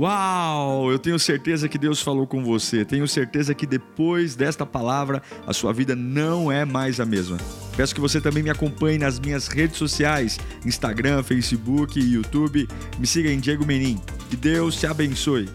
Uau! 0.00 0.90
Eu 0.90 0.98
tenho 0.98 1.18
certeza 1.18 1.68
que 1.68 1.76
Deus 1.76 2.00
falou 2.00 2.26
com 2.26 2.42
você. 2.42 2.82
Tenho 2.82 3.06
certeza 3.06 3.54
que 3.54 3.66
depois 3.66 4.34
desta 4.34 4.64
palavra 4.64 5.22
a 5.46 5.52
sua 5.52 5.70
vida 5.70 5.94
não 5.94 6.50
é 6.50 6.64
mais 6.64 6.98
a 6.98 7.04
mesma. 7.04 7.36
Peço 7.76 7.94
que 7.94 8.00
você 8.00 8.18
também 8.18 8.42
me 8.42 8.48
acompanhe 8.48 8.96
nas 8.96 9.20
minhas 9.20 9.48
redes 9.48 9.76
sociais, 9.76 10.40
Instagram, 10.64 11.22
Facebook 11.22 12.00
YouTube. 12.00 12.66
Me 12.98 13.06
siga 13.06 13.30
em 13.30 13.38
Diego 13.38 13.66
Menin. 13.66 14.00
Que 14.30 14.36
Deus 14.36 14.76
te 14.76 14.86
abençoe. 14.86 15.46